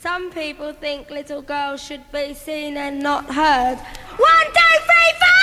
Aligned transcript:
Some 0.00 0.30
people 0.30 0.72
think 0.72 1.10
little 1.10 1.42
girls 1.42 1.82
should 1.82 2.04
be 2.12 2.32
seen 2.32 2.76
and 2.76 3.00
not 3.02 3.24
heard. 3.34 3.78
One, 4.16 4.46
two, 4.54 4.78
three, 4.86 5.12
four! 5.18 5.42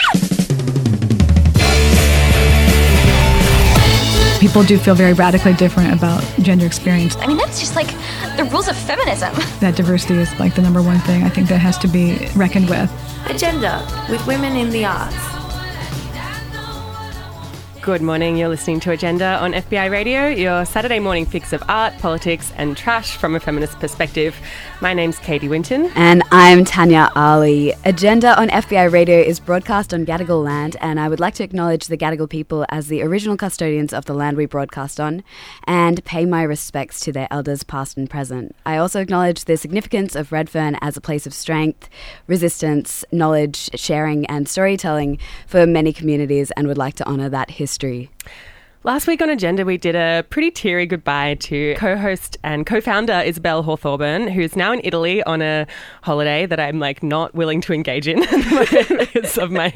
People 4.39 4.63
do 4.63 4.77
feel 4.77 4.95
very 4.95 5.11
radically 5.11 5.55
different 5.55 5.91
about 5.93 6.23
gender 6.39 6.65
experience. 6.65 7.17
I 7.17 7.27
mean, 7.27 7.35
that's 7.35 7.59
just 7.59 7.75
like 7.75 7.89
the 8.37 8.47
rules 8.49 8.69
of 8.69 8.77
feminism. 8.77 9.33
That 9.59 9.75
diversity 9.75 10.13
is 10.15 10.31
like 10.39 10.55
the 10.55 10.61
number 10.61 10.81
one 10.81 10.99
thing 10.99 11.23
I 11.23 11.29
think 11.29 11.49
that 11.49 11.59
has 11.59 11.77
to 11.79 11.89
be 11.89 12.29
reckoned 12.33 12.69
with. 12.69 12.89
Agenda 13.29 13.85
with 14.09 14.25
women 14.25 14.55
in 14.55 14.69
the 14.69 14.85
arts. 14.85 15.34
Good 17.85 18.01
morning. 18.01 18.35
You're 18.35 18.49
listening 18.49 18.79
to 18.79 18.91
Agenda 18.93 19.37
on 19.37 19.53
FBI 19.53 19.91
Radio, 19.91 20.27
your 20.27 20.65
Saturday 20.65 20.97
morning 20.97 21.23
fix 21.23 21.53
of 21.53 21.61
art, 21.69 21.95
politics, 21.99 22.51
and 22.57 22.75
trash 22.75 23.15
from 23.15 23.35
a 23.35 23.39
feminist 23.39 23.77
perspective. 23.79 24.35
My 24.81 24.95
name's 24.95 25.19
Katie 25.19 25.47
Winton. 25.47 25.91
And 25.93 26.23
I'm 26.31 26.65
Tanya 26.65 27.11
Ali. 27.15 27.73
Agenda 27.85 28.35
on 28.41 28.49
FBI 28.49 28.91
Radio 28.91 29.19
is 29.19 29.39
broadcast 29.39 29.93
on 29.93 30.03
Gadigal 30.03 30.43
land, 30.43 30.77
and 30.81 30.99
I 30.99 31.07
would 31.07 31.19
like 31.19 31.35
to 31.35 31.43
acknowledge 31.43 31.85
the 31.85 31.95
Gadigal 31.95 32.27
people 32.27 32.65
as 32.69 32.87
the 32.87 33.03
original 33.03 33.37
custodians 33.37 33.93
of 33.93 34.05
the 34.05 34.15
land 34.15 34.35
we 34.35 34.47
broadcast 34.47 34.99
on 34.99 35.23
and 35.65 36.03
pay 36.05 36.25
my 36.25 36.41
respects 36.41 36.99
to 37.01 37.11
their 37.11 37.27
elders, 37.29 37.61
past 37.61 37.97
and 37.97 38.09
present. 38.09 38.55
I 38.65 38.77
also 38.77 38.99
acknowledge 38.99 39.45
the 39.45 39.57
significance 39.57 40.15
of 40.15 40.31
Redfern 40.31 40.79
as 40.81 40.97
a 40.97 41.01
place 41.01 41.27
of 41.27 41.35
strength, 41.35 41.87
resistance, 42.25 43.05
knowledge, 43.11 43.69
sharing, 43.79 44.25
and 44.25 44.49
storytelling 44.49 45.19
for 45.45 45.67
many 45.67 45.93
communities 45.93 46.49
and 46.57 46.67
would 46.67 46.79
like 46.79 46.95
to 46.95 47.07
honour 47.07 47.29
that 47.29 47.51
history 47.51 47.74
history. 47.75 48.09
Last 48.85 49.07
week 49.07 49.19
on 49.23 49.31
Agenda, 49.31 49.65
we 49.65 49.77
did 49.77 49.95
a 49.95 50.23
pretty 50.29 50.51
teary 50.51 50.85
goodbye 50.85 51.37
to 51.39 51.73
co 51.73 51.97
host 51.97 52.37
and 52.43 52.67
co 52.67 52.79
founder 52.79 53.19
Isabel 53.25 53.63
Hawthorburn, 53.63 54.27
who's 54.27 54.55
now 54.55 54.71
in 54.71 54.79
Italy 54.83 55.23
on 55.23 55.41
a 55.41 55.65
holiday 56.03 56.45
that 56.45 56.59
I'm 56.59 56.77
like 56.77 57.01
not 57.01 57.33
willing 57.33 57.61
to 57.61 57.73
engage 57.73 58.07
in 58.07 58.19
because 58.99 59.39
of 59.39 59.49
my 59.49 59.73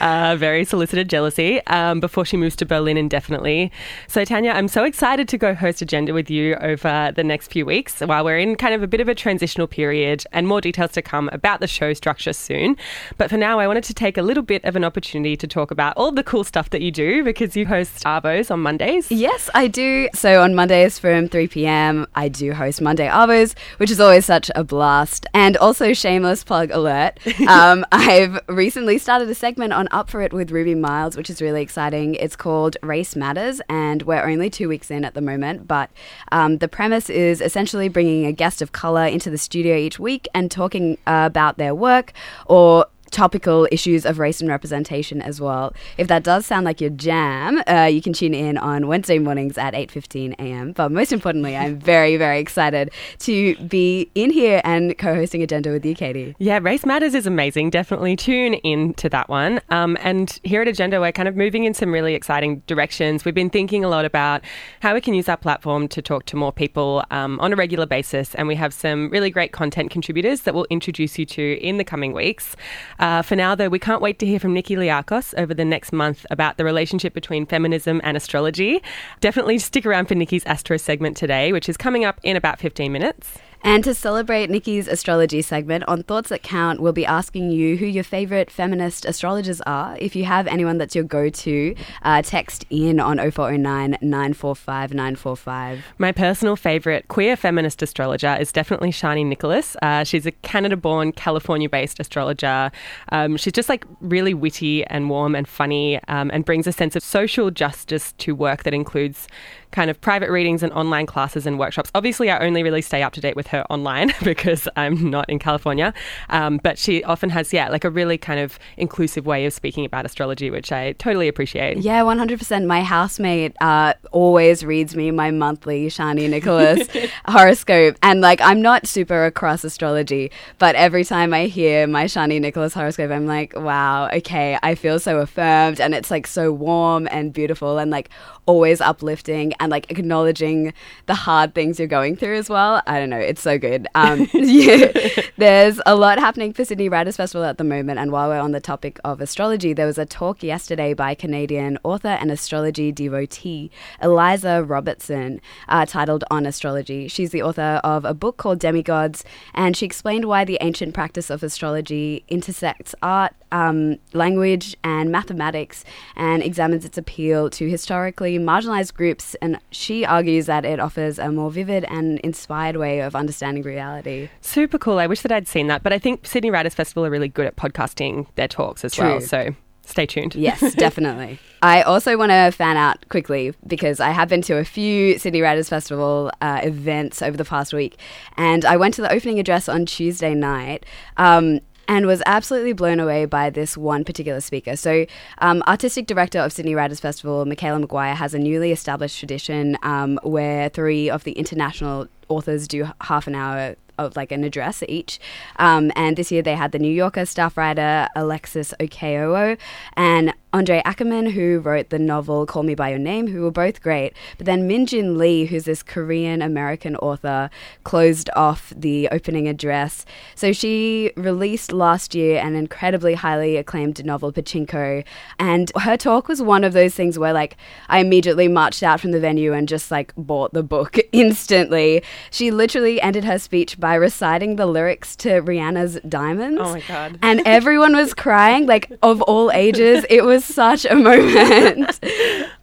uh, 0.00 0.36
very 0.36 0.64
solicited 0.64 1.10
jealousy 1.10 1.66
um, 1.66 1.98
before 1.98 2.24
she 2.24 2.36
moves 2.36 2.54
to 2.54 2.64
Berlin 2.64 2.96
indefinitely. 2.96 3.72
So, 4.06 4.24
Tanya, 4.24 4.52
I'm 4.52 4.68
so 4.68 4.84
excited 4.84 5.26
to 5.30 5.36
go 5.36 5.52
host 5.52 5.82
Agenda 5.82 6.14
with 6.14 6.30
you 6.30 6.54
over 6.60 7.10
the 7.16 7.24
next 7.24 7.50
few 7.50 7.66
weeks 7.66 8.02
while 8.02 8.24
we're 8.24 8.38
in 8.38 8.54
kind 8.54 8.72
of 8.72 8.84
a 8.84 8.86
bit 8.86 9.00
of 9.00 9.08
a 9.08 9.16
transitional 9.16 9.66
period 9.66 10.22
and 10.30 10.46
more 10.46 10.60
details 10.60 10.92
to 10.92 11.02
come 11.02 11.28
about 11.32 11.58
the 11.58 11.66
show 11.66 11.92
structure 11.92 12.32
soon. 12.32 12.76
But 13.18 13.30
for 13.30 13.36
now, 13.36 13.58
I 13.58 13.66
wanted 13.66 13.82
to 13.82 13.94
take 13.94 14.16
a 14.16 14.22
little 14.22 14.44
bit 14.44 14.64
of 14.64 14.76
an 14.76 14.84
opportunity 14.84 15.36
to 15.38 15.48
talk 15.48 15.72
about 15.72 15.96
all 15.96 16.12
the 16.12 16.22
cool 16.22 16.44
stuff 16.44 16.70
that 16.70 16.82
you 16.82 16.92
do 16.92 17.24
because 17.24 17.56
you 17.56 17.66
host 17.66 18.06
Arvos 18.44 18.50
on 18.50 18.60
Mondays? 18.60 19.10
Yes, 19.10 19.50
I 19.54 19.68
do. 19.68 20.08
So 20.14 20.42
on 20.42 20.54
Mondays 20.54 20.98
from 20.98 21.28
3 21.28 21.48
p.m., 21.48 22.06
I 22.14 22.28
do 22.28 22.52
host 22.52 22.80
Monday 22.80 23.08
Arvos, 23.08 23.54
which 23.78 23.90
is 23.90 24.00
always 24.00 24.24
such 24.24 24.50
a 24.54 24.64
blast. 24.64 25.26
And 25.34 25.56
also, 25.56 25.92
shameless 25.92 26.44
plug 26.44 26.70
alert, 26.70 27.18
um, 27.48 27.84
I've 27.92 28.40
recently 28.48 28.98
started 28.98 29.28
a 29.28 29.34
segment 29.34 29.72
on 29.72 29.88
Up 29.90 30.10
For 30.10 30.20
It 30.22 30.32
with 30.32 30.50
Ruby 30.50 30.74
Miles, 30.74 31.16
which 31.16 31.30
is 31.30 31.40
really 31.40 31.62
exciting. 31.62 32.14
It's 32.16 32.36
called 32.36 32.76
Race 32.82 33.16
Matters, 33.16 33.60
and 33.68 34.02
we're 34.02 34.24
only 34.24 34.50
two 34.50 34.68
weeks 34.68 34.90
in 34.90 35.04
at 35.04 35.14
the 35.14 35.20
moment. 35.20 35.66
But 35.66 35.90
um, 36.32 36.58
the 36.58 36.68
premise 36.68 37.10
is 37.10 37.40
essentially 37.40 37.88
bringing 37.88 38.26
a 38.26 38.32
guest 38.32 38.62
of 38.62 38.72
color 38.72 39.06
into 39.06 39.30
the 39.30 39.38
studio 39.38 39.76
each 39.76 39.98
week 39.98 40.28
and 40.34 40.50
talking 40.50 40.98
uh, 41.06 41.24
about 41.26 41.58
their 41.58 41.74
work 41.74 42.12
or 42.46 42.86
topical 43.14 43.68
issues 43.70 44.04
of 44.04 44.18
race 44.18 44.40
and 44.40 44.50
representation 44.50 45.22
as 45.22 45.40
well. 45.40 45.72
If 45.96 46.08
that 46.08 46.24
does 46.24 46.44
sound 46.44 46.64
like 46.64 46.80
your 46.80 46.90
jam, 46.90 47.62
uh, 47.68 47.84
you 47.84 48.02
can 48.02 48.12
tune 48.12 48.34
in 48.34 48.58
on 48.58 48.88
Wednesday 48.88 49.20
mornings 49.20 49.56
at 49.56 49.72
8:15 49.72 50.34
a.m. 50.40 50.72
But 50.72 50.90
most 50.90 51.12
importantly, 51.12 51.56
I'm 51.56 51.78
very 51.94 52.16
very 52.16 52.40
excited 52.40 52.90
to 53.20 53.54
be 53.68 54.10
in 54.16 54.30
here 54.30 54.60
and 54.64 54.98
co-hosting 54.98 55.42
Agenda 55.42 55.70
with 55.70 55.86
you, 55.86 55.94
Katie. 55.94 56.34
Yeah, 56.38 56.58
Race 56.60 56.84
Matters 56.84 57.14
is 57.14 57.24
amazing. 57.24 57.70
Definitely 57.70 58.16
tune 58.16 58.54
in 58.54 58.94
to 58.94 59.08
that 59.10 59.28
one. 59.28 59.60
Um, 59.70 59.96
and 60.00 60.40
here 60.42 60.62
at 60.62 60.66
Agenda, 60.66 61.00
we're 61.00 61.12
kind 61.12 61.28
of 61.28 61.36
moving 61.36 61.64
in 61.64 61.72
some 61.72 61.92
really 61.92 62.14
exciting 62.14 62.62
directions. 62.66 63.24
We've 63.24 63.34
been 63.34 63.48
thinking 63.48 63.84
a 63.84 63.88
lot 63.88 64.04
about 64.04 64.42
how 64.80 64.92
we 64.92 65.00
can 65.00 65.14
use 65.14 65.28
our 65.28 65.36
platform 65.36 65.86
to 65.88 66.02
talk 66.02 66.24
to 66.26 66.36
more 66.36 66.52
people 66.52 67.04
um, 67.12 67.38
on 67.38 67.52
a 67.52 67.56
regular 67.56 67.86
basis, 67.86 68.34
and 68.34 68.48
we 68.48 68.56
have 68.56 68.74
some 68.74 69.08
really 69.10 69.30
great 69.30 69.52
content 69.52 69.92
contributors 69.92 70.40
that 70.40 70.54
we'll 70.54 70.66
introduce 70.68 71.16
you 71.16 71.26
to 71.26 71.58
in 71.60 71.76
the 71.76 71.84
coming 71.84 72.12
weeks. 72.12 72.56
Uh, 72.98 73.03
Uh, 73.04 73.20
for 73.20 73.36
now, 73.36 73.54
though, 73.54 73.68
we 73.68 73.78
can't 73.78 74.00
wait 74.00 74.18
to 74.18 74.24
hear 74.24 74.40
from 74.40 74.54
Nikki 74.54 74.76
Liakos 74.76 75.34
over 75.36 75.52
the 75.52 75.62
next 75.62 75.92
month 75.92 76.24
about 76.30 76.56
the 76.56 76.64
relationship 76.64 77.12
between 77.12 77.44
feminism 77.44 78.00
and 78.02 78.16
astrology. 78.16 78.82
Definitely 79.20 79.58
stick 79.58 79.84
around 79.84 80.06
for 80.06 80.14
Nikki's 80.14 80.42
Astro 80.46 80.78
segment 80.78 81.14
today, 81.14 81.52
which 81.52 81.68
is 81.68 81.76
coming 81.76 82.06
up 82.06 82.18
in 82.22 82.34
about 82.34 82.58
15 82.58 82.90
minutes. 82.90 83.36
And 83.64 83.82
to 83.84 83.94
celebrate 83.94 84.50
Nikki's 84.50 84.86
astrology 84.86 85.40
segment 85.40 85.84
on 85.88 86.02
Thoughts 86.02 86.28
That 86.28 86.42
Count, 86.42 86.80
we'll 86.80 86.92
be 86.92 87.06
asking 87.06 87.50
you 87.50 87.78
who 87.78 87.86
your 87.86 88.04
favorite 88.04 88.50
feminist 88.50 89.06
astrologers 89.06 89.62
are. 89.62 89.96
If 89.98 90.14
you 90.14 90.26
have 90.26 90.46
anyone 90.46 90.76
that's 90.76 90.94
your 90.94 91.02
go 91.02 91.30
to, 91.30 91.74
uh, 92.02 92.20
text 92.20 92.66
in 92.68 93.00
on 93.00 93.16
0409 93.16 93.96
945 94.02 94.92
945. 94.92 95.82
My 95.96 96.12
personal 96.12 96.56
favorite 96.56 97.08
queer 97.08 97.36
feminist 97.36 97.80
astrologer 97.80 98.36
is 98.38 98.52
definitely 98.52 98.90
Chani 98.90 99.24
Nicholas. 99.24 99.78
Uh, 99.80 100.04
she's 100.04 100.26
a 100.26 100.32
Canada 100.32 100.76
born, 100.76 101.12
California 101.12 101.70
based 101.70 101.98
astrologer. 101.98 102.70
Um, 103.12 103.38
she's 103.38 103.54
just 103.54 103.70
like 103.70 103.86
really 104.02 104.34
witty 104.34 104.84
and 104.88 105.08
warm 105.08 105.34
and 105.34 105.48
funny 105.48 106.02
um, 106.08 106.30
and 106.34 106.44
brings 106.44 106.66
a 106.66 106.72
sense 106.72 106.96
of 106.96 107.02
social 107.02 107.50
justice 107.50 108.12
to 108.18 108.34
work 108.34 108.64
that 108.64 108.74
includes 108.74 109.26
kind 109.74 109.90
of 109.90 110.00
private 110.00 110.30
readings 110.30 110.62
and 110.62 110.72
online 110.72 111.04
classes 111.04 111.46
and 111.46 111.58
workshops. 111.58 111.90
Obviously, 111.94 112.30
I 112.30 112.38
only 112.38 112.62
really 112.62 112.80
stay 112.80 113.02
up 113.02 113.12
to 113.14 113.20
date 113.20 113.34
with 113.34 113.48
her 113.48 113.64
online 113.70 114.12
because 114.22 114.68
I'm 114.76 115.10
not 115.10 115.28
in 115.28 115.38
California. 115.38 115.92
Um, 116.30 116.60
but 116.62 116.78
she 116.78 117.02
often 117.04 117.28
has, 117.30 117.52
yeah, 117.52 117.68
like 117.68 117.84
a 117.84 117.90
really 117.90 118.16
kind 118.16 118.38
of 118.38 118.58
inclusive 118.76 119.26
way 119.26 119.44
of 119.46 119.52
speaking 119.52 119.84
about 119.84 120.06
astrology, 120.06 120.48
which 120.48 120.70
I 120.70 120.92
totally 120.92 121.26
appreciate. 121.26 121.78
Yeah, 121.78 122.02
100%. 122.02 122.66
My 122.66 122.82
housemate 122.82 123.56
uh, 123.60 123.94
always 124.12 124.64
reads 124.64 124.94
me 124.94 125.10
my 125.10 125.32
monthly 125.32 125.88
Chani 125.88 126.30
Nicholas 126.30 126.88
horoscope. 127.26 127.96
And 128.00 128.20
like, 128.20 128.40
I'm 128.40 128.62
not 128.62 128.86
super 128.86 129.24
across 129.26 129.64
astrology, 129.64 130.30
but 130.58 130.76
every 130.76 131.04
time 131.04 131.34
I 131.34 131.46
hear 131.46 131.88
my 131.88 132.04
Chani 132.04 132.40
Nicholas 132.40 132.74
horoscope, 132.74 133.10
I'm 133.10 133.26
like, 133.26 133.54
wow, 133.56 134.08
okay, 134.12 134.56
I 134.62 134.76
feel 134.76 135.00
so 135.00 135.18
affirmed. 135.18 135.80
And 135.80 135.94
it's 135.94 136.12
like 136.12 136.28
so 136.28 136.52
warm 136.52 137.08
and 137.10 137.32
beautiful 137.32 137.78
and 137.78 137.90
like 137.90 138.08
always 138.46 138.80
uplifting 138.80 139.52
and 139.60 139.70
like 139.70 139.90
acknowledging 139.90 140.72
the 141.06 141.14
hard 141.14 141.54
things 141.54 141.78
you're 141.78 141.88
going 141.88 142.16
through 142.16 142.36
as 142.36 142.48
well. 142.48 142.82
I 142.86 142.98
don't 142.98 143.10
know, 143.10 143.18
it's 143.18 143.40
so 143.40 143.58
good. 143.58 143.86
Um, 143.94 144.28
yeah, 144.34 144.92
there's 145.36 145.80
a 145.86 145.94
lot 145.94 146.18
happening 146.18 146.52
for 146.52 146.64
Sydney 146.64 146.88
Writers 146.88 147.16
Festival 147.16 147.44
at 147.44 147.58
the 147.58 147.64
moment, 147.64 147.98
and 147.98 148.12
while 148.12 148.28
we're 148.28 148.40
on 148.40 148.52
the 148.52 148.60
topic 148.60 148.98
of 149.04 149.20
astrology, 149.20 149.72
there 149.72 149.86
was 149.86 149.98
a 149.98 150.06
talk 150.06 150.42
yesterday 150.42 150.94
by 150.94 151.14
Canadian 151.14 151.78
author 151.84 152.08
and 152.08 152.30
astrology 152.30 152.92
devotee 152.92 153.70
Eliza 154.02 154.64
Robertson 154.64 155.40
uh, 155.68 155.86
titled 155.86 156.24
"On 156.30 156.46
Astrology." 156.46 157.08
She's 157.08 157.30
the 157.30 157.42
author 157.42 157.80
of 157.84 158.04
a 158.04 158.14
book 158.14 158.36
called 158.36 158.58
Demigods, 158.58 159.24
and 159.54 159.76
she 159.76 159.86
explained 159.86 160.26
why 160.26 160.44
the 160.44 160.58
ancient 160.60 160.94
practice 160.94 161.30
of 161.30 161.42
astrology 161.42 162.24
intersects 162.28 162.94
art, 163.02 163.32
um, 163.52 163.98
language, 164.12 164.76
and 164.84 165.10
mathematics, 165.10 165.84
and 166.16 166.42
examines 166.42 166.84
its 166.84 166.98
appeal 166.98 167.50
to 167.50 167.68
historically 167.68 168.33
marginalized 168.38 168.94
groups 168.94 169.34
and 169.36 169.58
she 169.70 170.04
argues 170.04 170.46
that 170.46 170.64
it 170.64 170.80
offers 170.80 171.18
a 171.18 171.30
more 171.30 171.50
vivid 171.50 171.84
and 171.84 172.18
inspired 172.20 172.76
way 172.76 173.00
of 173.00 173.14
understanding 173.14 173.62
reality. 173.62 174.28
Super 174.40 174.78
cool. 174.78 174.98
I 174.98 175.06
wish 175.06 175.22
that 175.22 175.32
I'd 175.32 175.48
seen 175.48 175.66
that, 175.68 175.82
but 175.82 175.92
I 175.92 175.98
think 175.98 176.26
Sydney 176.26 176.50
Writers 176.50 176.74
Festival 176.74 177.04
are 177.06 177.10
really 177.10 177.28
good 177.28 177.46
at 177.46 177.56
podcasting 177.56 178.26
their 178.34 178.48
talks 178.48 178.84
as 178.84 178.94
True. 178.94 179.04
well. 179.04 179.20
So 179.20 179.54
stay 179.86 180.06
tuned. 180.06 180.34
Yes, 180.34 180.74
definitely. 180.76 181.38
I 181.62 181.82
also 181.82 182.16
want 182.18 182.30
to 182.30 182.50
fan 182.50 182.76
out 182.76 183.08
quickly 183.08 183.54
because 183.66 184.00
I 184.00 184.10
have 184.10 184.28
been 184.28 184.42
to 184.42 184.56
a 184.58 184.64
few 184.64 185.18
Sydney 185.18 185.40
Writers 185.40 185.68
Festival 185.68 186.30
uh, 186.40 186.60
events 186.62 187.22
over 187.22 187.36
the 187.36 187.44
past 187.44 187.72
week, 187.72 187.98
and 188.36 188.64
I 188.64 188.76
went 188.76 188.94
to 188.94 189.02
the 189.02 189.12
opening 189.12 189.38
address 189.38 189.68
on 189.68 189.86
Tuesday 189.86 190.34
night. 190.34 190.84
Um, 191.16 191.60
and 191.88 192.06
was 192.06 192.22
absolutely 192.26 192.72
blown 192.72 193.00
away 193.00 193.24
by 193.24 193.50
this 193.50 193.76
one 193.76 194.04
particular 194.04 194.40
speaker. 194.40 194.76
So, 194.76 195.06
um, 195.38 195.62
artistic 195.66 196.06
director 196.06 196.38
of 196.40 196.52
Sydney 196.52 196.74
Writers 196.74 197.00
Festival, 197.00 197.44
Michaela 197.44 197.86
McGuire, 197.86 198.14
has 198.14 198.34
a 198.34 198.38
newly 198.38 198.72
established 198.72 199.18
tradition 199.18 199.76
um, 199.82 200.18
where 200.22 200.68
three 200.68 201.10
of 201.10 201.24
the 201.24 201.32
international 201.32 202.08
authors 202.28 202.66
do 202.66 202.88
half 203.00 203.26
an 203.26 203.34
hour 203.34 203.76
of 203.98 204.16
like 204.16 204.32
an 204.32 204.44
address 204.44 204.82
each. 204.88 205.20
Um, 205.56 205.92
and 205.96 206.16
this 206.16 206.32
year 206.32 206.42
they 206.42 206.56
had 206.56 206.72
the 206.72 206.78
New 206.78 206.92
Yorker 206.92 207.26
staff 207.26 207.56
writer 207.56 208.08
Alexis 208.16 208.74
Okeowo 208.80 209.56
and 209.96 210.34
André 210.54 210.84
Aciman, 210.84 211.32
who 211.32 211.58
wrote 211.58 211.90
the 211.90 211.98
novel 211.98 212.46
Call 212.46 212.62
Me 212.62 212.76
By 212.76 212.90
Your 212.90 212.98
Name, 213.00 213.26
who 213.26 213.42
were 213.42 213.50
both 213.50 213.82
great. 213.82 214.12
But 214.38 214.46
then 214.46 214.68
Min 214.68 214.86
Jin 214.86 215.18
Lee, 215.18 215.46
who's 215.46 215.64
this 215.64 215.82
Korean 215.82 216.40
American 216.40 216.94
author, 216.96 217.50
closed 217.82 218.30
off 218.36 218.72
the 218.76 219.08
opening 219.10 219.48
address. 219.48 220.06
So 220.36 220.52
she 220.52 221.10
released 221.16 221.72
last 221.72 222.14
year 222.14 222.38
an 222.40 222.54
incredibly 222.54 223.14
highly 223.14 223.56
acclaimed 223.56 224.04
novel, 224.04 224.32
Pachinko. 224.32 225.04
And 225.40 225.72
her 225.80 225.96
talk 225.96 226.28
was 226.28 226.40
one 226.40 226.62
of 226.62 226.72
those 226.72 226.94
things 226.94 227.18
where, 227.18 227.32
like, 227.32 227.56
I 227.88 227.98
immediately 227.98 228.46
marched 228.46 228.84
out 228.84 229.00
from 229.00 229.10
the 229.10 229.18
venue 229.18 229.52
and 229.52 229.66
just, 229.68 229.90
like, 229.90 230.12
bought 230.16 230.52
the 230.52 230.62
book 230.62 231.00
instantly. 231.12 232.04
She 232.30 232.52
literally 232.52 233.00
ended 233.00 233.24
her 233.24 233.40
speech 233.40 233.80
by 233.80 233.96
reciting 233.96 234.54
the 234.54 234.66
lyrics 234.66 235.16
to 235.16 235.42
Rihanna's 235.42 235.98
Diamonds. 236.08 236.60
Oh 236.62 236.74
my 236.74 236.82
God. 236.86 237.18
And 237.22 237.42
everyone 237.44 237.96
was 237.96 238.14
crying, 238.14 238.66
like, 238.66 238.92
of 239.02 239.20
all 239.22 239.50
ages. 239.50 240.06
It 240.08 240.24
was 240.24 240.43
such 240.44 240.84
a 240.84 240.94
moment. 240.94 241.98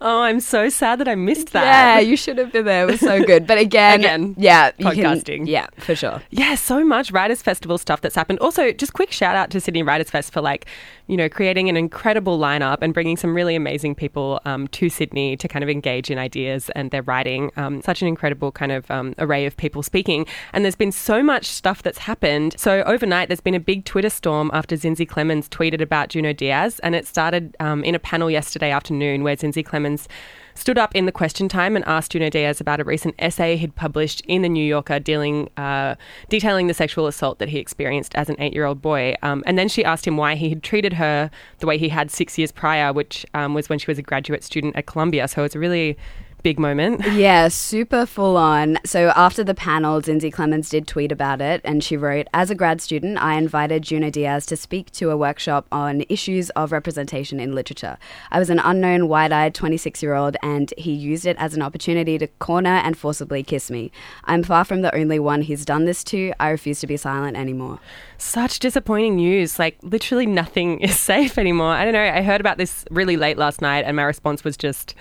Oh, 0.03 0.21
I'm 0.23 0.39
so 0.39 0.67
sad 0.67 0.99
that 0.99 1.07
I 1.07 1.13
missed 1.13 1.51
that. 1.51 1.63
Yeah, 1.63 1.99
you 1.99 2.17
should 2.17 2.39
have 2.39 2.51
been 2.51 2.65
there. 2.65 2.87
It 2.87 2.91
was 2.93 2.99
so 3.01 3.23
good. 3.23 3.45
But 3.45 3.59
again, 3.59 3.99
Again, 3.99 4.33
yeah, 4.35 4.71
you 4.79 4.89
can- 4.89 4.95
podcasting. 4.95 5.47
yeah, 5.47 5.67
for 5.77 5.93
sure. 5.93 6.23
Yeah, 6.31 6.55
so 6.55 6.83
much 6.83 7.11
Writers 7.11 7.43
Festival 7.43 7.77
stuff 7.77 8.01
that's 8.01 8.15
happened. 8.15 8.39
Also, 8.39 8.71
just 8.71 8.93
quick 8.93 9.11
shout 9.11 9.35
out 9.35 9.51
to 9.51 9.59
Sydney 9.61 9.83
Writers 9.83 10.09
Fest 10.09 10.33
for 10.33 10.41
like, 10.41 10.65
you 11.05 11.15
know, 11.17 11.29
creating 11.29 11.69
an 11.69 11.77
incredible 11.77 12.39
lineup 12.39 12.79
and 12.81 12.95
bringing 12.95 13.15
some 13.15 13.35
really 13.35 13.55
amazing 13.55 13.93
people 13.93 14.41
um, 14.45 14.67
to 14.69 14.89
Sydney 14.89 15.37
to 15.37 15.47
kind 15.47 15.61
of 15.61 15.69
engage 15.69 16.09
in 16.09 16.17
ideas 16.17 16.71
and 16.71 16.89
their 16.89 17.03
writing. 17.03 17.51
Um, 17.55 17.83
such 17.83 18.01
an 18.01 18.07
incredible 18.07 18.51
kind 18.51 18.71
of 18.71 18.89
um, 18.89 19.13
array 19.19 19.45
of 19.45 19.55
people 19.55 19.83
speaking. 19.83 20.25
And 20.51 20.65
there's 20.65 20.75
been 20.75 20.91
so 20.91 21.21
much 21.21 21.45
stuff 21.45 21.83
that's 21.83 21.99
happened. 21.99 22.55
So 22.57 22.81
overnight, 22.87 23.29
there's 23.29 23.39
been 23.39 23.53
a 23.53 23.59
big 23.59 23.85
Twitter 23.85 24.09
storm 24.09 24.49
after 24.51 24.75
Zinzi 24.75 25.07
Clemmons 25.07 25.47
tweeted 25.47 25.79
about 25.79 26.09
Junot 26.09 26.37
Díaz, 26.39 26.79
and 26.81 26.95
it 26.95 27.05
started 27.05 27.55
um, 27.71 27.83
in 27.83 27.95
a 27.95 27.99
panel 27.99 28.29
yesterday 28.29 28.71
afternoon 28.71 29.23
where 29.23 29.35
Zinzi 29.35 29.65
Clemmons 29.65 30.07
stood 30.53 30.77
up 30.77 30.93
in 30.93 31.05
the 31.05 31.11
question 31.11 31.47
time 31.47 31.75
and 31.75 31.85
asked 31.85 32.11
Junot 32.11 32.33
Díaz 32.33 32.59
about 32.59 32.79
a 32.79 32.83
recent 32.83 33.15
essay 33.19 33.55
he'd 33.55 33.75
published 33.75 34.21
in 34.27 34.41
the 34.41 34.49
New 34.49 34.63
Yorker 34.63 34.99
dealing, 34.99 35.49
uh, 35.57 35.95
detailing 36.29 36.67
the 36.67 36.73
sexual 36.73 37.07
assault 37.07 37.39
that 37.39 37.49
he 37.49 37.57
experienced 37.57 38.13
as 38.15 38.29
an 38.29 38.35
eight-year-old 38.39 38.81
boy. 38.81 39.15
Um, 39.21 39.43
and 39.45 39.57
then 39.57 39.69
she 39.69 39.85
asked 39.85 40.05
him 40.05 40.17
why 40.17 40.35
he 40.35 40.49
had 40.49 40.61
treated 40.61 40.93
her 40.93 41.31
the 41.59 41.67
way 41.67 41.77
he 41.77 41.89
had 41.89 42.11
six 42.11 42.37
years 42.37 42.51
prior, 42.51 42.91
which 42.91 43.25
um, 43.33 43.53
was 43.53 43.69
when 43.69 43.79
she 43.79 43.89
was 43.89 43.97
a 43.97 44.01
graduate 44.01 44.43
student 44.43 44.75
at 44.75 44.85
Columbia. 44.87 45.27
So 45.27 45.43
it's 45.43 45.55
a 45.55 45.59
really 45.59 45.97
big 46.43 46.59
moment. 46.59 47.01
Yeah, 47.21 47.49
super 47.49 48.05
full 48.05 48.35
on. 48.35 48.79
So 48.83 49.11
after 49.15 49.43
the 49.43 49.53
panel, 49.53 50.01
Zinzi 50.01 50.31
Clemmons 50.33 50.69
did 50.69 50.87
tweet 50.87 51.11
about 51.11 51.39
it, 51.39 51.61
and 51.63 51.83
she 51.83 51.95
wrote, 51.97 52.27
"As 52.33 52.49
a 52.49 52.55
grad 52.55 52.81
student, 52.81 53.21
I 53.21 53.35
invited 53.35 53.83
Junot 53.83 54.13
Díaz 54.13 54.47
to 54.47 54.55
speak 54.57 54.91
to 54.93 55.11
a 55.11 55.17
workshop 55.17 55.67
on 55.71 56.03
issues 56.09 56.49
of 56.51 56.71
representation 56.71 57.39
in 57.39 57.53
literature. 57.53 57.97
I 58.31 58.39
was 58.39 58.49
an 58.49 58.59
unknown, 58.59 59.07
wide-eyed 59.07 59.53
26-year-old, 59.53 60.35
and 60.41 60.73
he 60.77 60.93
used 60.93 61.25
it 61.25 61.37
as 61.37 61.53
an 61.53 61.61
opportunity 61.61 62.17
to 62.17 62.27
corner 62.39 62.77
and 62.83 62.97
forcibly 62.97 63.43
kiss 63.43 63.69
me. 63.69 63.91
I'm 64.23 64.41
far 64.41 64.65
from 64.65 64.81
the 64.81 64.95
only 64.95 65.19
one 65.19 65.41
he's 65.43 65.65
done 65.65 65.85
this 65.85 66.03
to. 66.05 66.33
I 66.39 66.49
refuse 66.49 66.79
to 66.79 66.87
be 66.87 66.97
silent 66.97 67.37
anymore." 67.37 67.79
Such 68.17 68.59
disappointing 68.59 69.15
news. 69.15 69.59
Like, 69.59 69.77
literally 69.83 70.25
nothing 70.25 70.79
is 70.87 70.97
safe 70.97 71.37
anymore. 71.37 71.73
I 71.73 71.83
don't 71.83 71.93
know. 71.93 72.01
I 72.01 72.21
heard 72.21 72.41
about 72.41 72.57
this 72.57 72.85
really 72.89 73.17
late 73.17 73.37
last 73.37 73.61
night, 73.61 73.83
and 73.85 73.95
my 73.95 74.03
response 74.03 74.43
was 74.43 74.55
just, 74.57 74.95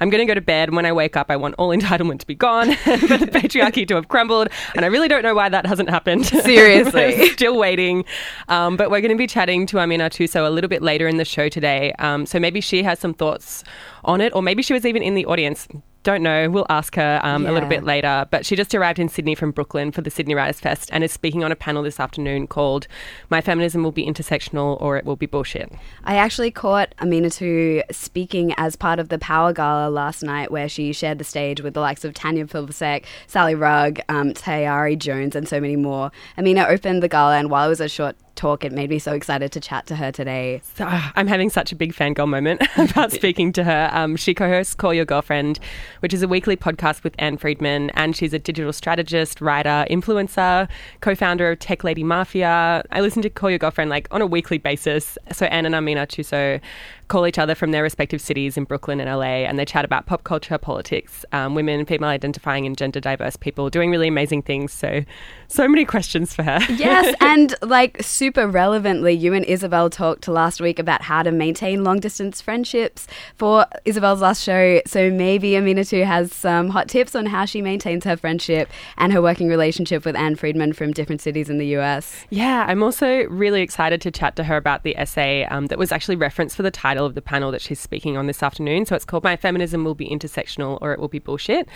I'm 0.00 0.10
going 0.10 0.20
to 0.20 0.26
go 0.26 0.34
to 0.34 0.40
bed. 0.40 0.74
When 0.74 0.86
I 0.86 0.92
wake 0.92 1.16
up, 1.16 1.30
I 1.30 1.36
want 1.36 1.54
all 1.58 1.68
entitlement 1.76 2.20
to 2.20 2.26
be 2.26 2.34
gone 2.34 2.74
for 2.76 2.96
the 2.96 3.26
patriarchy 3.26 3.86
to 3.88 3.94
have 3.94 4.08
crumbled. 4.08 4.48
And 4.74 4.84
I 4.84 4.88
really 4.88 5.08
don't 5.08 5.22
know 5.22 5.34
why 5.34 5.48
that 5.48 5.66
hasn't 5.66 5.90
happened. 5.90 6.26
Seriously. 6.26 7.30
Still 7.30 7.58
waiting. 7.58 8.04
Um, 8.48 8.76
but 8.76 8.90
we're 8.90 9.00
going 9.00 9.10
to 9.10 9.18
be 9.18 9.26
chatting 9.26 9.66
to 9.66 9.76
Aminatou 9.76 10.28
Sow 10.28 10.46
a 10.46 10.50
little 10.50 10.68
bit 10.68 10.82
later 10.82 11.06
in 11.08 11.16
the 11.16 11.24
show 11.24 11.48
today. 11.48 11.92
Um, 11.98 12.26
so 12.26 12.38
maybe 12.38 12.60
she 12.60 12.82
has 12.82 12.98
some 12.98 13.14
thoughts 13.14 13.64
on 14.04 14.20
it, 14.20 14.34
or 14.34 14.42
maybe 14.42 14.62
she 14.62 14.72
was 14.72 14.84
even 14.86 15.02
in 15.02 15.14
the 15.14 15.26
audience. 15.26 15.68
Don't 16.06 16.22
know. 16.22 16.48
We'll 16.48 16.66
ask 16.68 16.94
her 16.94 17.18
um, 17.24 17.46
a 17.46 17.50
little 17.50 17.68
bit 17.68 17.82
later. 17.82 18.28
But 18.30 18.46
she 18.46 18.54
just 18.54 18.72
arrived 18.76 19.00
in 19.00 19.08
Sydney 19.08 19.34
from 19.34 19.50
Brooklyn 19.50 19.90
for 19.90 20.02
the 20.02 20.10
Sydney 20.10 20.36
Writers 20.36 20.60
Fest 20.60 20.88
and 20.92 21.02
is 21.02 21.10
speaking 21.10 21.42
on 21.42 21.50
a 21.50 21.56
panel 21.56 21.82
this 21.82 21.98
afternoon 21.98 22.46
called 22.46 22.86
My 23.28 23.40
Feminism 23.40 23.82
Will 23.82 23.90
Be 23.90 24.06
Intersectional 24.06 24.80
or 24.80 24.96
It 24.96 25.04
Will 25.04 25.16
Be 25.16 25.26
Bullshit. 25.26 25.72
I 26.04 26.14
actually 26.14 26.52
caught 26.52 26.94
Amina 27.00 27.26
Aminatou 27.26 27.82
speaking 27.90 28.54
as 28.56 28.76
part 28.76 29.00
of 29.00 29.08
the 29.08 29.18
Power 29.18 29.52
Gala 29.52 29.90
last 29.90 30.22
night, 30.22 30.52
where 30.52 30.68
she 30.68 30.92
shared 30.92 31.18
the 31.18 31.24
stage 31.24 31.60
with 31.60 31.74
the 31.74 31.80
likes 31.80 32.04
of 32.04 32.14
Tanya 32.14 32.46
Plibersek, 32.46 33.04
Sally 33.26 33.56
Rugg, 33.56 33.98
um, 34.08 34.32
Tayari 34.32 34.96
Jones, 34.96 35.34
and 35.34 35.48
so 35.48 35.60
many 35.60 35.74
more. 35.74 36.12
Amina 36.38 36.66
opened 36.68 37.02
the 37.02 37.08
gala, 37.08 37.36
and 37.36 37.50
while 37.50 37.66
it 37.66 37.70
was 37.70 37.80
a 37.80 37.88
short 37.88 38.16
talk, 38.36 38.64
it 38.64 38.72
made 38.72 38.90
me 38.90 38.98
so 38.98 39.12
excited 39.12 39.50
to 39.52 39.60
chat 39.60 39.86
to 39.86 39.96
her 39.96 40.12
today. 40.12 40.60
So, 40.74 40.84
ah, 40.86 41.12
I'm 41.16 41.26
having 41.26 41.50
such 41.50 41.72
a 41.72 41.76
big 41.76 41.94
fangirl 41.94 42.28
moment 42.28 42.62
about 42.76 43.12
speaking 43.12 43.52
to 43.54 43.64
her. 43.64 43.90
Um, 43.92 44.16
she 44.16 44.34
co 44.34 44.48
hosts 44.48 44.74
Call 44.74 44.94
Your 44.94 45.04
Girlfriend, 45.04 45.58
which 46.00 46.14
is 46.14 46.22
a 46.22 46.28
weekly 46.28 46.56
podcast 46.56 47.02
with 47.02 47.14
Ann 47.18 47.36
Friedman, 47.36 47.90
and 47.90 48.16
she's 48.16 48.32
a 48.32 48.38
digital 48.38 48.72
strategist, 48.72 49.40
writer, 49.40 49.86
influencer, 49.90 50.68
co 51.00 51.14
founder 51.14 51.50
of 51.50 51.58
Tech 51.58 51.82
Lady 51.82 52.04
Mafia. 52.04 52.84
I 52.92 53.00
listen 53.00 53.22
to 53.22 53.30
Call 53.30 53.50
Your 53.50 53.58
Girlfriend 53.58 53.90
like 53.90 54.08
on 54.10 54.22
a 54.22 54.26
weekly 54.26 54.58
basis. 54.58 55.18
So, 55.32 55.46
Ann 55.46 55.66
and 55.66 55.74
Aminatou 55.74 56.24
Sow 56.24 56.60
call 57.08 57.26
each 57.26 57.38
other 57.38 57.54
from 57.54 57.70
their 57.70 57.82
respective 57.82 58.20
cities 58.20 58.56
in 58.56 58.64
Brooklyn 58.64 59.00
and 59.00 59.08
LA, 59.08 59.46
and 59.46 59.58
they 59.58 59.64
chat 59.64 59.84
about 59.84 60.06
pop 60.06 60.24
culture, 60.24 60.58
politics, 60.58 61.24
um, 61.32 61.54
women, 61.54 61.84
female 61.84 62.08
identifying, 62.08 62.66
and 62.66 62.76
gender 62.76 63.00
diverse 63.00 63.36
people 63.36 63.70
doing 63.70 63.90
really 63.90 64.08
amazing 64.08 64.42
things. 64.42 64.72
So, 64.72 65.04
so 65.48 65.68
many 65.68 65.84
questions 65.84 66.34
for 66.34 66.42
her. 66.42 66.58
Yes, 66.70 67.14
and 67.20 67.54
like 67.62 68.02
super 68.02 68.48
relevantly, 68.48 69.12
you 69.12 69.32
and 69.34 69.44
Isabel 69.44 69.88
talked 69.88 70.26
last 70.28 70.60
week 70.60 70.78
about 70.78 71.02
how 71.02 71.22
to 71.22 71.30
maintain 71.30 71.84
long 71.84 72.00
distance 72.00 72.40
friendships 72.40 73.06
for 73.36 73.66
Isabel's 73.84 74.20
last 74.20 74.42
show. 74.42 74.80
So 74.86 75.10
maybe 75.10 75.52
Aminatou 75.52 76.04
has 76.04 76.32
some 76.32 76.70
hot 76.70 76.88
tips 76.88 77.14
on 77.14 77.26
how 77.26 77.44
she 77.44 77.62
maintains 77.62 78.04
her 78.04 78.16
friendship 78.16 78.68
and 78.96 79.12
her 79.12 79.22
working 79.22 79.48
relationship 79.48 80.04
with 80.04 80.16
Ann 80.16 80.34
Friedman 80.36 80.72
from 80.72 80.92
different 80.92 81.20
cities 81.20 81.48
in 81.48 81.58
the 81.58 81.76
US. 81.76 82.24
Yeah, 82.30 82.64
I'm 82.68 82.82
also 82.82 83.24
really 83.24 83.62
excited 83.62 84.00
to 84.02 84.10
chat 84.10 84.36
to 84.36 84.44
her 84.44 84.56
about 84.56 84.82
the 84.82 84.96
essay 84.96 85.44
um, 85.44 85.66
that 85.66 85.78
was 85.78 85.92
actually 85.92 86.16
referenced 86.16 86.56
for 86.56 86.62
the 86.62 86.70
title 86.70 86.95
of 87.04 87.14
the 87.14 87.22
panel 87.22 87.50
that 87.50 87.60
she's 87.60 87.78
speaking 87.80 88.16
on 88.16 88.26
this 88.26 88.42
afternoon. 88.42 88.86
So 88.86 88.96
it's 88.96 89.04
called 89.04 89.24
My 89.24 89.36
Feminism 89.36 89.84
Will 89.84 89.94
Be 89.94 90.08
Intersectional 90.08 90.78
or 90.80 90.92
It 90.92 90.98
Will 91.00 91.08
Be 91.08 91.18
Bullshit. 91.18 91.68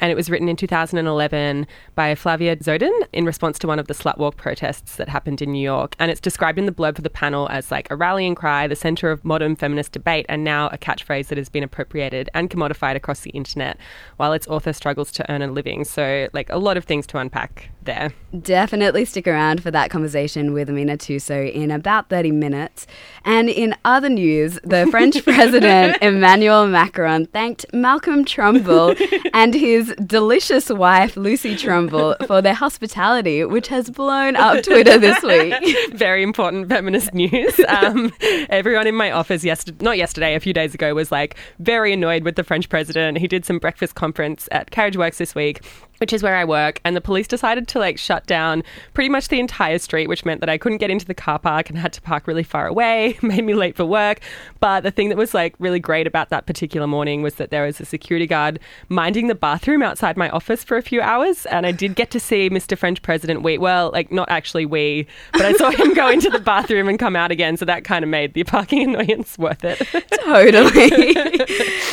And 0.00 0.10
it 0.10 0.14
was 0.14 0.30
written 0.30 0.48
in 0.48 0.56
2011 0.56 1.66
by 1.94 2.14
Flavia 2.14 2.56
Dzodan 2.56 2.90
in 3.12 3.24
response 3.24 3.58
to 3.60 3.66
one 3.66 3.78
of 3.78 3.86
the 3.86 3.94
slut 3.94 4.18
walk 4.18 4.36
protests 4.36 4.96
that 4.96 5.08
happened 5.08 5.40
in 5.42 5.52
New 5.52 5.62
York. 5.62 5.94
And 5.98 6.10
it's 6.10 6.20
described 6.20 6.58
in 6.58 6.66
the 6.66 6.72
blurb 6.72 6.96
for 6.96 7.02
the 7.02 7.10
panel 7.10 7.48
as 7.50 7.70
like 7.70 7.90
a 7.90 7.96
rallying 7.96 8.34
cry, 8.34 8.66
the 8.66 8.76
center 8.76 9.10
of 9.10 9.24
modern 9.24 9.56
feminist 9.56 9.92
debate, 9.92 10.26
and 10.28 10.42
now 10.42 10.68
a 10.68 10.78
catchphrase 10.78 11.28
that 11.28 11.38
has 11.38 11.48
been 11.48 11.62
appropriated 11.62 12.30
and 12.34 12.50
commodified 12.50 12.96
across 12.96 13.20
the 13.20 13.30
internet 13.30 13.76
while 14.16 14.32
its 14.32 14.48
author 14.48 14.72
struggles 14.72 15.12
to 15.12 15.30
earn 15.30 15.42
a 15.42 15.48
living. 15.48 15.84
So, 15.84 16.28
like, 16.32 16.50
a 16.50 16.58
lot 16.58 16.76
of 16.76 16.84
things 16.84 17.06
to 17.08 17.18
unpack 17.18 17.70
there. 17.82 18.12
Definitely 18.40 19.04
stick 19.04 19.26
around 19.26 19.62
for 19.62 19.70
that 19.70 19.90
conversation 19.90 20.52
with 20.52 20.68
Aminatou 20.68 21.20
Sow 21.20 21.42
in 21.42 21.70
about 21.70 22.08
30 22.08 22.30
minutes. 22.32 22.86
And 23.24 23.48
in 23.48 23.74
other 23.84 24.08
news, 24.08 24.58
the 24.64 24.86
French 24.90 25.22
president 25.24 25.98
Emmanuel 26.02 26.66
Macron 26.66 27.26
thanked 27.26 27.66
Malcolm 27.72 28.24
Turnbull 28.24 28.94
and 29.34 29.54
his 29.54 29.89
delicious 29.96 30.68
wife 30.68 31.16
Lucy 31.16 31.56
Turnbull 31.56 32.16
for 32.26 32.42
their 32.42 32.54
hospitality, 32.54 33.44
which 33.44 33.68
has 33.68 33.90
blown 33.90 34.36
up 34.36 34.62
Twitter 34.64 34.98
this 34.98 35.22
week. 35.22 35.54
very 35.94 36.22
important 36.22 36.68
feminist 36.68 37.14
news. 37.14 37.60
Um, 37.68 38.12
everyone 38.48 38.86
in 38.86 38.94
my 38.94 39.10
office 39.10 39.44
yesterday, 39.44 39.84
not 39.84 39.98
yesterday, 39.98 40.34
a 40.34 40.40
few 40.40 40.52
days 40.52 40.74
ago, 40.74 40.94
was 40.94 41.12
like 41.12 41.36
very 41.58 41.92
annoyed 41.92 42.24
with 42.24 42.36
the 42.36 42.44
French 42.44 42.68
president. 42.68 43.18
He 43.18 43.28
did 43.28 43.44
some 43.44 43.58
breakfast 43.58 43.94
conference 43.94 44.48
at 44.52 44.70
Carriage 44.70 44.96
Works 44.96 45.18
this 45.18 45.34
week. 45.34 45.62
Which 46.00 46.14
is 46.14 46.22
where 46.22 46.36
I 46.36 46.46
work, 46.46 46.80
and 46.82 46.96
the 46.96 47.00
police 47.02 47.28
decided 47.28 47.68
to 47.68 47.78
like 47.78 47.98
shut 47.98 48.26
down 48.26 48.62
pretty 48.94 49.10
much 49.10 49.28
the 49.28 49.38
entire 49.38 49.78
street, 49.78 50.06
which 50.08 50.24
meant 50.24 50.40
that 50.40 50.48
I 50.48 50.56
couldn't 50.56 50.78
get 50.78 50.90
into 50.90 51.04
the 51.04 51.12
car 51.14 51.38
park 51.38 51.68
and 51.68 51.78
had 51.78 51.92
to 51.92 52.00
park 52.00 52.26
really 52.26 52.42
far 52.42 52.66
away, 52.66 53.18
made 53.22 53.44
me 53.44 53.52
late 53.52 53.76
for 53.76 53.84
work. 53.84 54.20
But 54.60 54.80
the 54.80 54.90
thing 54.90 55.10
that 55.10 55.18
was 55.18 55.34
like 55.34 55.54
really 55.58 55.78
great 55.78 56.06
about 56.06 56.30
that 56.30 56.46
particular 56.46 56.86
morning 56.86 57.20
was 57.20 57.34
that 57.34 57.50
there 57.50 57.66
was 57.66 57.80
a 57.80 57.84
security 57.84 58.26
guard 58.26 58.60
minding 58.88 59.26
the 59.26 59.34
bathroom 59.34 59.82
outside 59.82 60.16
my 60.16 60.30
office 60.30 60.64
for 60.64 60.78
a 60.78 60.82
few 60.82 61.02
hours, 61.02 61.44
and 61.46 61.66
I 61.66 61.72
did 61.72 61.94
get 61.96 62.10
to 62.12 62.20
see 62.20 62.48
Mr. 62.48 62.78
French 62.78 63.02
President 63.02 63.42
wee. 63.42 63.58
Well, 63.58 63.90
like 63.92 64.10
not 64.10 64.30
actually 64.30 64.64
wee, 64.64 65.06
but 65.32 65.42
I 65.42 65.52
saw 65.52 65.70
him 65.82 65.92
go 65.92 66.08
into 66.08 66.30
the 66.30 66.38
bathroom 66.38 66.88
and 66.88 66.98
come 66.98 67.14
out 67.14 67.30
again, 67.30 67.58
so 67.58 67.66
that 67.66 67.84
kind 67.84 68.02
of 68.02 68.08
made 68.08 68.32
the 68.32 68.44
parking 68.44 68.82
annoyance 68.94 69.36
worth 69.36 69.64
it. 69.64 69.78
totally. 70.24 70.80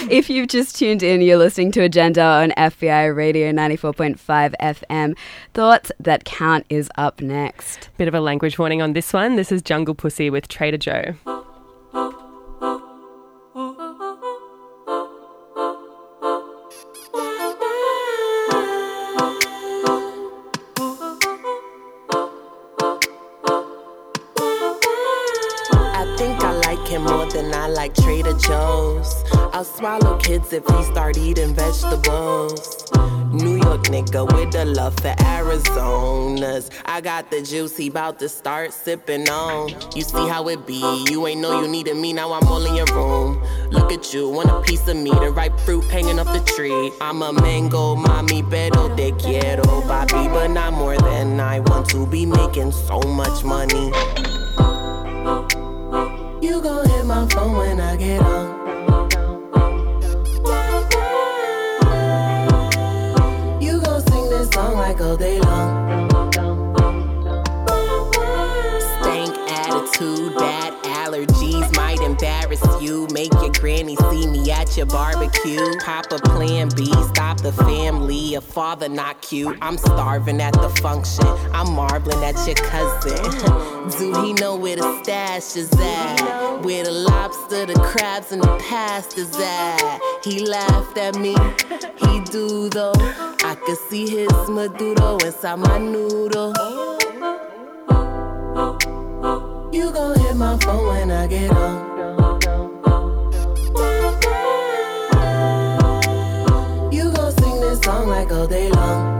if 0.09 0.29
you've 0.29 0.47
just 0.47 0.77
tuned 0.77 1.03
in, 1.03 1.21
you're 1.21 1.37
listening 1.37 1.73
to 1.73 1.81
Agenda 1.81 2.21
on 2.21 2.51
FBI 2.51 3.13
Radio 3.13 3.51
94.5 3.97 4.53
FM. 4.61 5.17
Thoughts 5.53 5.91
That 5.99 6.25
Count 6.25 6.65
is 6.69 6.89
up 6.95 7.21
next. 7.21 7.89
Bit 7.97 8.07
of 8.07 8.13
a 8.13 8.21
language 8.21 8.57
warning 8.59 8.81
on 8.81 8.93
this 8.93 9.13
one. 9.13 9.35
This 9.35 9.51
is 9.51 9.61
Jungle 9.61 9.95
Pussy 9.95 10.29
with 10.29 10.47
Trader 10.47 10.77
Joe. 10.77 11.36
Like 27.87 27.95
Trader 28.03 28.37
Joe's. 28.37 29.23
I'll 29.53 29.63
swallow 29.63 30.17
kids 30.17 30.51
if 30.51 30.65
he 30.65 30.83
start 30.83 31.17
eating 31.17 31.53
vegetables. 31.53 32.85
New 33.31 33.55
York 33.55 33.83
nigga 33.83 34.25
with 34.33 34.51
the 34.51 34.65
love 34.65 34.95
for 34.95 35.13
Arizonas. 35.19 36.69
I 36.85 37.01
got 37.01 37.31
the 37.31 37.41
juice, 37.41 37.77
he 37.77 37.89
bout 37.89 38.19
to 38.19 38.29
start 38.29 38.73
sipping 38.73 39.29
on. 39.29 39.69
You 39.95 40.01
see 40.01 40.27
how 40.27 40.47
it 40.49 40.65
be, 40.67 41.05
you 41.09 41.27
ain't 41.27 41.39
know 41.41 41.61
you 41.61 41.67
needed 41.67 41.95
me, 41.95 42.13
now 42.13 42.33
I'm 42.33 42.47
all 42.47 42.65
in 42.65 42.75
your 42.75 42.87
room. 42.87 43.41
Look 43.69 43.91
at 43.91 44.13
you, 44.13 44.29
want 44.29 44.49
a 44.49 44.61
piece 44.61 44.87
of 44.87 44.97
me, 44.97 45.11
the 45.11 45.31
ripe 45.31 45.57
fruit 45.61 45.85
hanging 45.85 46.19
off 46.19 46.27
the 46.27 46.43
tree. 46.55 46.91
I'm 46.99 47.21
a 47.21 47.31
mango, 47.31 47.95
mommy, 47.95 48.43
pero 48.43 48.93
te 48.95 49.11
quiero, 49.11 49.63
papi, 49.63 50.31
but 50.33 50.49
not 50.49 50.73
more 50.73 50.97
than 50.97 51.39
I 51.39 51.59
want 51.61 51.89
to 51.91 52.05
be 52.05 52.25
making 52.25 52.71
so 52.71 52.99
much 52.99 53.43
money. 53.43 53.91
You 56.47 56.61
gon' 56.61 56.87
hit 56.89 57.05
my 57.05 57.27
phone 57.27 57.57
when 57.57 57.81
I 57.81 57.97
get 57.97 58.21
home. 58.21 58.47
You 63.61 63.81
gon' 63.81 64.01
sing 64.07 64.29
this 64.29 64.49
song 64.51 64.77
like 64.77 65.01
all 65.01 65.17
day 65.17 65.41
long. 65.41 66.66
You. 72.81 73.07
Make 73.11 73.33
your 73.33 73.51
granny 73.51 73.95
see 74.09 74.27
me 74.27 74.51
at 74.51 74.75
your 74.77 74.85
barbecue. 74.85 75.65
Papa 75.83 76.19
plan 76.19 76.69
B, 76.75 76.85
stop 77.13 77.41
the 77.41 77.51
family. 77.51 78.35
A 78.35 78.41
father 78.41 78.89
not 78.89 79.21
cute. 79.21 79.57
I'm 79.61 79.77
starving 79.77 80.41
at 80.41 80.53
the 80.53 80.69
function. 80.81 81.25
I'm 81.53 81.73
marveling 81.73 82.23
at 82.23 82.35
your 82.45 82.55
cousin. 82.55 83.17
Do 83.99 84.21
he 84.21 84.33
know 84.33 84.55
where 84.55 84.75
the 84.75 85.03
stash 85.03 85.55
is 85.55 85.71
at? 85.73 86.61
Where 86.63 86.83
the 86.83 86.91
lobster, 86.91 87.65
the 87.65 87.75
crabs, 87.75 88.31
and 88.31 88.41
the 88.41 88.57
pasta's 88.69 89.35
at? 89.39 89.99
He 90.23 90.45
laughed 90.45 90.97
at 90.97 91.15
me. 91.15 91.35
He 91.97 92.19
do 92.31 92.69
though. 92.69 92.93
I 93.43 93.55
could 93.65 93.77
see 93.89 94.09
his 94.09 94.31
maduro 94.49 95.17
inside 95.17 95.59
my 95.59 95.77
noodle. 95.77 96.53
You 99.71 99.91
gon' 99.91 100.19
hit 100.19 100.35
my 100.35 100.57
phone 100.57 100.87
when 100.87 101.11
I 101.11 101.27
get 101.27 101.51
home. 101.51 101.86
All 108.31 108.47
day 108.47 108.69
long. 108.69 109.16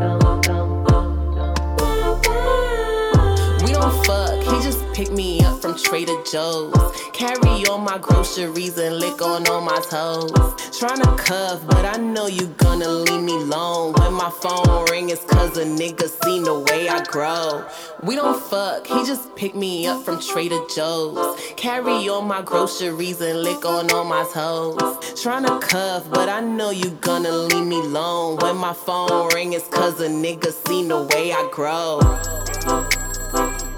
Picked 4.98 5.12
me 5.12 5.40
up 5.42 5.62
from 5.62 5.78
Trader 5.78 6.24
Joe's. 6.24 6.74
Carry 7.14 7.68
all 7.68 7.78
my 7.78 8.00
groceries 8.00 8.80
and 8.80 8.98
lick 8.98 9.22
on 9.22 9.48
all 9.48 9.62
my 9.62 9.80
toes. 9.92 10.32
Tryna 10.74 11.16
cuff, 11.20 11.64
but 11.68 11.86
I 11.86 11.98
know 11.98 12.26
you 12.26 12.48
gonna 12.58 12.90
leave 12.90 13.22
me 13.22 13.36
alone. 13.36 13.94
When 13.94 14.14
my 14.14 14.32
phone 14.32 14.86
ring, 14.90 15.12
it's 15.12 15.24
cause 15.26 15.56
a 15.56 15.66
nigga 15.66 16.10
seen 16.24 16.46
the 16.46 16.58
way 16.72 16.90
I 16.90 17.04
grow. 17.04 17.64
We 18.02 18.16
don't 18.16 18.42
fuck, 18.42 18.88
he 18.88 19.06
just 19.06 19.36
picked 19.36 19.56
me 19.56 19.86
up 19.86 20.04
from 20.04 20.20
Trader 20.20 20.62
Joe's. 20.74 21.40
Carry 21.58 22.10
all 22.10 22.24
my 22.24 22.42
groceries 22.42 23.22
and 23.22 23.44
lick 23.44 23.66
on 23.66 23.92
all 23.92 24.04
my 24.04 24.26
toes. 24.34 24.82
Tryna 25.22 25.62
cuff, 25.62 26.10
but 26.10 26.28
I 26.28 26.42
know 26.42 26.72
you 26.72 26.90
gonna 27.02 27.32
leave 27.32 27.68
me 27.68 27.82
alone. 27.82 28.38
When 28.38 28.58
my 28.58 28.74
phone 28.74 29.30
ring, 29.36 29.54
it's 29.54 29.68
cause 29.68 30.02
a 30.02 30.08
nigga 30.08 30.52
seen 30.68 30.88
the 30.88 31.04
way 31.04 31.34
I 31.34 31.48
grow. 31.52 32.00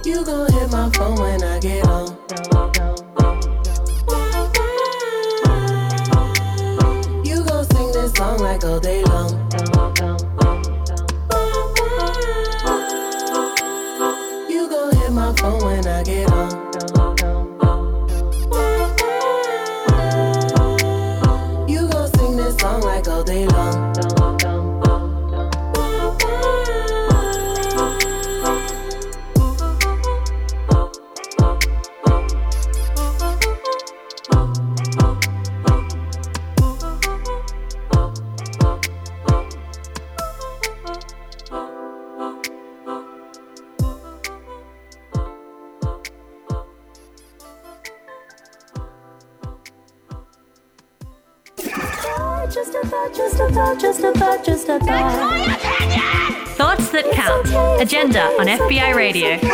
You 0.09 0.25
gon' 0.25 0.51
hit 0.51 0.71
my 0.71 0.89
phone 0.89 1.19
when 1.19 1.43
I 1.43 1.59
get 1.59 1.85
home. 1.85 2.17
You 7.23 7.43
gon' 7.43 7.65
sing 7.65 7.91
this 7.91 8.11
song 8.13 8.39
like 8.39 8.63
all 8.65 8.79
day 8.79 9.03
long. 9.03 9.08
FBI 58.49 58.93
Radio. 58.95 59.48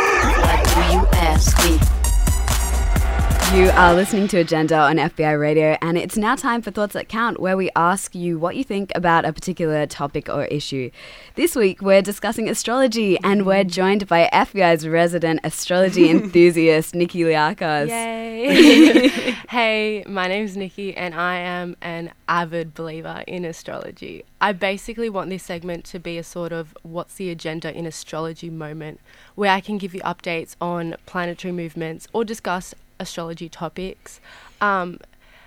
Are 3.86 3.94
listening 3.94 4.26
to 4.28 4.38
Agenda 4.38 4.76
on 4.76 4.96
FBI 4.96 5.38
Radio, 5.38 5.78
and 5.80 5.96
it's 5.96 6.16
now 6.16 6.34
time 6.34 6.60
for 6.60 6.72
Thoughts 6.72 6.94
That 6.94 7.08
Count, 7.08 7.38
where 7.38 7.56
we 7.56 7.70
ask 7.76 8.16
you 8.16 8.36
what 8.36 8.56
you 8.56 8.64
think 8.64 8.90
about 8.96 9.24
a 9.24 9.32
particular 9.32 9.86
topic 9.86 10.28
or 10.28 10.46
issue. 10.46 10.90
This 11.36 11.54
week, 11.54 11.80
we're 11.80 12.02
discussing 12.02 12.48
astrology, 12.48 13.16
and 13.22 13.46
we're 13.46 13.62
mm. 13.62 13.70
joined 13.70 14.08
by 14.08 14.28
FBI's 14.32 14.88
resident 14.88 15.38
astrology 15.44 16.10
enthusiast, 16.10 16.96
Nikki 16.96 17.20
Liakos. 17.20 17.86
Yay! 17.86 19.08
hey, 19.50 20.02
my 20.08 20.26
name's 20.26 20.56
Nikki, 20.56 20.96
and 20.96 21.14
I 21.14 21.36
am 21.36 21.76
an 21.80 22.10
avid 22.28 22.74
believer 22.74 23.22
in 23.28 23.44
astrology. 23.44 24.24
I 24.40 24.50
basically 24.50 25.08
want 25.08 25.30
this 25.30 25.44
segment 25.44 25.84
to 25.84 26.00
be 26.00 26.18
a 26.18 26.24
sort 26.24 26.50
of 26.50 26.76
what's 26.82 27.14
the 27.14 27.30
agenda 27.30 27.72
in 27.72 27.86
astrology 27.86 28.50
moment 28.50 28.98
where 29.36 29.52
I 29.52 29.60
can 29.60 29.78
give 29.78 29.94
you 29.94 30.00
updates 30.00 30.56
on 30.60 30.96
planetary 31.06 31.52
movements 31.52 32.08
or 32.12 32.24
discuss 32.24 32.74
astrology 32.98 33.48
topics. 33.48 34.20
Um, 34.60 34.98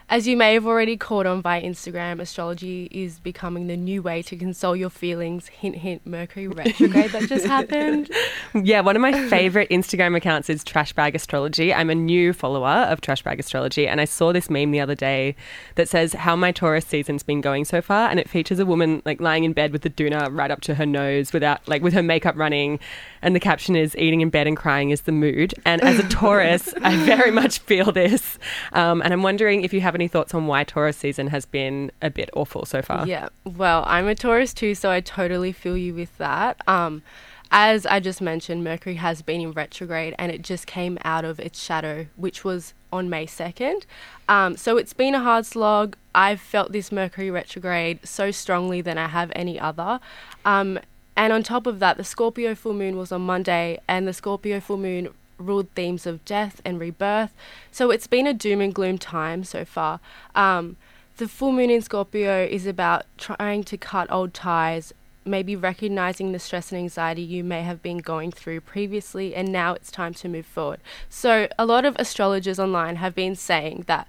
as 0.10 0.28
you 0.28 0.36
may 0.36 0.56
have 0.56 0.66
already 0.66 0.98
caught 0.98 1.28
on 1.28 1.40
via 1.44 1.62
Instagram, 1.62 2.20
astrology 2.20 2.88
is 2.92 3.20
becoming 3.20 3.68
the 3.68 3.78
new 3.78 4.02
way 4.02 4.24
to 4.24 4.36
console 4.36 4.76
your 4.76 4.90
feelings. 4.90 5.48
Hint, 5.48 5.76
hint, 5.76 6.06
Mercury 6.08 6.48
retrograde 6.48 7.12
that 7.12 7.30
just 7.30 7.46
happened. 7.46 8.10
Yeah, 8.56 8.82
one 8.82 8.96
of 8.96 9.04
my 9.04 9.28
favorite 9.30 9.70
Instagram 9.70 10.18
accounts 10.18 10.50
is 10.50 10.64
Trashbag 10.64 11.14
Astrology. 11.14 11.72
I'm 11.72 11.92
a 11.92 11.96
new 11.96 12.34
follower 12.34 12.88
of 12.90 13.02
Trashbag 13.02 13.38
Astrology, 13.38 13.88
and 13.88 14.02
I 14.02 14.06
saw 14.06 14.34
this 14.34 14.50
meme 14.50 14.72
the 14.72 14.80
other 14.80 14.96
day 14.96 15.36
that 15.76 15.88
says 15.88 16.14
how 16.14 16.36
my 16.36 16.52
Taurus 16.52 16.86
season's 16.86 17.22
been 17.22 17.42
going 17.42 17.64
so 17.64 17.80
far, 17.80 18.10
and 18.10 18.20
it 18.20 18.28
features 18.28 18.58
a 18.58 18.66
woman 18.66 19.04
like 19.06 19.22
lying 19.22 19.44
in 19.44 19.54
bed 19.54 19.72
with 19.72 19.84
the 19.84 19.92
doona 19.92 20.30
right 20.32 20.50
up 20.50 20.62
to 20.62 20.74
her 20.74 20.88
nose, 20.88 21.32
without 21.34 21.68
like 21.68 21.84
with 21.84 21.94
her 21.94 22.02
makeup 22.02 22.36
running, 22.36 22.80
and 23.22 23.36
the 23.36 23.40
caption 23.40 23.76
is 23.76 23.96
"Eating 23.96 24.22
in 24.22 24.32
bed 24.32 24.48
and 24.48 24.58
crying 24.58 24.90
is 24.90 25.02
the 25.02 25.12
mood." 25.12 25.54
And 25.66 25.84
as 25.84 26.00
a 26.00 26.10
Taurus, 26.10 26.74
I 26.82 26.96
very 27.06 27.30
much 27.30 27.60
feel 27.60 27.92
this, 27.92 28.40
um, 28.74 29.04
and 29.04 29.14
I'm 29.14 29.22
wondering 29.22 29.64
if 29.64 29.72
you 29.72 29.82
have 29.82 29.99
any 30.00 30.08
thoughts 30.08 30.34
on 30.34 30.48
why 30.48 30.64
Taurus 30.64 30.98
season 30.98 31.28
has 31.28 31.46
been 31.46 31.92
a 32.02 32.10
bit 32.10 32.30
awful 32.34 32.66
so 32.66 32.82
far. 32.82 33.06
Yeah, 33.06 33.30
well, 33.44 33.84
I'm 33.88 34.08
a 34.08 34.16
Taurus 34.16 34.54
too, 34.54 34.76
so 34.76 34.90
I 34.90 35.02
totally 35.02 35.52
feel 35.52 35.78
you 35.78 35.94
with 35.94 36.18
that. 36.18 36.58
Um, 36.68 37.04
as 37.52 37.86
I 37.86 38.00
just 38.00 38.22
mentioned, 38.22 38.64
Mercury 38.64 38.96
has 38.96 39.22
been 39.22 39.42
in 39.42 39.52
retrograde 39.52 40.14
and 40.20 40.32
it 40.32 40.44
just 40.44 40.68
came 40.68 40.98
out 41.04 41.26
of 41.26 41.40
its 41.40 41.62
shadow, 41.62 42.06
which 42.16 42.44
was 42.44 42.74
on 42.94 43.10
May 43.10 43.26
2nd. 43.26 43.84
Um, 44.28 44.56
so 44.56 44.78
it's 44.78 44.94
been 44.94 45.16
a 45.16 45.20
hard 45.20 45.46
slog. 45.46 45.96
I've 46.14 46.40
felt 46.40 46.72
this 46.72 46.92
Mercury 46.92 47.32
retrograde 47.32 48.08
so 48.08 48.32
strongly 48.32 48.82
than 48.82 48.98
I 48.98 49.08
have 49.08 49.32
any 49.36 49.60
other. 49.60 50.00
Um, 50.46 50.80
and 51.18 51.34
on 51.34 51.44
top 51.44 51.68
of 51.68 51.80
that, 51.80 51.98
the 51.98 52.04
Scorpio 52.04 52.56
full 52.56 52.74
moon 52.74 52.96
was 52.96 53.12
on 53.12 53.22
Monday, 53.22 53.78
and 53.90 54.08
the 54.08 54.14
Scorpio 54.14 54.62
full 54.62 54.78
moon 54.78 55.10
ruled 55.40 55.70
themes 55.72 56.06
of 56.06 56.24
death 56.26 56.62
and 56.64 56.80
rebirth. 56.80 57.34
So 57.72 57.90
it's 57.90 58.08
been 58.08 58.28
a 58.28 58.34
doom 58.34 58.62
and 58.62 58.74
gloom 58.74 58.98
time 58.98 59.44
so 59.44 59.66
far. 59.66 60.00
Um, 60.36 60.78
the 61.18 61.28
full 61.28 61.52
moon 61.52 61.70
in 61.70 61.82
Scorpio 61.82 62.46
is 62.46 62.66
about 62.66 63.06
trying 63.18 63.64
to 63.66 63.78
cut 63.78 64.12
old 64.12 64.34
ties, 64.34 64.94
maybe 65.26 65.56
recognizing 65.56 66.32
the 66.32 66.40
stress 66.40 66.72
and 66.72 66.80
anxiety 66.80 67.22
you 67.22 67.44
may 67.44 67.62
have 67.64 67.82
been 67.82 67.98
going 67.98 68.32
through 68.32 68.62
previously, 68.62 69.36
and 69.36 69.52
now 69.52 69.74
it's 69.74 69.92
time 69.92 70.14
to 70.14 70.30
move 70.30 70.46
forward. 70.46 70.80
So, 71.10 71.50
a 71.58 71.66
lot 71.66 71.84
of 71.84 71.96
astrologers 72.00 72.58
online 72.60 72.98
have 72.98 73.16
been 73.16 73.36
saying 73.36 73.84
that. 73.88 74.08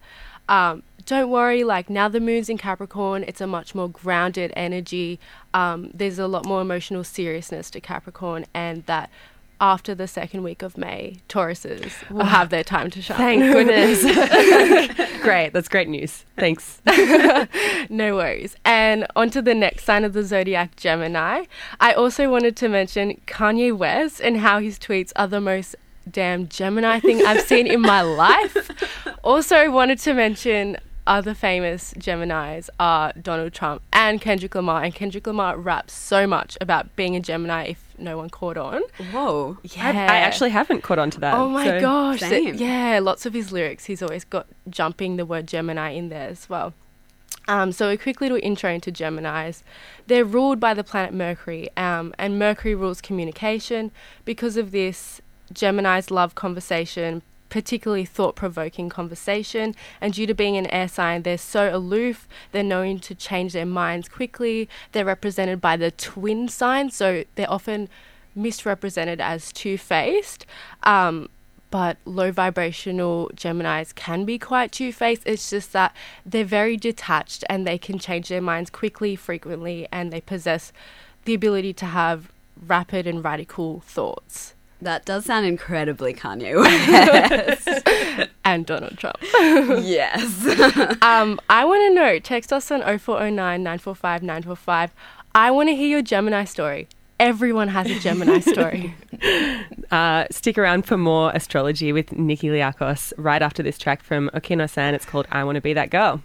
Um, 0.49 0.83
don't 1.07 1.31
worry, 1.31 1.65
like 1.65 1.89
now 1.89 2.09
the 2.09 2.21
moon's 2.21 2.49
in 2.49 2.59
Capricorn, 2.59 3.25
it's 3.27 3.41
a 3.41 3.47
much 3.47 3.75
more 3.75 3.89
grounded 3.89 4.53
energy. 4.57 5.19
Um, 5.55 5.91
there's 5.95 6.19
a 6.19 6.27
lot 6.27 6.45
more 6.45 6.61
emotional 6.61 7.05
seriousness 7.05 7.71
to 7.71 7.81
Capricorn, 7.81 8.47
and 8.55 8.85
that 8.87 9.11
after 9.61 9.95
the 9.95 10.09
second 10.09 10.43
week 10.43 10.63
of 10.63 10.79
May, 10.79 11.19
Tauruses 11.29 12.09
will 12.11 12.23
ah, 12.23 12.27
have 12.27 12.51
their 12.51 12.65
time 12.65 12.91
to 12.91 13.03
shine. 13.03 13.17
Thank 13.19 13.43
goodness. 13.53 14.03
great. 15.23 15.53
That's 15.53 15.69
great 15.69 15.89
news. 15.89 16.25
Thanks. 16.37 16.81
no 17.91 18.17
worries. 18.17 18.57
And 18.65 19.07
on 19.15 19.31
to 19.31 19.43
the 19.43 19.55
next 19.55 19.85
sign 19.85 20.05
of 20.05 20.15
the 20.15 20.25
zodiac, 20.25 20.77
Gemini. 20.77 21.45
I 21.79 21.93
also 21.93 22.31
wanted 22.31 22.57
to 22.57 22.69
mention 22.69 23.21
Kanye 23.27 23.77
West 23.77 24.21
and 24.21 24.39
how 24.39 24.61
his 24.61 24.79
tweets 24.79 25.13
are 25.17 25.29
the 25.29 25.41
most 25.41 25.77
damn 26.11 26.49
Gemini 26.49 26.99
thing 26.99 27.25
I've 27.25 27.43
seen 27.43 27.67
in 27.67 27.83
my 27.83 28.01
life. 28.01 28.71
Also, 29.23 29.71
wanted 29.71 29.99
to 30.01 30.15
mention 30.15 30.79
other 31.07 31.35
famous 31.35 31.93
Geminis 31.95 32.69
are 32.79 33.13
Donald 33.21 33.53
Trump 33.53 33.83
and 33.93 34.21
Kendrick 34.21 34.55
Lamar. 34.55 34.83
And 34.85 34.95
Kendrick 34.95 35.27
Lamar 35.27 35.59
raps 35.59 35.93
so 35.93 36.27
much 36.27 36.57
about 36.61 36.95
being 36.97 37.17
a 37.17 37.21
Gemini 37.21 37.65
if 37.65 37.90
no 38.01 38.17
one 38.17 38.31
caught 38.31 38.57
on. 38.57 38.83
Whoa. 39.13 39.59
Yeah. 39.63 39.89
I, 39.89 39.91
I 39.91 40.17
actually 40.19 40.51
haven't 40.51 40.83
caught 40.83 40.99
on 40.99 41.11
to 41.11 41.21
that. 41.21 41.35
Oh 41.35 41.49
my 41.49 41.67
so- 41.67 41.81
gosh. 41.81 42.21
Same. 42.21 42.55
Yeah, 42.57 43.01
lots 43.03 43.27
of 43.27 43.35
his 43.35 43.53
lyrics, 43.53 43.85
he's 43.87 44.03
always 44.03 44.25
got 44.25 44.47
jumping 44.69 45.17
the 45.17 45.27
word 45.27 45.47
Gemini 45.47 45.91
in 45.91 46.09
there 46.09 46.29
as 46.29 46.49
well. 46.49 46.75
Um, 47.49 47.73
so, 47.73 47.89
a 47.89 47.97
quick 47.97 48.21
little 48.21 48.39
intro 48.43 48.71
into 48.71 48.93
Geminis. 48.93 49.63
They're 50.07 50.25
ruled 50.25 50.61
by 50.61 50.75
the 50.75 50.85
planet 50.85 51.13
Mercury, 51.13 51.69
um, 51.77 52.15
and 52.19 52.39
Mercury 52.39 52.75
rules 52.75 53.01
communication. 53.01 53.91
Because 54.25 54.57
of 54.57 54.71
this, 54.71 55.21
Geminis 55.53 56.11
love 56.11 56.35
conversation, 56.35 57.23
particularly 57.51 58.05
thought 58.05 58.37
provoking 58.37 58.89
conversation. 58.89 59.75
And 60.01 60.15
due 60.15 60.27
to 60.27 60.35
being 60.35 60.57
an 60.57 60.67
air 60.69 60.89
sign, 60.89 61.23
they're 61.23 61.37
so 61.37 61.75
aloof, 61.75 62.27
they're 62.53 62.63
known 62.63 63.01
to 63.01 63.15
change 63.15 63.53
their 63.53 63.67
minds 63.67 64.09
quickly. 64.09 64.69
They're 64.93 65.05
represented 65.05 65.61
by 65.61 65.77
the 65.77 65.91
twin 65.91 66.49
sign, 66.49 66.91
so 66.91 67.25
they're 67.35 67.51
often 67.51 67.89
misrepresented 68.35 69.21
as 69.21 69.53
two 69.53 69.77
faced. 69.77 70.47
Um, 70.85 71.29
but 71.71 71.99
low 72.05 72.33
vibrational 72.33 73.31
Geminis 73.35 73.95
can 73.95 74.25
be 74.25 74.39
quite 74.39 74.73
two 74.73 74.93
faced. 74.93 75.23
It's 75.25 75.51
just 75.51 75.73
that 75.73 75.95
they're 76.27 76.45
very 76.45 76.77
detached 76.77 77.45
and 77.49 77.67
they 77.67 77.79
can 77.79 77.99
change 77.99 78.29
their 78.29 78.41
minds 78.41 78.71
quickly, 78.71 79.15
frequently, 79.15 79.87
and 79.93 80.13
they 80.13 80.21
possess 80.21 80.73
the 81.27 81.35
ability 81.35 81.73
to 81.75 81.87
have 81.87 82.33
rapid 82.67 83.07
and 83.07 83.25
radical 83.25 83.81
thoughts. 83.81 84.55
That 84.83 85.05
does 85.05 85.27
sound 85.27 85.47
incredibly 85.47 86.15
Kanye 86.15 86.57
West. 87.67 88.31
and 88.45 88.65
Donald 88.65 88.97
Trump. 88.99 89.17
yes. 89.23 90.47
um, 91.03 91.41
I 91.51 91.65
want 91.65 91.83
to 91.89 91.95
know. 91.95 92.19
Text 92.19 92.53
us 92.53 92.71
on 92.71 92.81
0409 92.81 93.63
945 93.63 94.23
945. 94.23 94.95
I 95.35 95.51
want 95.51 95.69
to 95.69 95.77
hear 95.77 95.87
your 95.87 96.03
Gemini 96.03 96.45
story. 96.45 96.89
Everyone 97.19 97.69
has 97.69 97.91
a 97.91 97.99
Gemini 98.01 98.41
story. 98.41 98.95
Uh, 99.91 100.25
stick 100.31 100.57
around 100.57 100.87
for 100.87 100.97
more 100.97 101.31
astrology 101.33 101.93
with 101.93 102.13
Nikki 102.13 102.49
Liakos 102.49 103.13
right 103.19 103.43
after 103.43 103.63
this 103.63 103.77
track 103.77 104.03
from 104.03 104.31
Okino 104.33 104.69
San. 104.69 104.95
It's 104.95 105.05
called 105.05 105.27
I 105.31 105.45
Want 105.45 105.57
to 105.57 105.61
Be 105.61 105.75
That 105.75 105.91
Girl. 105.91 106.23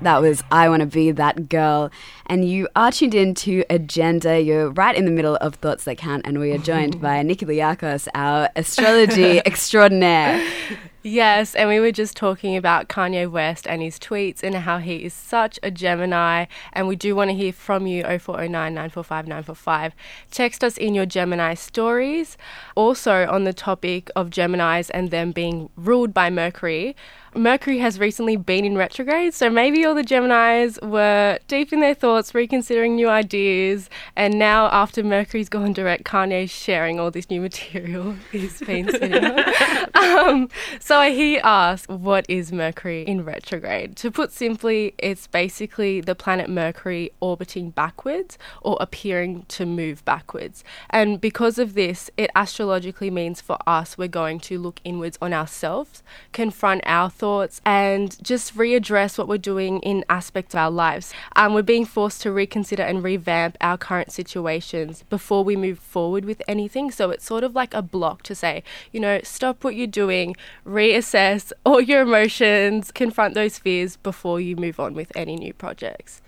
That 0.00 0.22
was 0.22 0.44
I 0.52 0.68
Want 0.68 0.80
to 0.80 0.86
Be 0.86 1.10
That 1.10 1.48
Girl. 1.48 1.90
And 2.26 2.48
you 2.48 2.68
are 2.76 2.92
tuned 2.92 3.16
in 3.16 3.34
to 3.36 3.64
Agenda. 3.68 4.40
You're 4.40 4.70
right 4.70 4.94
in 4.94 5.06
the 5.06 5.10
middle 5.10 5.36
of 5.36 5.56
Thoughts 5.56 5.84
That 5.84 5.98
Count, 5.98 6.22
and 6.24 6.38
we 6.38 6.52
are 6.52 6.58
joined 6.58 7.00
by 7.02 7.20
Nikki 7.22 7.46
Liakos, 7.46 8.06
our 8.14 8.48
astrology 8.54 9.38
extraordinaire. 9.46 10.46
Yes, 11.02 11.54
and 11.54 11.68
we 11.68 11.80
were 11.80 11.90
just 11.90 12.16
talking 12.16 12.56
about 12.56 12.88
Kanye 12.88 13.30
West 13.30 13.66
and 13.66 13.80
his 13.80 13.98
tweets 13.98 14.42
and 14.42 14.54
how 14.54 14.78
he 14.78 15.04
is 15.04 15.14
such 15.14 15.58
a 15.62 15.70
Gemini. 15.70 16.46
And 16.72 16.86
we 16.86 16.96
do 16.96 17.16
want 17.16 17.30
to 17.30 17.34
hear 17.34 17.52
from 17.52 17.86
you 17.86 18.02
0409 18.02 18.50
945 18.74 19.26
945. 19.26 19.94
Text 20.30 20.62
us 20.62 20.76
in 20.76 20.94
your 20.94 21.06
Gemini 21.06 21.54
stories. 21.54 22.36
Also, 22.74 23.26
on 23.26 23.44
the 23.44 23.52
topic 23.52 24.10
of 24.14 24.30
Geminis 24.30 24.90
and 24.92 25.10
them 25.10 25.32
being 25.32 25.70
ruled 25.76 26.12
by 26.12 26.30
Mercury, 26.30 26.94
Mercury 27.34 27.78
has 27.78 27.98
recently 27.98 28.36
been 28.36 28.64
in 28.64 28.76
retrograde, 28.76 29.34
so 29.34 29.50
maybe 29.50 29.84
all 29.84 29.94
the 29.94 30.02
Geminis 30.02 30.82
were 30.82 31.38
deep 31.46 31.72
in 31.72 31.80
their 31.80 31.94
thoughts, 31.94 32.34
reconsidering 32.34 32.96
new 32.96 33.08
ideas, 33.08 33.90
and 34.16 34.38
now 34.38 34.66
after 34.66 35.02
Mercury's 35.02 35.48
gone 35.48 35.72
direct, 35.72 36.04
Kanye's 36.04 36.50
sharing 36.50 36.98
all 36.98 37.10
this 37.10 37.30
new 37.30 37.40
material 37.40 38.16
he's 38.32 38.60
been 38.60 38.90
sitting 38.90 39.24
um, 39.94 40.48
so 40.80 41.02
he 41.10 41.38
asked, 41.40 41.88
What 41.88 42.24
is 42.28 42.52
Mercury 42.52 43.02
in 43.02 43.24
retrograde? 43.24 43.96
To 43.96 44.10
put 44.10 44.32
simply, 44.32 44.94
it's 44.98 45.26
basically 45.26 46.00
the 46.00 46.14
planet 46.14 46.48
Mercury 46.48 47.10
orbiting 47.20 47.70
backwards 47.70 48.38
or 48.62 48.76
appearing 48.80 49.44
to 49.48 49.66
move 49.66 50.04
backwards. 50.04 50.64
And 50.90 51.20
because 51.20 51.58
of 51.58 51.74
this, 51.74 52.10
it 52.16 52.30
astrologically 52.34 53.10
means 53.10 53.40
for 53.40 53.58
us 53.66 53.98
we're 53.98 54.08
going 54.08 54.40
to 54.40 54.58
look 54.58 54.80
inwards 54.84 55.18
on 55.20 55.32
ourselves, 55.32 56.02
confront 56.32 56.82
our 56.86 57.10
thoughts, 57.18 57.60
and 57.64 58.16
just 58.22 58.56
readdress 58.56 59.18
what 59.18 59.28
we're 59.28 59.38
doing 59.38 59.80
in 59.80 60.04
aspects 60.08 60.54
of 60.54 60.58
our 60.60 60.70
lives. 60.70 61.12
Um, 61.36 61.52
we're 61.54 61.62
being 61.62 61.84
forced 61.84 62.22
to 62.22 62.32
reconsider 62.32 62.82
and 62.82 63.02
revamp 63.02 63.56
our 63.60 63.76
current 63.76 64.12
situations 64.12 65.04
before 65.10 65.42
we 65.44 65.56
move 65.56 65.78
forward 65.78 66.24
with 66.24 66.40
anything. 66.46 66.90
So 66.90 67.10
it's 67.10 67.24
sort 67.24 67.44
of 67.44 67.54
like 67.54 67.74
a 67.74 67.82
block 67.82 68.22
to 68.24 68.34
say, 68.34 68.62
you 68.92 69.00
know, 69.00 69.20
stop 69.24 69.64
what 69.64 69.74
you're 69.74 69.86
doing, 69.86 70.36
reassess 70.66 71.52
all 71.66 71.80
your 71.80 72.02
emotions, 72.02 72.92
confront 72.92 73.34
those 73.34 73.58
fears 73.58 73.96
before 73.96 74.40
you 74.40 74.54
move 74.56 74.78
on 74.78 74.94
with 74.94 75.10
any 75.16 75.36
new 75.36 75.52
projects. 75.52 76.22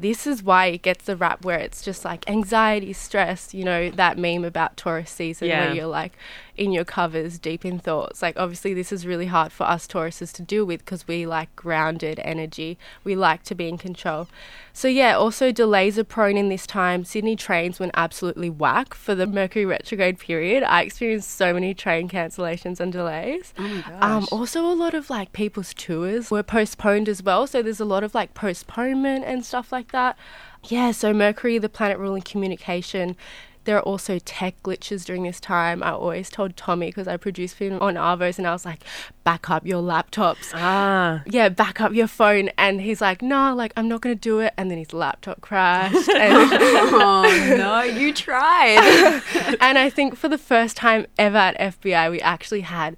This 0.00 0.26
is 0.26 0.42
why 0.42 0.66
it 0.66 0.82
gets 0.82 1.04
the 1.04 1.14
rap 1.14 1.44
where 1.44 1.58
it's 1.60 1.80
just 1.84 2.04
like 2.04 2.28
anxiety, 2.28 2.92
stress, 2.92 3.54
you 3.54 3.62
know, 3.64 3.88
that 3.90 4.18
meme 4.18 4.44
about 4.44 4.76
Taurus 4.76 5.10
season 5.10 5.46
Yeah. 5.46 5.66
where 5.66 5.74
you're 5.76 5.86
like 5.86 6.14
in 6.56 6.72
your 6.72 6.84
covers, 6.84 7.38
deep 7.38 7.64
in 7.64 7.78
thoughts. 7.78 8.20
Like, 8.20 8.38
obviously, 8.38 8.74
this 8.74 8.92
is 8.92 9.06
really 9.06 9.26
hard 9.26 9.52
for 9.52 9.64
us 9.64 9.86
Tauruses 9.86 10.32
to 10.34 10.42
deal 10.42 10.64
with 10.64 10.84
because 10.84 11.08
we 11.08 11.26
like 11.26 11.54
grounded 11.56 12.20
energy. 12.22 12.78
We 13.04 13.16
like 13.16 13.42
to 13.44 13.54
be 13.54 13.68
in 13.68 13.78
control. 13.78 14.28
So, 14.72 14.88
yeah, 14.88 15.16
also 15.16 15.50
delays 15.52 15.98
are 15.98 16.04
prone 16.04 16.36
in 16.36 16.48
this 16.48 16.66
time. 16.66 17.04
Sydney 17.04 17.36
trains 17.36 17.80
went 17.80 17.92
absolutely 17.94 18.50
whack 18.50 18.94
for 18.94 19.14
the 19.14 19.26
Mercury 19.26 19.64
retrograde 19.64 20.18
period. 20.18 20.62
I 20.62 20.82
experienced 20.82 21.30
so 21.30 21.54
many 21.54 21.74
train 21.74 22.08
cancellations 22.08 22.80
and 22.80 22.92
delays. 22.92 23.54
Oh 23.58 23.62
my 23.62 23.80
gosh. 23.80 24.02
Um, 24.02 24.26
also, 24.30 24.66
a 24.66 24.74
lot 24.74 24.94
of 24.94 25.10
like 25.10 25.32
people's 25.32 25.72
tours 25.74 26.30
were 26.30 26.42
postponed 26.42 27.08
as 27.08 27.22
well. 27.22 27.46
So 27.46 27.62
there's 27.62 27.80
a 27.80 27.86
lot 27.86 28.04
of 28.04 28.14
like 28.14 28.34
postponement 28.34 29.24
and 29.24 29.44
stuff 29.44 29.72
like 29.72 29.92
that. 29.92 30.18
Yeah, 30.64 30.92
so 30.92 31.12
Mercury, 31.12 31.58
the 31.58 31.68
planet 31.68 31.98
ruling 31.98 32.22
communication. 32.22 33.16
There 33.64 33.76
are 33.76 33.82
also 33.82 34.18
tech 34.18 34.60
glitches 34.62 35.04
during 35.04 35.22
this 35.22 35.40
time. 35.40 35.82
I 35.82 35.92
always 35.92 36.30
told 36.30 36.56
Tommy 36.56 36.86
because 36.88 37.08
I 37.08 37.16
produced 37.16 37.54
film 37.56 37.80
on 37.80 37.94
Arvos 37.94 38.38
and 38.38 38.46
I 38.46 38.52
was 38.52 38.64
like, 38.64 38.84
back 39.24 39.50
up 39.50 39.66
your 39.66 39.82
laptops. 39.82 40.50
Ah. 40.54 41.22
Yeah, 41.26 41.48
back 41.48 41.80
up 41.80 41.92
your 41.92 42.06
phone. 42.06 42.50
And 42.58 42.80
he's 42.80 43.00
like, 43.00 43.22
no, 43.22 43.54
like, 43.54 43.72
I'm 43.76 43.88
not 43.88 44.00
going 44.00 44.14
to 44.14 44.20
do 44.20 44.40
it. 44.40 44.52
And 44.56 44.70
then 44.70 44.78
his 44.78 44.92
laptop 44.92 45.40
crashed. 45.40 46.08
And 46.22 46.32
oh 46.52 47.54
no, 47.56 47.82
you 47.82 48.12
tried. 48.12 49.22
and 49.60 49.78
I 49.78 49.90
think 49.90 50.16
for 50.16 50.28
the 50.28 50.38
first 50.38 50.76
time 50.76 51.06
ever 51.18 51.36
at 51.36 51.58
FBI, 51.58 52.10
we 52.10 52.20
actually 52.20 52.60
had 52.60 52.96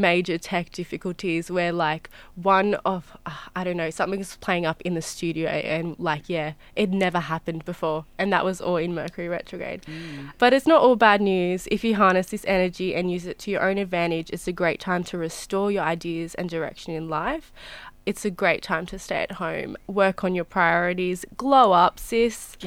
major 0.00 0.38
tech 0.38 0.70
difficulties 0.70 1.50
where 1.50 1.72
like 1.72 2.10
one 2.34 2.74
of 2.84 3.16
uh, 3.26 3.32
I 3.54 3.64
don't 3.64 3.76
know 3.76 3.90
something's 3.90 4.36
playing 4.36 4.66
up 4.66 4.80
in 4.82 4.94
the 4.94 5.02
studio 5.02 5.48
and 5.48 5.96
like 5.98 6.28
yeah 6.28 6.52
it 6.76 6.90
never 6.90 7.20
happened 7.20 7.64
before. 7.64 8.04
And 8.18 8.32
that 8.32 8.44
was 8.44 8.60
all 8.60 8.76
in 8.76 8.94
Mercury 8.94 9.28
retrograde. 9.28 9.84
But 10.38 10.52
it's 10.52 10.66
not 10.66 10.82
all 10.82 10.96
bad 10.96 11.20
news. 11.20 11.68
If 11.70 11.84
you 11.84 11.96
harness 11.96 12.28
this 12.28 12.44
energy 12.46 12.94
and 12.94 13.10
use 13.10 13.26
it 13.26 13.38
to 13.40 13.50
your 13.50 13.62
own 13.62 13.78
advantage 13.78 14.30
it's 14.30 14.48
a 14.48 14.52
great 14.52 14.80
time 14.80 15.04
to 15.04 15.18
restore 15.18 15.70
your 15.70 15.82
ideas 15.82 16.34
and 16.34 16.48
direction 16.48 16.94
in 16.94 17.08
life 17.08 17.52
it's 18.06 18.24
a 18.24 18.30
great 18.30 18.62
time 18.62 18.86
to 18.86 18.98
stay 18.98 19.22
at 19.22 19.32
home 19.32 19.76
work 19.86 20.24
on 20.24 20.34
your 20.34 20.44
priorities 20.44 21.24
glow 21.36 21.72
up 21.72 21.98
sis 21.98 22.56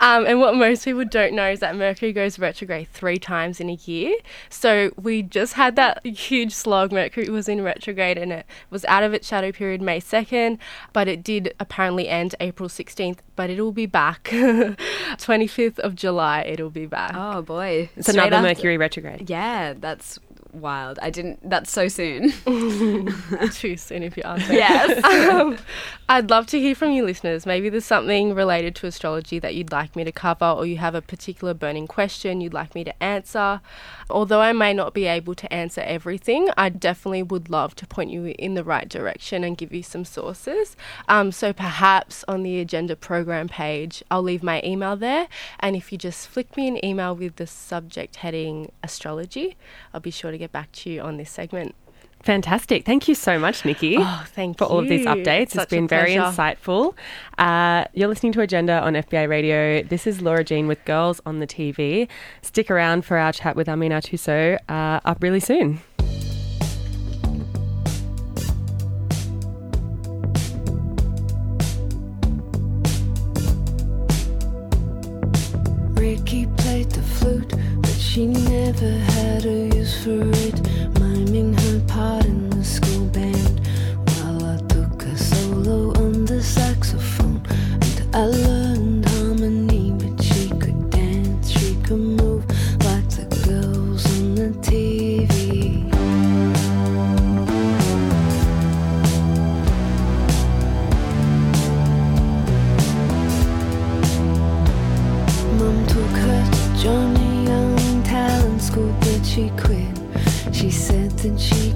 Um, 0.00 0.26
and 0.26 0.40
what 0.40 0.56
most 0.56 0.84
people 0.84 1.04
don't 1.04 1.34
know 1.34 1.48
is 1.50 1.60
that 1.60 1.76
Mercury 1.76 2.12
goes 2.12 2.38
retrograde 2.38 2.88
three 2.88 3.16
times 3.16 3.60
in 3.60 3.70
a 3.70 3.74
year. 3.74 4.16
So 4.50 4.90
we 5.00 5.22
just 5.22 5.54
had 5.54 5.76
that 5.76 6.04
huge 6.04 6.52
slog. 6.52 6.92
Mercury 6.92 7.28
was 7.30 7.48
in 7.48 7.62
retrograde 7.62 8.18
and 8.18 8.32
it 8.32 8.46
was 8.70 8.84
out 8.86 9.02
of 9.02 9.14
its 9.14 9.26
shadow 9.26 9.52
period 9.52 9.80
May 9.80 10.00
2nd, 10.00 10.58
but 10.92 11.08
it 11.08 11.22
did 11.22 11.54
apparently 11.60 12.08
end 12.08 12.34
April 12.40 12.68
16th, 12.68 13.18
but 13.36 13.50
it'll 13.50 13.72
be 13.72 13.86
back. 13.86 14.24
25th 14.32 15.78
of 15.78 15.94
July, 15.94 16.42
it'll 16.42 16.70
be 16.70 16.86
back. 16.86 17.12
oh 17.14 17.40
boy, 17.42 17.88
It's 17.96 18.08
another 18.08 18.42
Mercury 18.42 18.76
retrograde. 18.76 19.30
Yeah, 19.30 19.74
that's 19.74 20.18
wild. 20.54 20.98
I 21.02 21.10
didn't. 21.10 21.48
That's 21.48 21.70
so 21.70 21.88
soon. 21.88 22.30
Too 23.52 23.76
soon 23.76 24.02
if 24.02 24.16
you 24.16 24.22
ask 24.22 24.48
me. 24.48 24.56
yes. 24.56 25.04
um, 25.30 25.58
I'd 26.08 26.30
love 26.30 26.46
to 26.48 26.60
hear 26.60 26.74
from 26.74 26.92
you 26.92 27.04
listeners. 27.04 27.46
Maybe 27.46 27.68
there's 27.68 27.84
something 27.84 28.34
related 28.34 28.74
to 28.76 28.86
astrology 28.86 29.38
that 29.38 29.54
you'd 29.54 29.72
like 29.72 29.96
me 29.96 30.04
to 30.04 30.12
cover, 30.12 30.46
or 30.46 30.66
you 30.66 30.76
have 30.78 30.94
a 30.94 31.02
particular 31.02 31.54
burning 31.54 31.86
question 31.86 32.40
you'd 32.40 32.54
like 32.54 32.74
me 32.74 32.84
to 32.84 33.02
answer. 33.02 33.60
Although 34.10 34.40
I 34.40 34.52
may 34.52 34.74
not 34.74 34.92
be 34.92 35.06
able 35.06 35.34
to 35.34 35.52
answer 35.52 35.80
everything, 35.80 36.48
I 36.56 36.68
definitely 36.68 37.22
would 37.22 37.48
love 37.48 37.74
to 37.76 37.86
point 37.86 38.10
you 38.10 38.34
in 38.38 38.54
the 38.54 38.64
right 38.64 38.88
direction 38.88 39.44
and 39.44 39.56
give 39.56 39.72
you 39.72 39.82
some 39.82 40.04
sources. 40.04 40.76
Um, 41.08 41.32
so 41.32 41.52
perhaps 41.52 42.24
on 42.28 42.42
the 42.42 42.60
agenda 42.60 42.96
program 42.96 43.48
page, 43.48 44.02
I'll 44.10 44.22
leave 44.22 44.42
my 44.42 44.60
email 44.64 44.96
there. 44.96 45.28
And 45.60 45.74
if 45.74 45.90
you 45.90 45.98
just 45.98 46.28
flick 46.28 46.56
me 46.56 46.68
an 46.68 46.84
email 46.84 47.16
with 47.16 47.36
the 47.36 47.46
subject 47.46 48.16
heading 48.16 48.70
astrology, 48.82 49.56
I'll 49.92 50.00
be 50.00 50.10
sure 50.10 50.30
to 50.30 50.38
get 50.38 50.43
back 50.52 50.72
to 50.72 50.90
you 50.90 51.00
on 51.00 51.16
this 51.16 51.30
segment. 51.30 51.74
Fantastic. 52.24 52.86
Thank 52.86 53.06
you 53.06 53.14
so 53.14 53.38
much, 53.38 53.66
Nikki. 53.66 53.96
Oh, 53.98 54.24
thank 54.28 54.56
for 54.56 54.64
all 54.64 54.78
of 54.78 54.88
these 54.88 55.04
updates. 55.04 55.42
It's 55.42 55.54
Such 55.54 55.72
a 55.72 55.76
been 55.76 55.86
very 55.86 56.12
insightful. 56.12 56.94
Uh, 57.36 57.84
you're 57.92 58.08
listening 58.08 58.32
to 58.32 58.40
Agenda 58.40 58.80
on 58.80 58.94
FBI 58.94 59.28
Radio. 59.28 59.82
This 59.82 60.06
is 60.06 60.22
Laura 60.22 60.42
Jean 60.42 60.66
with 60.66 60.82
Girls 60.86 61.20
on 61.26 61.40
the 61.40 61.46
TV. 61.46 62.08
Stick 62.40 62.70
around 62.70 63.04
for 63.04 63.18
our 63.18 63.30
chat 63.30 63.56
with 63.56 63.66
Aminatou 63.66 64.18
Sow 64.18 64.56
uh, 64.70 65.00
up 65.04 65.22
really 65.22 65.38
soon. 65.38 65.80
Ricky 75.92 76.46
played 76.56 76.90
the 76.90 77.02
flute, 77.02 77.52
but 77.82 77.90
she 77.90 78.28
never 78.28 79.13
a 79.46 79.76
use 79.76 80.02
for 80.02 80.22
it. 80.22 80.54
Miming 80.98 81.54
her 81.54 81.80
part 81.86 82.24
in 82.24 82.53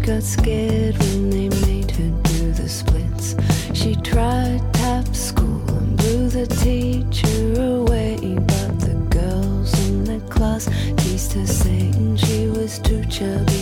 got 0.08 0.22
scared 0.22 0.96
when 0.96 1.28
they 1.28 1.48
made 1.66 1.90
her 1.90 2.08
do 2.22 2.50
the 2.52 2.66
splits. 2.66 3.36
She 3.74 3.94
tried 3.96 4.62
tap 4.72 5.14
school 5.14 5.62
and 5.68 5.98
blew 5.98 6.28
the 6.30 6.46
teacher 6.46 7.52
away, 7.60 8.16
but 8.16 8.80
the 8.80 8.94
girls 9.10 9.70
in 9.86 10.04
the 10.04 10.18
class 10.30 10.64
teased 10.96 11.34
her, 11.34 11.46
saying 11.46 12.16
she 12.16 12.46
was 12.46 12.78
too 12.78 13.04
chubby. 13.04 13.57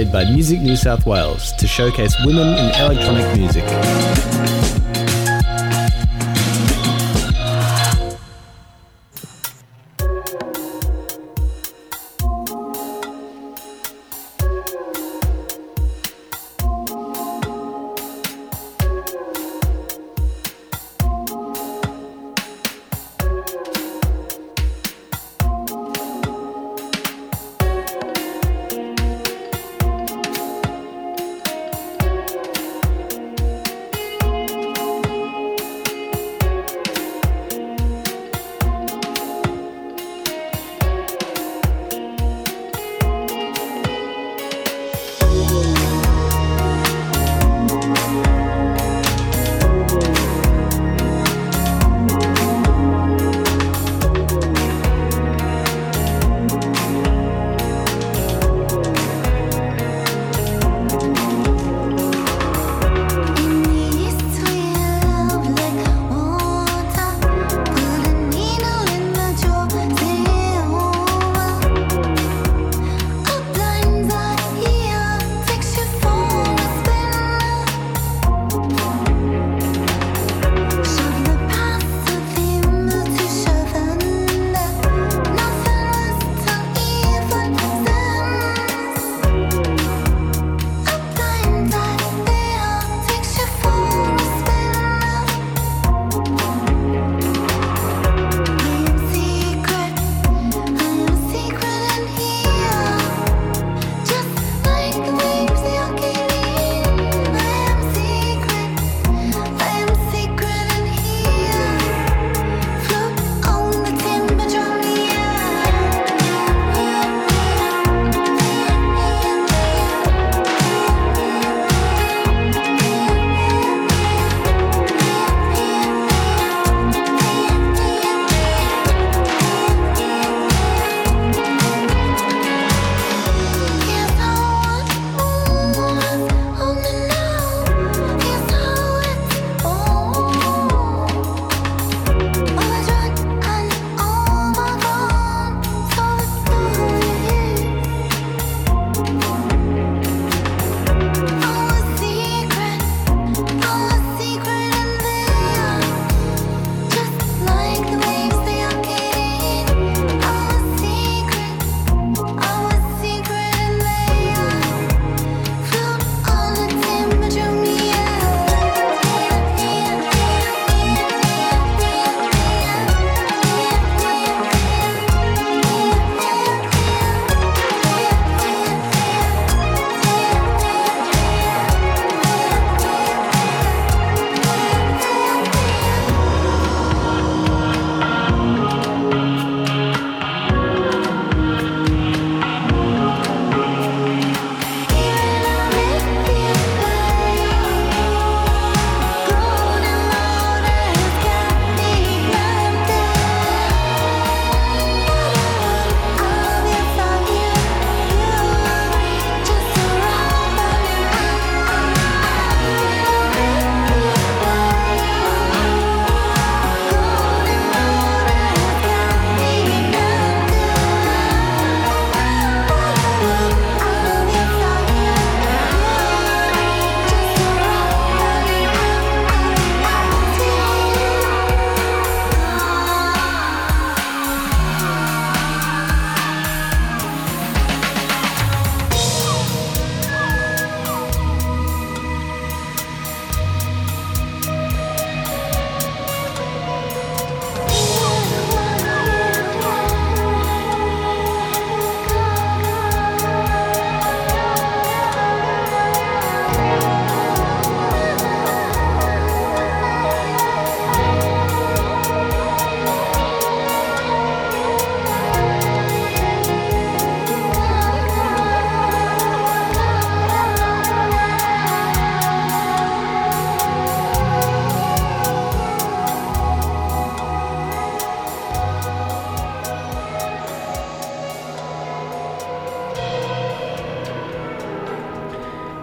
created 0.00 0.12
by 0.12 0.24
Music 0.32 0.60
New 0.60 0.76
South 0.76 1.04
Wales 1.04 1.52
to 1.52 1.66
showcase 1.66 2.16
women 2.24 2.48
in 2.56 2.74
electronic 2.80 3.36
music. 3.36 4.39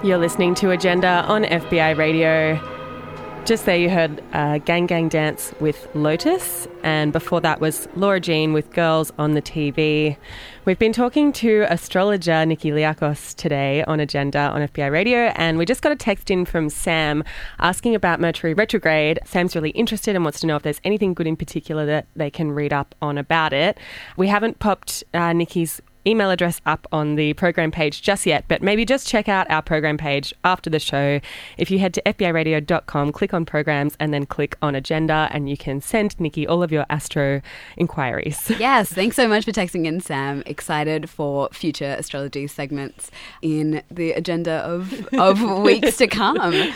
You're 0.08 0.18
listening 0.18 0.56
to 0.56 0.72
Agenda 0.72 1.26
on 1.28 1.44
FBi 1.44 1.98
Radio. 1.98 2.58
Just 3.44 3.66
there, 3.66 3.76
you 3.76 3.90
heard 3.90 4.24
uh, 4.32 4.60
Gang 4.60 4.86
Gang 4.86 5.10
Dance 5.10 5.54
with 5.60 5.86
Lotus, 5.94 6.66
and 6.82 7.12
before 7.12 7.42
that 7.42 7.60
was 7.60 7.90
Laura 7.98 8.22
Jean 8.22 8.54
with 8.54 8.72
Girls 8.72 9.12
on 9.20 9.34
the 9.34 9.42
TV. 9.42 10.16
We've 10.64 10.80
been 10.80 10.94
talking 10.94 11.34
to 11.34 11.66
astrologer 11.70 12.46
Nikki 12.46 12.72
Liakos 12.72 13.36
today 13.36 13.84
on 13.84 14.00
Agenda 14.00 14.40
on 14.40 14.66
FBi 14.66 14.90
Radio, 14.90 15.34
and 15.36 15.58
we 15.58 15.66
just 15.66 15.82
got 15.82 15.92
a 15.92 15.96
text 15.98 16.32
in 16.32 16.46
from 16.46 16.70
Sam 16.70 17.26
asking 17.60 17.94
about 17.94 18.22
Mercury 18.22 18.54
retrograde. 18.54 19.20
Sam's 19.26 19.56
really 19.56 19.72
interested 19.72 20.16
and 20.16 20.24
wants 20.24 20.40
to 20.40 20.48
know 20.48 20.56
if 20.56 20.64
there's 20.64 20.80
anything 20.86 21.14
good 21.14 21.28
in 21.28 21.36
particular 21.36 21.86
that 21.86 22.08
they 22.16 22.30
can 22.30 22.52
read 22.52 22.72
up 22.72 22.96
on 23.02 23.18
about 23.18 23.52
it. 23.52 23.78
We 24.16 24.28
haven't 24.28 24.60
popped 24.60 25.04
uh, 25.14 25.34
Nikki's 25.34 25.82
email 26.08 26.32
address 26.32 26.62
up 26.66 26.88
on 26.92 27.16
the 27.16 27.34
program 27.34 27.72
page 27.72 28.02
just 28.02 28.26
yet, 28.26 28.46
but 28.48 28.62
maybe 28.62 28.86
just 28.86 29.08
check 29.08 29.28
out 29.28 29.50
our 29.52 29.62
program 29.62 29.98
page 29.98 30.34
after 30.44 30.70
the 30.70 30.80
show. 30.80 31.20
If 31.58 31.70
you 31.70 31.80
head 31.80 31.94
to 31.96 32.02
FBIRadio.com, 32.04 33.12
click 33.12 33.34
on 33.34 33.46
programs, 33.46 33.96
and 34.00 34.14
then 34.14 34.26
click 34.26 34.58
on 34.62 34.76
agenda, 34.76 35.30
and 35.32 35.50
you 35.50 35.58
can 35.58 35.82
send 35.82 36.20
Nikki 36.20 36.48
all 36.48 36.64
of 36.64 36.72
your 36.72 36.86
astro 36.90 37.42
inquiries. 37.76 38.52
Yes, 38.68 38.92
thanks 38.92 39.16
so 39.16 39.28
much 39.28 39.46
for 39.46 39.52
texting 39.52 39.86
in, 39.86 40.02
Sam. 40.02 40.42
Excited 40.46 41.10
for 41.10 41.48
future 41.52 41.96
astrology 41.98 42.48
segments 42.48 43.12
in 43.42 43.84
the 43.92 44.14
agenda 44.14 44.54
of, 44.54 45.08
of 45.14 45.42
weeks 45.62 45.98
to 45.98 46.08
come. 46.08 46.74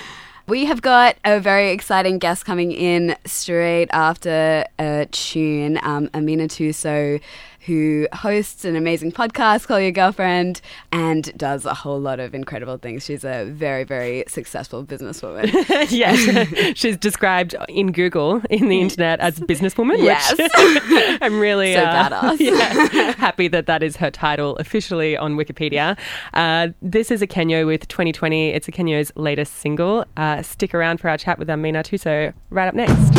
We 0.48 0.66
have 0.66 0.82
got 0.82 1.16
a 1.24 1.40
very 1.40 1.72
exciting 1.72 2.20
guest 2.20 2.46
coming 2.46 2.72
in 2.72 3.16
straight 3.26 3.90
after 3.92 4.66
a 4.80 5.08
tune, 5.12 5.80
um, 5.82 6.08
Aminatou 6.10 6.74
Sow 6.74 7.20
who 7.66 8.08
hosts 8.14 8.66
an 8.66 8.76
amazing 8.76 9.12
podcast, 9.12 9.68
Call 9.68 9.80
Your 9.80 9.92
Girlfriend, 9.92 10.62
and 10.92 11.36
does 11.38 11.66
a 11.66 11.74
whole 11.74 12.00
lot 12.00 12.20
of 12.20 12.34
incredible 12.34 12.78
things. 12.78 13.06
She's 13.06 13.24
a 13.24 13.46
very, 13.46 13.84
very 13.84 14.24
successful 14.28 14.84
businesswoman. 14.84 15.52
yes, 15.92 16.74
she's 16.78 16.98
described 16.98 17.56
in 17.70 17.92
Google, 17.92 18.42
in 18.50 18.68
the 18.68 18.82
internet, 18.82 19.20
as 19.20 19.40
businesswoman. 19.40 19.98
Yes. 20.00 20.32
Which 20.32 20.52
I'm 21.22 21.40
really 21.40 21.74
So 21.74 21.82
uh, 21.84 22.10
badass. 22.10 22.40
yeah, 22.40 23.12
happy 23.14 23.48
that 23.50 23.68
that 23.68 23.84
is 23.84 23.96
her 23.98 24.10
title 24.10 24.56
officially 24.58 25.16
on 25.16 25.36
Wikipedia. 25.36 25.98
Uh, 26.34 26.70
this 26.82 27.12
is 27.12 27.22
a 27.22 27.28
Kenyo 27.28 27.68
with 27.68 27.88
2020. 27.88 28.50
It's 28.50 28.68
a 28.68 28.72
Kenyo's 28.72 29.12
latest 29.16 29.58
single. 29.58 30.06
Uh, 30.18 30.42
stick 30.42 30.74
around 30.74 31.00
for 31.00 31.10
our 31.10 31.18
chat 31.18 31.38
with 31.38 31.48
Aminatou 31.48 32.00
Sow 32.00 32.34
right 32.50 32.68
up 32.68 32.74
next. 32.74 33.12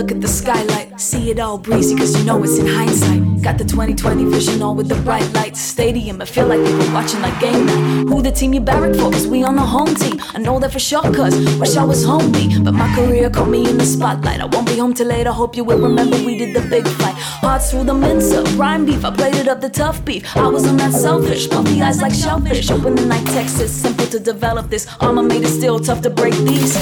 Look 0.00 0.12
at 0.12 0.20
the 0.22 0.28
skylight. 0.28 0.89
See 1.00 1.30
it 1.30 1.40
all 1.40 1.56
breezy 1.56 1.96
cause 1.96 2.14
you 2.14 2.26
know 2.26 2.44
it's 2.44 2.58
in 2.58 2.66
hindsight. 2.66 3.42
Got 3.42 3.56
the 3.56 3.64
2020 3.64 4.26
vision 4.26 4.60
all 4.60 4.74
with 4.74 4.86
the 4.86 4.96
bright 4.96 5.26
lights. 5.32 5.58
Stadium, 5.58 6.20
I 6.20 6.26
feel 6.26 6.46
like 6.46 6.62
people 6.62 6.92
watching 6.92 7.22
like 7.22 7.40
game 7.40 7.64
night. 7.64 8.06
Who 8.06 8.20
the 8.20 8.30
team 8.30 8.52
you 8.52 8.60
barrack 8.60 8.94
for? 8.96 9.10
Cause 9.10 9.26
we 9.26 9.42
on 9.42 9.56
the 9.56 9.62
home 9.62 9.94
team. 9.94 10.20
I 10.34 10.38
know 10.40 10.58
that 10.58 10.74
for 10.74 10.78
sure 10.78 11.00
cause 11.00 11.34
wish 11.58 11.74
I 11.78 11.84
was 11.84 12.04
homely. 12.04 12.48
But 12.62 12.72
my 12.72 12.94
career 12.94 13.30
caught 13.30 13.48
me 13.48 13.66
in 13.66 13.78
the 13.78 13.86
spotlight. 13.86 14.40
I 14.40 14.44
won't 14.44 14.66
be 14.66 14.76
home 14.76 14.92
till 14.92 15.06
later. 15.06 15.32
Hope 15.32 15.56
you 15.56 15.64
will 15.64 15.78
remember 15.78 16.18
we 16.18 16.36
did 16.36 16.54
the 16.54 16.68
big 16.68 16.86
fight. 16.86 17.14
Hearts 17.14 17.70
through 17.70 17.84
the 17.84 17.94
mincer, 17.94 18.44
prime 18.56 18.84
beef. 18.84 19.02
I 19.02 19.10
played 19.10 19.36
it 19.36 19.48
up 19.48 19.62
the 19.62 19.70
tough 19.70 20.04
beef. 20.04 20.36
I 20.36 20.48
was 20.48 20.66
on 20.66 20.76
that 20.76 20.92
selfish. 20.92 21.48
Puffy 21.48 21.80
eyes 21.80 22.02
like 22.02 22.12
shellfish. 22.12 22.70
Open 22.70 22.94
the 22.94 23.06
night 23.06 23.26
Texas. 23.28 23.72
Simple 23.74 24.04
to 24.08 24.20
develop 24.20 24.68
this. 24.68 24.86
Armor 25.00 25.22
made 25.22 25.44
it 25.44 25.48
still 25.48 25.80
tough 25.80 26.02
to 26.02 26.10
break 26.10 26.34
these. 26.34 26.76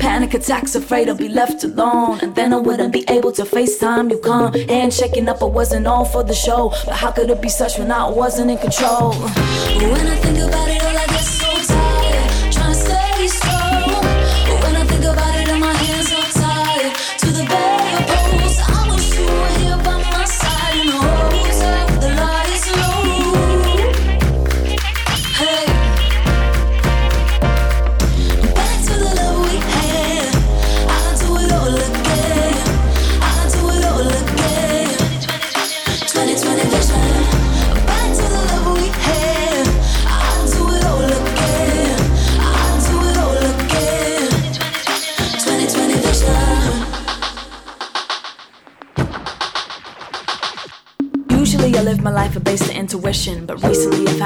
Panic 0.00 0.32
attacks, 0.32 0.74
afraid 0.74 1.08
I'll 1.10 1.14
be 1.14 1.28
left 1.28 1.62
alone. 1.62 2.20
And 2.22 2.34
then 2.34 2.54
I 2.54 2.56
wouldn't 2.56 2.90
be 2.90 3.04
able 3.08 3.30
to 3.32 3.44
FaceTime 3.60 4.10
you 4.10 4.18
come. 4.18 4.54
And 4.68 4.90
checking 4.90 5.28
up, 5.28 5.42
I 5.42 5.46
wasn't 5.46 5.86
all 5.86 6.04
for 6.04 6.22
the 6.22 6.34
show. 6.34 6.72
But 6.86 6.96
how 6.96 7.10
could 7.10 7.28
it 7.28 7.42
be 7.42 7.48
such 7.48 7.78
when 7.78 7.90
I 7.90 8.08
wasn't 8.08 8.50
in 8.50 8.58
control? 8.58 9.12
When 9.12 10.06
I 10.06 10.16
think 10.16 10.38
about 10.38 10.68
it, 10.68 10.82
all 10.82 10.96
I 10.96 11.06
get 11.06 11.20
so 11.20 11.74
tired. 11.74 12.52
Trying 12.52 12.72
to 12.72 12.74
stay 12.74 13.26
strong. 13.26 13.59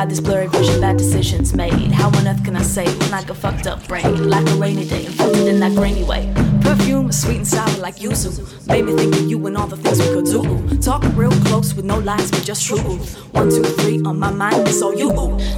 This 0.08 0.20
blurry 0.20 0.48
vision, 0.48 0.80
bad 0.80 0.96
decisions 0.96 1.54
made. 1.54 1.72
How 1.92 2.08
on 2.08 2.26
earth 2.26 2.44
can 2.44 2.56
I 2.56 2.62
say 2.62 2.86
when 2.98 3.14
I 3.14 3.22
got 3.24 3.36
fucked 3.36 3.66
up 3.66 3.86
brain, 3.86 4.28
like 4.28 4.48
a 4.48 4.54
rainy 4.54 4.84
day, 4.84 5.06
infected 5.06 5.46
in 5.46 5.60
that 5.60 5.74
grainy 5.74 6.04
way? 6.04 6.32
Perfume 6.60 7.12
sweet 7.12 7.36
and 7.36 7.46
sour 7.46 7.76
like 7.78 7.96
yuzu, 7.96 8.66
made 8.66 8.84
me 8.84 8.94
think 8.94 9.14
of 9.14 9.22
you 9.22 9.46
and 9.46 9.56
all 9.56 9.66
the 9.66 9.76
things 9.76 9.98
we 10.00 10.06
could 10.14 10.24
do. 10.24 10.78
Talk 10.78 11.02
real 11.14 11.30
close 11.46 11.74
with 11.74 11.84
no 11.84 11.98
lies, 11.98 12.30
but 12.30 12.42
just 12.44 12.66
truth. 12.66 13.16
One, 13.34 13.50
two, 13.50 13.62
three 13.62 14.00
on 14.04 14.18
my 14.18 14.30
mind, 14.30 14.68
it's 14.68 14.82
all 14.82 14.94
you. 14.94 15.10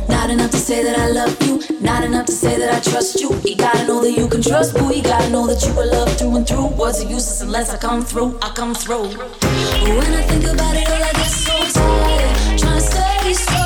Not 0.08 0.30
enough 0.30 0.50
to 0.50 0.56
say 0.58 0.82
that 0.82 0.98
I 0.98 1.08
love 1.08 1.40
you, 1.42 1.80
not 1.80 2.04
enough 2.04 2.26
to 2.26 2.32
say 2.32 2.58
that 2.58 2.74
I 2.74 2.80
trust 2.90 3.20
you. 3.20 3.30
You 3.44 3.56
gotta 3.56 3.86
know 3.86 4.00
that 4.02 4.12
you 4.12 4.28
can 4.28 4.42
trust, 4.42 4.74
boo. 4.74 4.94
You 4.94 5.02
gotta 5.02 5.30
know 5.30 5.46
that 5.46 5.62
you 5.64 5.72
are 5.80 5.86
loved 5.86 6.18
through 6.18 6.36
and 6.36 6.46
through. 6.46 6.66
Words 6.68 7.00
are 7.00 7.08
useless 7.08 7.40
unless 7.42 7.70
I 7.72 7.78
come 7.78 8.04
through. 8.04 8.38
I 8.42 8.50
come 8.50 8.74
through. 8.74 9.08
When 9.08 10.12
I 10.12 10.22
think 10.22 10.44
about 10.44 10.76
it, 10.76 10.88
all 10.88 11.02
I 11.02 11.12
get 11.12 11.30
so 11.30 11.80
tired. 11.80 12.58
Trying 12.58 12.74
to 12.74 12.80
stay 12.80 13.32
strong. 13.32 13.65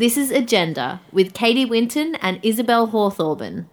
This 0.00 0.16
is 0.16 0.30
Agenda 0.30 1.02
with 1.12 1.34
Katie 1.34 1.66
Winton 1.66 2.14
and 2.22 2.40
Isabel 2.42 2.88
Hawthorben. 2.88 3.66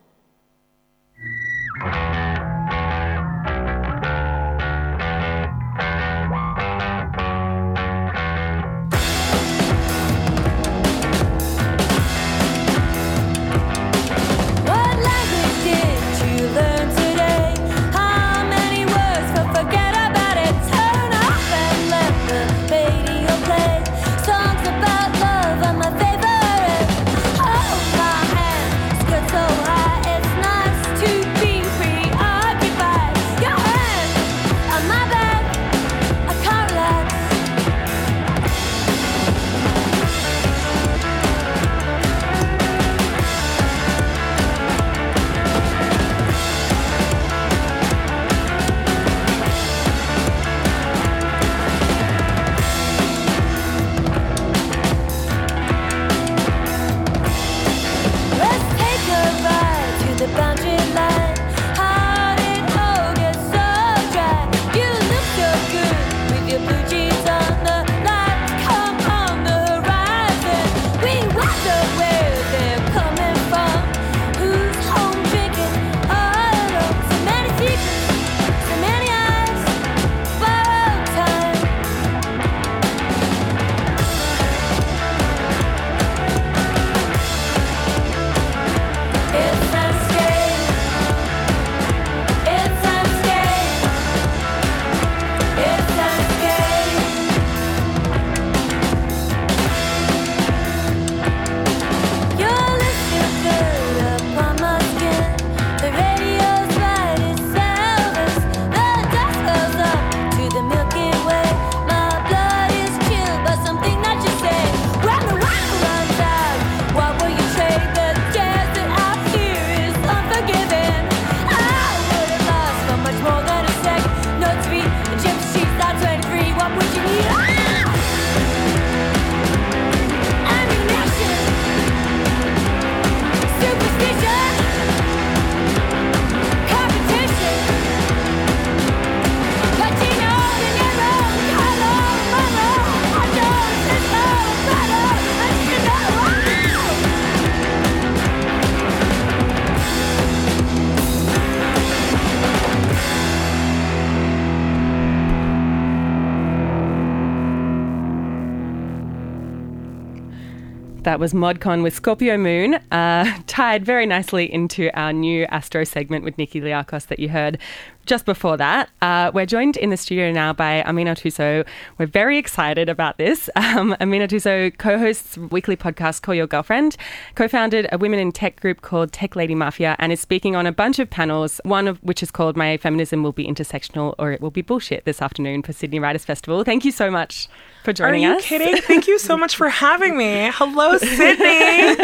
That 161.18 161.22
was 161.22 161.34
ModCon 161.34 161.82
with 161.82 161.96
Scorpio 161.96 162.38
Moon, 162.38 162.76
uh, 162.92 163.40
tied 163.48 163.84
very 163.84 164.06
nicely 164.06 164.54
into 164.54 164.96
our 164.96 165.12
new 165.12 165.46
Astro 165.46 165.84
segment 165.84 166.24
with 166.24 166.38
Nikki 166.38 166.62
Liakos 166.62 167.08
that 167.08 167.18
you 167.18 167.30
heard 167.30 167.58
just 168.06 168.24
before 168.24 168.56
that. 168.58 168.92
Uh, 169.02 169.32
we're 169.34 169.48
joined 169.48 169.78
in 169.78 169.90
the 169.90 169.98
studio 169.98 170.32
now 170.32 170.54
by 170.54 170.84
Aminatou 170.86 171.34
Sow. 171.34 171.64
We're 171.98 172.06
very 172.06 172.38
excited 172.38 172.88
about 172.88 173.18
this. 173.18 173.50
Um, 173.78 173.96
Aminatou 174.00 174.42
Sow 174.42 174.70
co 174.72 174.98
hosts 174.98 175.38
weekly 175.38 175.76
podcast 175.76 176.22
Call 176.22 176.34
Your 176.34 176.48
Girlfriend, 176.48 176.96
co 177.36 177.48
founded 177.48 177.88
a 177.92 177.98
women 177.98 178.20
in 178.20 178.32
tech 178.32 178.62
group 178.62 178.82
called 178.82 179.12
Tech 179.12 179.36
Lady 179.36 179.56
Mafia, 179.56 179.96
and 180.00 180.12
is 180.12 180.20
speaking 180.20 180.56
on 180.56 180.66
a 180.66 180.72
bunch 180.72 181.00
of 181.00 181.10
panels, 181.10 181.60
one 181.64 181.88
of 181.88 181.98
which 182.04 182.24
is 182.24 182.32
called 182.32 182.56
My 182.56 182.78
Feminism 182.78 183.24
Will 183.24 183.34
Be 183.34 183.46
Intersectional 183.46 184.16
or 184.18 184.32
It 184.32 184.42
Will 184.42 184.52
Be 184.52 184.62
Bullshit 184.62 185.06
this 185.06 185.22
afternoon 185.22 185.64
for 185.64 185.74
Sydney 185.74 186.00
Writers 186.00 186.26
Festival. 186.26 186.64
Thank 186.64 186.86
you 186.86 186.92
so 186.92 187.12
much 187.12 187.50
for 187.88 187.94
joining 187.94 188.26
Are 188.26 188.32
you 188.34 188.38
us. 188.40 188.44
kidding? 188.46 188.76
Thank 188.82 189.08
you 189.08 189.18
so 189.18 189.38
much 189.38 189.56
for 189.56 189.70
having 189.70 190.18
me. 190.18 190.52
Hello, 190.54 190.98
Sydney. 190.98 192.04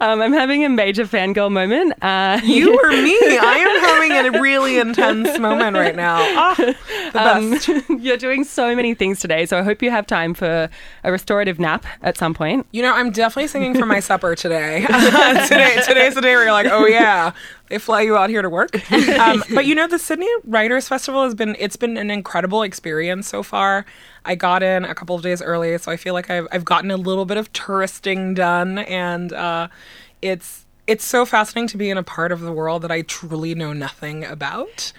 um, 0.00 0.22
I'm 0.22 0.32
having 0.32 0.64
a 0.64 0.70
major 0.70 1.04
fangirl 1.04 1.52
moment. 1.52 1.92
Uh, 2.02 2.40
You 2.42 2.72
or 2.82 2.88
me? 2.88 3.14
I 3.20 3.58
am 3.58 3.80
having 4.24 4.34
a 4.34 4.40
really 4.40 4.78
intense 4.78 5.38
moment 5.38 5.76
right 5.76 5.94
now. 5.94 6.54
The 6.56 6.76
best. 7.12 7.68
Um, 7.68 7.98
you're 8.00 8.16
doing 8.16 8.42
so 8.42 8.74
many 8.74 8.94
things 8.94 9.20
today, 9.20 9.44
so 9.44 9.58
I 9.58 9.62
hope 9.62 9.82
you 9.82 9.90
have 9.90 10.06
time 10.06 10.32
for 10.32 10.70
a 11.04 11.12
restorative 11.12 11.60
nap 11.60 11.84
at 12.02 12.16
some 12.16 12.32
point. 12.32 12.66
You 12.70 12.80
know, 12.80 12.94
I'm 12.94 13.10
definitely 13.10 13.48
singing 13.48 13.78
for 13.78 13.84
my 13.84 14.00
supper 14.00 14.34
today. 14.34 14.80
today, 14.86 15.76
today's 15.86 16.14
the 16.14 16.22
day 16.22 16.34
where 16.36 16.44
you're 16.44 16.52
like, 16.52 16.68
oh 16.70 16.86
yeah, 16.86 17.32
they 17.72 17.78
fly 17.78 18.02
you 18.02 18.18
out 18.18 18.28
here 18.28 18.42
to 18.42 18.50
work. 18.50 18.70
Um, 19.22 19.42
but 19.54 19.66
you 19.66 19.74
know, 19.74 19.86
the 19.86 19.98
Sydney 19.98 20.28
Writers 20.44 20.88
Festival 20.88 21.24
has 21.24 21.34
been 21.34 21.54
it's 21.58 21.76
been 21.76 21.96
an 21.96 22.10
incredible 22.10 22.62
experience 22.62 23.28
so 23.28 23.42
far. 23.42 23.86
I 24.24 24.34
got 24.34 24.62
in 24.62 24.84
a 24.84 24.94
couple 24.94 25.14
of 25.14 25.22
days 25.22 25.40
early, 25.40 25.76
so 25.78 25.92
I 25.92 25.96
feel 25.96 26.12
like 26.12 26.28
I've 26.28 26.46
I've 26.50 26.64
gotten 26.64 26.90
a 26.90 26.96
little 26.96 27.24
bit 27.24 27.36
of 27.36 27.52
touristing 27.52 28.34
done, 28.34 28.78
and 28.78 29.32
uh, 29.32 29.68
it's 30.20 30.66
it's 30.86 31.04
so 31.04 31.24
fascinating 31.24 31.68
to 31.68 31.76
be 31.76 31.88
in 31.88 31.98
a 31.98 32.02
part 32.02 32.32
of 32.32 32.40
the 32.40 32.52
world 32.52 32.82
that 32.82 32.90
I 32.90 33.02
truly 33.02 33.54
know 33.54 33.72
nothing 33.72 34.24
about. 34.24 34.92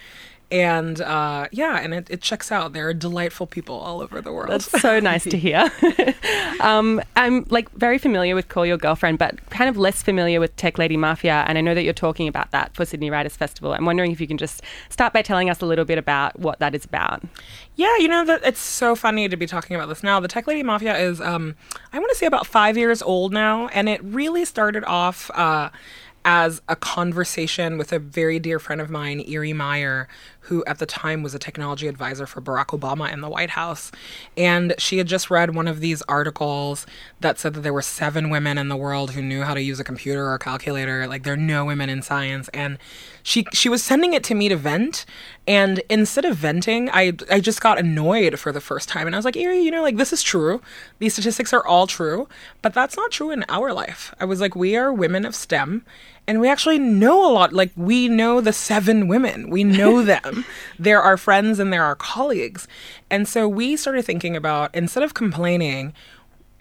And 0.54 1.02
uh, 1.02 1.48
yeah, 1.52 1.80
and 1.80 1.96
it, 1.96 2.08
it 2.12 2.22
checks 2.22 2.52
out. 2.52 2.74
There 2.74 2.88
are 2.88 2.94
delightful 2.94 3.48
people 3.48 3.76
all 3.76 4.02
over 4.02 4.22
the 4.22 4.32
world. 4.32 4.52
That's 4.52 4.70
so 4.82 5.00
nice 5.00 5.24
to 5.24 5.36
hear. 5.36 5.72
um, 6.62 7.02
I'm 7.16 7.48
like 7.50 7.72
very 7.72 7.98
familiar 7.98 8.36
with 8.36 8.50
Call 8.50 8.64
Your 8.64 8.78
Girlfriend, 8.78 9.18
but 9.18 9.50
kind 9.50 9.68
of 9.68 9.78
less 9.78 10.04
familiar 10.04 10.40
with 10.40 10.56
Tech 10.56 10.78
Lady 10.78 10.96
Mafia. 10.96 11.44
And 11.48 11.58
I 11.58 11.62
know 11.62 11.74
that 11.74 11.82
you're 11.82 11.92
talking 11.92 12.28
about 12.28 12.52
that 12.52 12.76
for 12.76 12.86
Sydney 12.86 13.10
Writers 13.10 13.36
Festival. 13.36 13.74
I'm 13.74 13.86
wondering 13.86 14.12
if 14.12 14.22
you 14.22 14.28
can 14.28 14.38
just 14.38 14.62
start 14.90 15.12
by 15.12 15.24
telling 15.24 15.50
us 15.50 15.60
a 15.60 15.66
little 15.66 15.86
bit 15.86 15.98
about 15.98 16.38
what 16.38 16.60
that 16.60 16.76
is 16.76 16.86
about. 16.86 17.24
Yeah, 17.76 17.98
you 17.98 18.08
know 18.08 18.24
that 18.24 18.46
it's 18.46 18.62
so 18.62 18.96
funny 18.96 19.28
to 19.28 19.36
be 19.36 19.48
talking 19.48 19.76
about 19.76 19.90
this 19.90 20.04
now. 20.04 20.20
The 20.20 20.28
Tech 20.28 20.46
Lady 20.46 20.62
Mafia 20.62 20.96
is, 20.96 21.20
um, 21.20 21.56
I 21.92 21.98
want 21.98 22.12
to 22.12 22.16
say, 22.16 22.28
about 22.28 22.46
five 22.46 22.78
years 22.78 23.02
old 23.02 23.34
now, 23.34 23.70
and 23.70 23.90
it 23.90 24.04
really 24.04 24.46
started 24.46 24.84
off 24.84 25.32
uh, 25.34 25.72
as 26.26 26.62
a 26.68 26.76
conversation 26.76 27.78
with 27.78 27.92
a 27.92 28.00
very 28.00 28.40
dear 28.40 28.60
friend 28.60 28.80
of 28.80 28.90
mine, 28.90 29.24
Erie 29.28 29.54
Meyer, 29.54 30.08
who 30.44 30.64
at 30.66 30.80
the 30.80 30.86
time 30.86 31.24
was 31.24 31.34
a 31.34 31.40
technology 31.40 31.88
advisor 31.88 32.26
for 32.26 32.42
Barack 32.42 32.78
Obama 32.78 33.12
in 33.12 33.22
the 33.22 33.30
White 33.30 33.52
House. 33.52 33.92
And 34.36 34.76
she 34.78 34.98
had 34.98 35.08
just 35.08 35.30
read 35.30 35.56
one 35.56 35.68
of 35.68 35.80
these 35.80 36.02
articles 36.04 36.86
that 37.22 37.40
said 37.40 37.54
that 37.54 37.62
there 37.62 37.74
were 37.74 37.82
seven 37.82 38.30
women 38.30 38.58
in 38.58 38.68
the 38.68 38.76
world 38.76 39.12
who 39.12 39.22
knew 39.22 39.44
how 39.44 39.54
to 39.54 39.62
use 39.62 39.80
a 39.80 39.84
computer 39.84 40.26
or 40.26 40.34
a 40.34 40.40
calculator. 40.40 41.08
Like 41.08 41.24
there 41.24 41.34
are 41.34 41.38
no 41.38 41.66
women 41.66 41.90
in 41.90 42.02
science. 42.02 42.50
And 42.50 42.78
she 43.24 43.46
she 43.54 43.70
was 43.70 43.82
sending 43.82 44.14
it 44.14 44.24
to 44.26 44.36
me 44.36 44.50
to 44.50 44.58
vent. 44.58 45.06
And 45.48 45.82
instead 45.90 46.26
of 46.26 46.36
venting, 46.36 46.90
I 46.92 47.14
I 47.32 47.40
just 47.40 47.62
got 47.62 47.80
annoyed 47.80 48.38
for 48.40 48.52
the 48.52 48.62
first 48.62 48.90
time. 48.90 49.08
And 49.08 49.16
I 49.16 49.18
was 49.18 49.26
like, 49.26 49.38
Erie, 49.38 49.62
you 49.62 49.72
know, 49.72 49.82
like 49.82 49.98
this 49.98 50.12
is 50.12 50.22
true. 50.22 50.62
These 51.00 51.14
statistics 51.14 51.54
are 51.54 51.66
all 51.66 51.88
true, 51.88 52.28
but 52.62 52.74
that's 52.74 52.98
not 52.98 53.12
true 53.12 53.32
in 53.32 53.46
our 53.48 53.72
life. 53.72 54.14
I 54.20 54.26
was 54.26 54.42
like, 54.42 54.56
we 54.56 54.76
are 54.76 54.92
women 54.92 55.26
of 55.26 55.36
STEM 55.36 55.86
and 56.28 56.40
we 56.40 56.48
actually 56.48 56.80
know 56.80 57.30
a 57.30 57.32
lot 57.32 57.54
like 57.54 57.72
we 57.76 58.08
know 58.08 58.42
the 58.42 58.54
seven 58.54 59.08
women 59.08 59.50
we 59.50 59.64
know 59.64 60.02
them 60.14 60.46
they're 60.80 61.02
our 61.02 61.18
friends 61.18 61.60
and 61.60 61.72
they're 61.72 61.84
our 61.84 61.96
colleagues 61.96 62.68
and 63.10 63.28
so 63.28 63.48
we 63.48 63.76
started 63.76 64.04
thinking 64.06 64.36
about 64.36 64.74
instead 64.74 65.04
of 65.04 65.14
complaining 65.14 65.94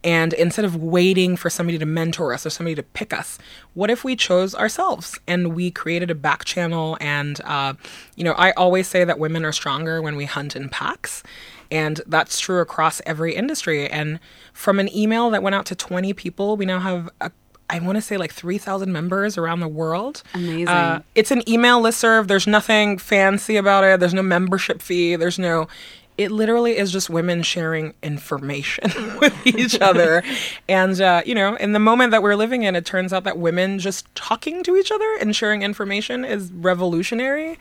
And 0.04 0.32
instead 0.32 0.64
of 0.64 0.74
waiting 0.74 1.36
for 1.36 1.48
somebody 1.48 1.78
to 1.78 1.86
mentor 1.86 2.34
us 2.34 2.44
or 2.44 2.50
somebody 2.50 2.74
to 2.74 2.82
pick 2.82 3.12
us, 3.12 3.38
what 3.74 3.88
if 3.88 4.02
we 4.02 4.16
chose 4.16 4.52
ourselves 4.54 5.18
and 5.28 5.54
we 5.54 5.70
created 5.70 6.10
a 6.10 6.14
back 6.16 6.44
channel? 6.44 6.98
And, 7.00 7.40
uh, 7.44 7.74
you 8.16 8.24
know, 8.24 8.32
I 8.32 8.50
always 8.52 8.88
say 8.88 9.04
that 9.04 9.20
women 9.20 9.44
are 9.44 9.52
stronger 9.52 10.02
when 10.02 10.16
we 10.16 10.24
hunt 10.24 10.56
in 10.56 10.68
packs. 10.68 11.22
And 11.70 12.00
that's 12.06 12.40
true 12.40 12.60
across 12.60 13.00
every 13.06 13.34
industry. 13.36 13.88
And 13.88 14.18
from 14.52 14.80
an 14.80 14.94
email 14.94 15.30
that 15.30 15.42
went 15.42 15.54
out 15.54 15.66
to 15.66 15.76
20 15.76 16.12
people, 16.14 16.56
we 16.56 16.66
now 16.66 16.80
have 16.80 17.08
a 17.20 17.30
I 17.70 17.78
want 17.78 17.96
to 17.96 18.02
say 18.02 18.16
like 18.16 18.32
3,000 18.32 18.92
members 18.92 19.38
around 19.38 19.60
the 19.60 19.68
world. 19.68 20.22
Amazing. 20.34 20.68
Uh, 20.68 21.02
it's 21.14 21.30
an 21.30 21.48
email 21.48 21.80
listserv. 21.80 22.28
There's 22.28 22.46
nothing 22.46 22.98
fancy 22.98 23.56
about 23.56 23.84
it. 23.84 23.98
There's 24.00 24.14
no 24.14 24.22
membership 24.22 24.82
fee. 24.82 25.16
There's 25.16 25.38
no. 25.38 25.68
It 26.18 26.30
literally 26.30 26.76
is 26.76 26.92
just 26.92 27.08
women 27.08 27.42
sharing 27.42 27.94
information 28.02 28.90
with 29.20 29.46
each 29.46 29.80
other. 29.80 30.22
And, 30.68 31.00
uh, 31.00 31.22
you 31.26 31.34
know, 31.34 31.56
in 31.56 31.72
the 31.72 31.78
moment 31.78 32.12
that 32.12 32.22
we're 32.22 32.36
living 32.36 32.62
in, 32.62 32.76
it 32.76 32.84
turns 32.86 33.12
out 33.12 33.24
that 33.24 33.38
women 33.38 33.78
just 33.78 34.12
talking 34.14 34.62
to 34.62 34.76
each 34.76 34.92
other 34.92 35.16
and 35.20 35.34
sharing 35.34 35.62
information 35.62 36.24
is 36.24 36.52
revolutionary. 36.52 37.58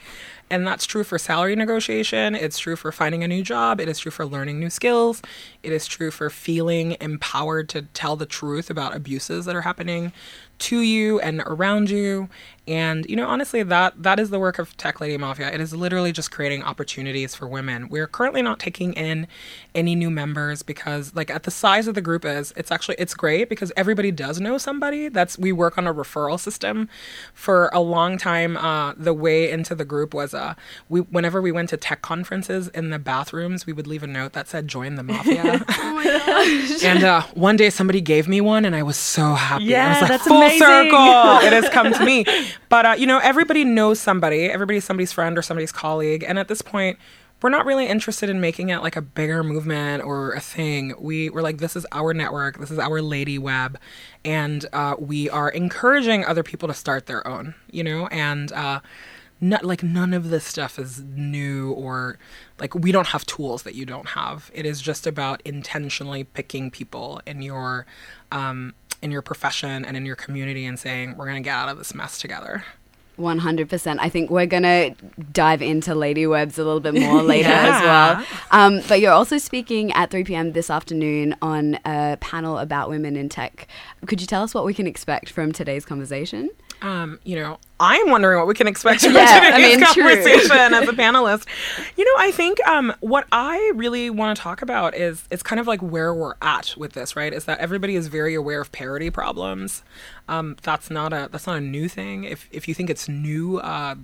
And 0.51 0.67
that's 0.67 0.85
true 0.85 1.05
for 1.05 1.17
salary 1.17 1.55
negotiation. 1.55 2.35
It's 2.35 2.59
true 2.59 2.75
for 2.75 2.91
finding 2.91 3.23
a 3.23 3.27
new 3.27 3.41
job. 3.41 3.79
It 3.79 3.87
is 3.87 3.99
true 3.99 4.11
for 4.11 4.25
learning 4.25 4.59
new 4.59 4.69
skills. 4.69 5.21
It 5.63 5.71
is 5.71 5.87
true 5.87 6.11
for 6.11 6.29
feeling 6.29 6.97
empowered 6.99 7.69
to 7.69 7.83
tell 7.83 8.17
the 8.17 8.25
truth 8.25 8.69
about 8.69 8.93
abuses 8.93 9.45
that 9.45 9.55
are 9.55 9.61
happening 9.61 10.11
to 10.59 10.81
you 10.81 11.19
and 11.21 11.41
around 11.45 11.89
you. 11.89 12.29
And 12.67 13.05
you 13.09 13.15
know, 13.15 13.27
honestly, 13.27 13.63
that 13.63 14.03
that 14.03 14.19
is 14.19 14.29
the 14.29 14.39
work 14.39 14.59
of 14.59 14.75
Tech 14.77 15.01
Lady 15.01 15.17
Mafia. 15.17 15.51
It 15.51 15.59
is 15.59 15.73
literally 15.73 16.11
just 16.11 16.31
creating 16.31 16.63
opportunities 16.63 17.33
for 17.33 17.47
women. 17.47 17.89
We're 17.89 18.07
currently 18.07 18.41
not 18.41 18.59
taking 18.59 18.93
in 18.93 19.27
any 19.73 19.95
new 19.95 20.09
members 20.09 20.63
because, 20.63 21.13
like, 21.15 21.29
at 21.29 21.43
the 21.43 21.51
size 21.51 21.87
of 21.87 21.95
the 21.95 22.01
group 22.01 22.25
is, 22.25 22.53
it's 22.57 22.71
actually 22.71 22.95
it's 22.99 23.13
great 23.13 23.49
because 23.49 23.71
everybody 23.77 24.11
does 24.11 24.39
know 24.41 24.57
somebody. 24.57 25.07
That's 25.09 25.37
we 25.37 25.51
work 25.51 25.77
on 25.77 25.87
a 25.87 25.93
referral 25.93 26.39
system. 26.39 26.89
For 27.33 27.69
a 27.73 27.79
long 27.79 28.17
time, 28.17 28.57
uh, 28.57 28.93
the 28.97 29.13
way 29.13 29.49
into 29.49 29.73
the 29.75 29.85
group 29.85 30.13
was 30.13 30.33
uh, 30.33 30.55
we 30.89 31.01
whenever 31.01 31.41
we 31.41 31.51
went 31.51 31.69
to 31.69 31.77
tech 31.77 32.01
conferences 32.01 32.67
in 32.69 32.89
the 32.89 32.99
bathrooms, 32.99 33.65
we 33.65 33.73
would 33.73 33.87
leave 33.87 34.03
a 34.03 34.07
note 34.07 34.33
that 34.33 34.47
said 34.47 34.67
"Join 34.67 34.95
the 34.95 35.03
Mafia." 35.03 35.63
oh 35.69 36.79
and 36.83 37.03
uh, 37.03 37.21
one 37.33 37.55
day 37.55 37.69
somebody 37.69 38.01
gave 38.01 38.27
me 38.27 38.41
one, 38.41 38.65
and 38.65 38.75
I 38.75 38.83
was 38.83 38.97
so 38.97 39.33
happy. 39.33 39.65
I 39.65 39.67
Yeah, 39.67 39.89
was 39.93 40.01
like, 40.01 40.09
that's 40.09 40.27
full 40.27 40.37
amazing. 40.37 40.59
circle. 40.59 40.91
it 41.47 41.53
has 41.53 41.69
come 41.69 41.93
to 41.93 42.05
me. 42.05 42.25
But 42.69 42.85
uh, 42.85 42.95
you 42.97 43.07
know, 43.07 43.19
everybody 43.19 43.63
knows 43.63 43.99
somebody. 43.99 44.45
Everybody's 44.45 44.83
somebody's 44.83 45.11
friend 45.11 45.37
or 45.37 45.41
somebody's 45.41 45.71
colleague. 45.71 46.23
And 46.27 46.37
at 46.39 46.47
this 46.47 46.61
point, 46.61 46.97
we're 47.41 47.49
not 47.49 47.65
really 47.65 47.87
interested 47.87 48.29
in 48.29 48.39
making 48.39 48.69
it 48.69 48.81
like 48.81 48.95
a 48.95 49.01
bigger 49.01 49.43
movement 49.43 50.03
or 50.03 50.33
a 50.33 50.39
thing. 50.39 50.93
We 50.99 51.29
we're 51.29 51.41
like, 51.41 51.57
this 51.57 51.75
is 51.75 51.85
our 51.91 52.13
network. 52.13 52.59
This 52.59 52.71
is 52.71 52.79
our 52.79 53.01
lady 53.01 53.37
web, 53.37 53.79
and 54.23 54.65
uh, 54.73 54.95
we 54.99 55.29
are 55.29 55.49
encouraging 55.49 56.25
other 56.25 56.43
people 56.43 56.67
to 56.67 56.73
start 56.73 57.05
their 57.07 57.25
own. 57.27 57.55
You 57.71 57.83
know, 57.83 58.07
and. 58.07 58.51
Uh, 58.51 58.81
not 59.43 59.65
like 59.65 59.81
none 59.81 60.13
of 60.13 60.29
this 60.29 60.45
stuff 60.45 60.77
is 60.77 61.01
new 61.01 61.71
or 61.71 62.19
like 62.59 62.75
we 62.75 62.91
don't 62.91 63.07
have 63.07 63.25
tools 63.25 63.63
that 63.63 63.73
you 63.73 63.87
don't 63.87 64.09
have 64.09 64.51
it 64.53 64.67
is 64.67 64.79
just 64.79 65.07
about 65.07 65.41
intentionally 65.43 66.23
picking 66.23 66.69
people 66.69 67.19
in 67.25 67.41
your 67.41 67.87
um, 68.31 68.75
in 69.01 69.09
your 69.09 69.23
profession 69.23 69.83
and 69.83 69.97
in 69.97 70.05
your 70.05 70.15
community 70.15 70.63
and 70.63 70.79
saying 70.79 71.17
we're 71.17 71.25
to 71.33 71.39
get 71.39 71.55
out 71.55 71.69
of 71.69 71.79
this 71.79 71.95
mess 71.95 72.19
together 72.19 72.63
100%. 73.19 73.97
I 73.99 74.09
think 74.09 74.29
we're 74.29 74.45
going 74.45 74.63
to 74.63 74.95
dive 75.31 75.61
into 75.61 75.93
Lady 75.95 76.25
Webs 76.25 76.57
a 76.57 76.63
little 76.63 76.79
bit 76.79 76.95
more 76.95 77.21
later 77.23 77.49
as 77.49 77.81
well. 77.81 78.25
Um, 78.51 78.81
but 78.87 78.99
you're 78.99 79.11
also 79.11 79.37
speaking 79.37 79.91
at 79.93 80.11
3 80.11 80.23
p.m. 80.23 80.53
this 80.53 80.69
afternoon 80.69 81.35
on 81.41 81.79
a 81.85 82.17
panel 82.19 82.57
about 82.57 82.89
women 82.89 83.15
in 83.15 83.29
tech. 83.29 83.67
Could 84.07 84.21
you 84.21 84.27
tell 84.27 84.43
us 84.43 84.53
what 84.53 84.65
we 84.65 84.73
can 84.73 84.87
expect 84.87 85.29
from 85.29 85.51
today's 85.51 85.85
conversation? 85.85 86.49
Um, 86.81 87.19
you 87.23 87.35
know, 87.35 87.59
I'm 87.79 88.09
wondering 88.09 88.37
what 88.37 88.47
we 88.47 88.53
can 88.53 88.67
expect 88.67 89.01
from 89.03 89.13
Yeah, 89.13 89.51
today's 89.51 89.53
I 89.53 89.77
mean, 89.77 89.85
conversation 89.85 90.73
as 90.73 90.87
a 90.87 90.93
panelist. 90.93 91.45
You 91.97 92.05
know, 92.05 92.23
I 92.23 92.31
think 92.31 92.65
um, 92.67 92.93
what 93.01 93.27
I 93.31 93.71
really 93.75 94.09
want 94.09 94.35
to 94.35 94.41
talk 94.41 94.61
about 94.61 94.95
is 94.95 95.23
it's 95.29 95.43
kind 95.43 95.59
of 95.59 95.67
like 95.67 95.81
where 95.81 96.13
we're 96.13 96.33
at 96.41 96.73
with 96.77 96.93
this, 96.93 97.15
right? 97.15 97.31
Is 97.33 97.45
that 97.45 97.59
everybody 97.59 97.95
is 97.95 98.07
very 98.07 98.33
aware 98.33 98.61
of 98.61 98.71
parity 98.71 99.09
problems. 99.09 99.83
Um, 100.27 100.55
that's 100.63 100.89
not 100.89 101.13
a 101.13 101.29
that's 101.31 101.45
not 101.47 101.57
a 101.57 101.61
new 101.61 101.87
thing. 101.87 102.23
If 102.23 102.47
if 102.51 102.67
you 102.67 102.73
think 102.73 102.89
it's 102.89 103.07
new, 103.07 103.59
uh, 103.59 103.95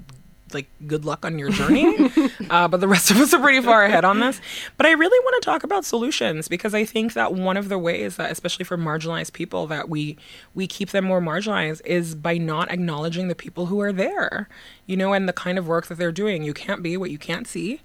like 0.54 0.68
good 0.86 1.06
luck 1.06 1.26
on 1.26 1.40
your 1.40 1.50
journey. 1.50 2.12
uh, 2.50 2.68
but 2.68 2.80
the 2.80 2.88
rest 2.88 3.12
of 3.12 3.18
us 3.18 3.34
are 3.34 3.40
pretty 3.40 3.62
far 3.62 3.84
ahead 3.84 4.06
on 4.06 4.20
this. 4.20 4.42
But 4.78 4.86
I 4.86 4.92
really 4.92 5.20
want 5.24 5.42
to 5.42 5.46
talk 5.46 5.64
about 5.64 5.86
solutions 5.86 6.48
because 6.48 6.74
I 6.74 6.86
think 6.86 7.14
that 7.14 7.34
one 7.34 7.58
of 7.58 7.70
the 7.70 7.78
ways 7.78 8.16
that, 8.18 8.32
especially 8.32 8.66
for 8.66 8.78
marginalized 8.78 9.34
people, 9.34 9.68
that 9.68 9.90
we 9.90 10.18
we 10.54 10.68
keep 10.68 10.90
them 10.90 11.06
more 11.06 11.22
marginalized 11.22 11.82
is 11.86 12.16
by 12.16 12.38
not 12.38 12.72
acknowledging 12.72 13.28
the 13.28 13.36
people 13.36 13.68
who 13.68 13.80
are 13.80 13.94
there, 13.94 14.50
you 14.86 14.98
know, 14.98 15.14
and 15.14 15.28
the 15.28 15.34
kind 15.34 15.58
of 15.58 15.68
work 15.68 15.88
that 15.88 15.98
they're 15.98 16.12
doing. 16.12 16.44
You 16.44 16.54
can't 16.54 16.84
be 16.84 16.98
what 16.98 17.12
you 17.12 17.18
can't 17.18 17.48
see. 17.48 17.82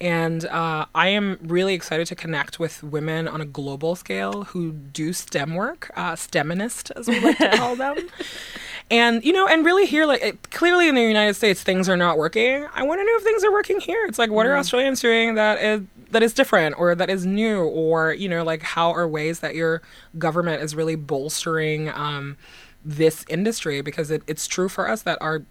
And 0.00 0.44
uh, 0.46 0.86
I 0.94 1.08
am 1.08 1.38
really 1.40 1.74
excited 1.74 2.06
to 2.08 2.14
connect 2.14 2.58
with 2.58 2.82
women 2.82 3.28
on 3.28 3.40
a 3.40 3.44
global 3.44 3.94
scale 3.94 4.44
who 4.44 4.72
do 4.72 5.12
STEM 5.12 5.54
work, 5.54 5.90
uh, 5.96 6.12
STEMinist, 6.12 6.90
as 6.96 7.06
we 7.06 7.20
like 7.20 7.38
to 7.38 7.56
call 7.56 7.76
them. 7.76 7.96
And, 8.90 9.24
you 9.24 9.32
know, 9.32 9.46
and 9.48 9.64
really 9.64 9.86
here, 9.86 10.06
like, 10.06 10.22
it, 10.22 10.50
clearly 10.50 10.88
in 10.88 10.94
the 10.94 11.02
United 11.02 11.34
States, 11.34 11.62
things 11.62 11.88
are 11.88 11.96
not 11.96 12.18
working. 12.18 12.66
I 12.74 12.82
want 12.82 13.00
to 13.00 13.04
know 13.04 13.16
if 13.16 13.22
things 13.22 13.42
are 13.42 13.50
working 13.50 13.80
here. 13.80 14.04
It's 14.06 14.18
like, 14.18 14.30
what 14.30 14.46
are 14.46 14.56
Australians 14.56 15.00
doing 15.00 15.34
that 15.36 15.60
is 15.60 15.82
that 16.14 16.22
is 16.22 16.32
different 16.32 16.78
or 16.78 16.94
that 16.94 17.10
is 17.10 17.26
new 17.26 17.64
or 17.64 18.14
you 18.14 18.28
know 18.28 18.44
like 18.44 18.62
how 18.62 18.90
are 18.92 19.06
ways 19.06 19.40
that 19.40 19.54
your 19.54 19.82
government 20.16 20.62
is 20.62 20.74
really 20.74 20.94
bolstering 20.94 21.90
um, 21.90 22.36
this 22.84 23.24
industry 23.28 23.82
because 23.82 24.10
it, 24.10 24.22
it's 24.26 24.46
true 24.46 24.68
for 24.68 24.88
us 24.88 25.02
that 25.02 25.18
our 25.20 25.42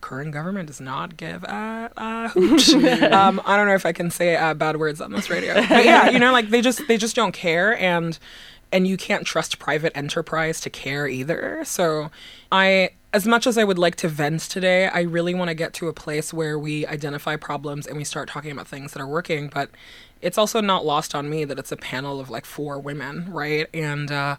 current 0.00 0.32
government 0.32 0.68
does 0.68 0.80
not 0.80 1.16
give 1.16 1.42
a, 1.44 1.90
a 1.96 2.28
hoot. 2.28 2.68
um, 3.12 3.40
I 3.44 3.56
don't 3.56 3.66
know 3.66 3.74
if 3.74 3.86
I 3.86 3.92
can 3.92 4.10
say 4.10 4.36
uh, 4.36 4.54
bad 4.54 4.76
words 4.76 5.00
on 5.00 5.12
this 5.12 5.30
radio, 5.30 5.54
but 5.54 5.84
yeah, 5.84 6.10
you 6.10 6.18
know, 6.18 6.32
like 6.32 6.50
they 6.50 6.60
just 6.60 6.86
they 6.88 6.96
just 6.96 7.14
don't 7.14 7.32
care, 7.32 7.78
and 7.78 8.18
and 8.72 8.86
you 8.86 8.96
can't 8.96 9.26
trust 9.26 9.58
private 9.58 9.92
enterprise 9.96 10.60
to 10.62 10.70
care 10.70 11.06
either. 11.06 11.62
So 11.64 12.10
I. 12.56 12.90
As 13.12 13.26
much 13.26 13.46
as 13.46 13.56
I 13.56 13.64
would 13.64 13.78
like 13.78 13.96
to 13.96 14.08
vent 14.08 14.42
today, 14.42 14.88
I 14.88 15.00
really 15.00 15.32
want 15.32 15.48
to 15.48 15.54
get 15.54 15.72
to 15.74 15.88
a 15.88 15.92
place 15.94 16.34
where 16.34 16.58
we 16.58 16.84
identify 16.86 17.36
problems 17.36 17.86
and 17.86 17.96
we 17.96 18.04
start 18.04 18.28
talking 18.28 18.50
about 18.50 18.68
things 18.68 18.92
that 18.92 19.00
are 19.00 19.06
working. 19.06 19.48
But 19.48 19.70
it's 20.20 20.36
also 20.36 20.60
not 20.60 20.84
lost 20.84 21.14
on 21.14 21.30
me 21.30 21.44
that 21.44 21.58
it's 21.58 21.72
a 21.72 21.76
panel 21.78 22.20
of 22.20 22.28
like 22.28 22.44
four 22.44 22.78
women, 22.78 23.32
right? 23.32 23.68
And 23.72 24.10
uh, 24.10 24.36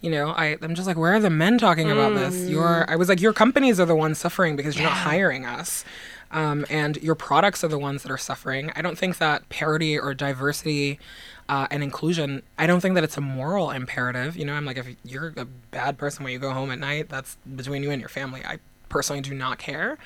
you 0.00 0.10
know, 0.10 0.30
I 0.30 0.58
I'm 0.60 0.74
just 0.74 0.86
like, 0.86 0.98
where 0.98 1.14
are 1.14 1.20
the 1.20 1.30
men 1.30 1.56
talking 1.56 1.90
about 1.90 2.14
this? 2.14 2.48
Your 2.48 2.84
I 2.90 2.96
was 2.96 3.08
like, 3.08 3.20
your 3.20 3.32
companies 3.32 3.78
are 3.80 3.86
the 3.86 3.96
ones 3.96 4.18
suffering 4.18 4.56
because 4.56 4.76
you're 4.76 4.88
not 4.88 4.96
hiring 4.96 5.46
us. 5.46 5.84
Um, 6.32 6.64
and 6.70 6.96
your 6.98 7.14
products 7.14 7.64
are 7.64 7.68
the 7.68 7.78
ones 7.78 8.02
that 8.02 8.12
are 8.12 8.18
suffering. 8.18 8.70
I 8.76 8.82
don't 8.82 8.96
think 8.96 9.18
that 9.18 9.48
parity 9.48 9.98
or 9.98 10.14
diversity 10.14 11.00
uh, 11.48 11.66
and 11.70 11.82
inclusion, 11.82 12.42
I 12.56 12.66
don't 12.68 12.80
think 12.80 12.94
that 12.94 13.02
it's 13.02 13.16
a 13.16 13.20
moral 13.20 13.70
imperative. 13.70 14.36
You 14.36 14.44
know, 14.44 14.54
I'm 14.54 14.64
like, 14.64 14.76
if 14.76 14.86
you're 15.04 15.32
a 15.36 15.44
bad 15.44 15.98
person 15.98 16.22
when 16.22 16.32
you 16.32 16.38
go 16.38 16.52
home 16.52 16.70
at 16.70 16.78
night, 16.78 17.08
that's 17.08 17.36
between 17.56 17.82
you 17.82 17.90
and 17.90 18.00
your 18.00 18.08
family. 18.08 18.42
I 18.44 18.58
personally 18.88 19.22
do 19.22 19.34
not 19.34 19.58
care. 19.58 19.98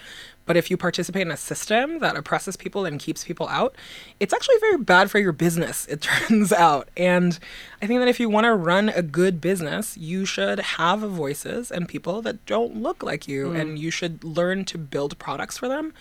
But 0.46 0.56
if 0.58 0.70
you 0.70 0.76
participate 0.76 1.22
in 1.22 1.30
a 1.30 1.36
system 1.36 2.00
that 2.00 2.16
oppresses 2.16 2.56
people 2.56 2.84
and 2.84 3.00
keeps 3.00 3.24
people 3.24 3.48
out, 3.48 3.74
it's 4.20 4.34
actually 4.34 4.58
very 4.60 4.76
bad 4.78 5.10
for 5.10 5.18
your 5.18 5.32
business, 5.32 5.86
it 5.86 6.00
turns 6.28 6.52
out. 6.52 6.88
And 6.96 7.38
I 7.80 7.86
think 7.86 8.00
that 8.00 8.08
if 8.08 8.20
you 8.20 8.28
want 8.28 8.44
to 8.44 8.54
run 8.54 8.88
a 8.90 9.00
good 9.02 9.40
business, 9.40 9.96
you 9.96 10.26
should 10.26 10.58
have 10.60 11.00
voices 11.00 11.70
and 11.70 11.88
people 11.88 12.20
that 12.22 12.44
don't 12.46 12.76
look 12.76 13.02
like 13.02 13.26
you, 13.26 13.46
Mm. 13.48 13.60
and 13.60 13.78
you 13.78 13.90
should 13.90 14.22
learn 14.22 14.64
to 14.66 14.78
build 14.78 15.18
products 15.18 15.56
for 15.58 15.68
them 15.68 15.92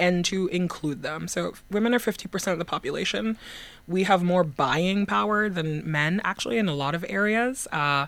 and 0.00 0.24
to 0.24 0.48
include 0.48 1.02
them. 1.02 1.28
So 1.28 1.54
women 1.70 1.94
are 1.94 2.00
50% 2.00 2.52
of 2.52 2.58
the 2.58 2.64
population. 2.64 3.38
We 3.86 4.02
have 4.04 4.22
more 4.24 4.42
buying 4.42 5.06
power 5.06 5.48
than 5.48 5.88
men, 5.88 6.20
actually, 6.24 6.58
in 6.58 6.68
a 6.68 6.74
lot 6.74 6.94
of 6.96 7.04
areas. 7.08 7.68
Uh, 7.70 8.06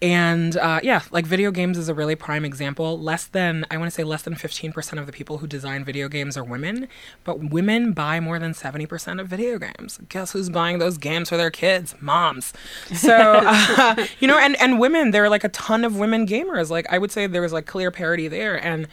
and 0.00 0.56
uh, 0.56 0.78
yeah, 0.82 1.02
like 1.10 1.26
video 1.26 1.50
games 1.50 1.76
is 1.76 1.88
a 1.88 1.94
really 1.94 2.14
prime 2.14 2.44
example. 2.44 2.98
Less 3.00 3.26
than, 3.26 3.64
I 3.70 3.76
want 3.76 3.88
to 3.88 3.94
say 3.94 4.04
less 4.04 4.22
than 4.22 4.34
15% 4.34 4.98
of 4.98 5.06
the 5.06 5.12
people 5.12 5.38
who 5.38 5.46
design 5.46 5.84
video 5.84 6.08
games 6.08 6.36
are 6.36 6.44
women, 6.44 6.86
but 7.24 7.50
women 7.50 7.92
buy 7.92 8.20
more 8.20 8.38
than 8.38 8.52
70% 8.52 9.20
of 9.20 9.26
video 9.26 9.58
games. 9.58 9.98
Guess 10.08 10.32
who's 10.32 10.50
buying 10.50 10.78
those 10.78 10.98
games 10.98 11.30
for 11.30 11.36
their 11.36 11.50
kids? 11.50 11.96
Moms. 12.00 12.52
So, 12.94 13.12
uh, 13.44 14.06
you 14.20 14.28
know, 14.28 14.38
and, 14.38 14.60
and 14.60 14.78
women, 14.78 15.10
there 15.10 15.24
are 15.24 15.28
like 15.28 15.44
a 15.44 15.48
ton 15.48 15.84
of 15.84 15.96
women 15.96 16.26
gamers. 16.26 16.70
Like, 16.70 16.86
I 16.90 16.98
would 16.98 17.10
say 17.10 17.26
there 17.26 17.42
was 17.42 17.52
like 17.52 17.66
clear 17.66 17.90
parity 17.90 18.28
there. 18.28 18.54
And 18.64 18.86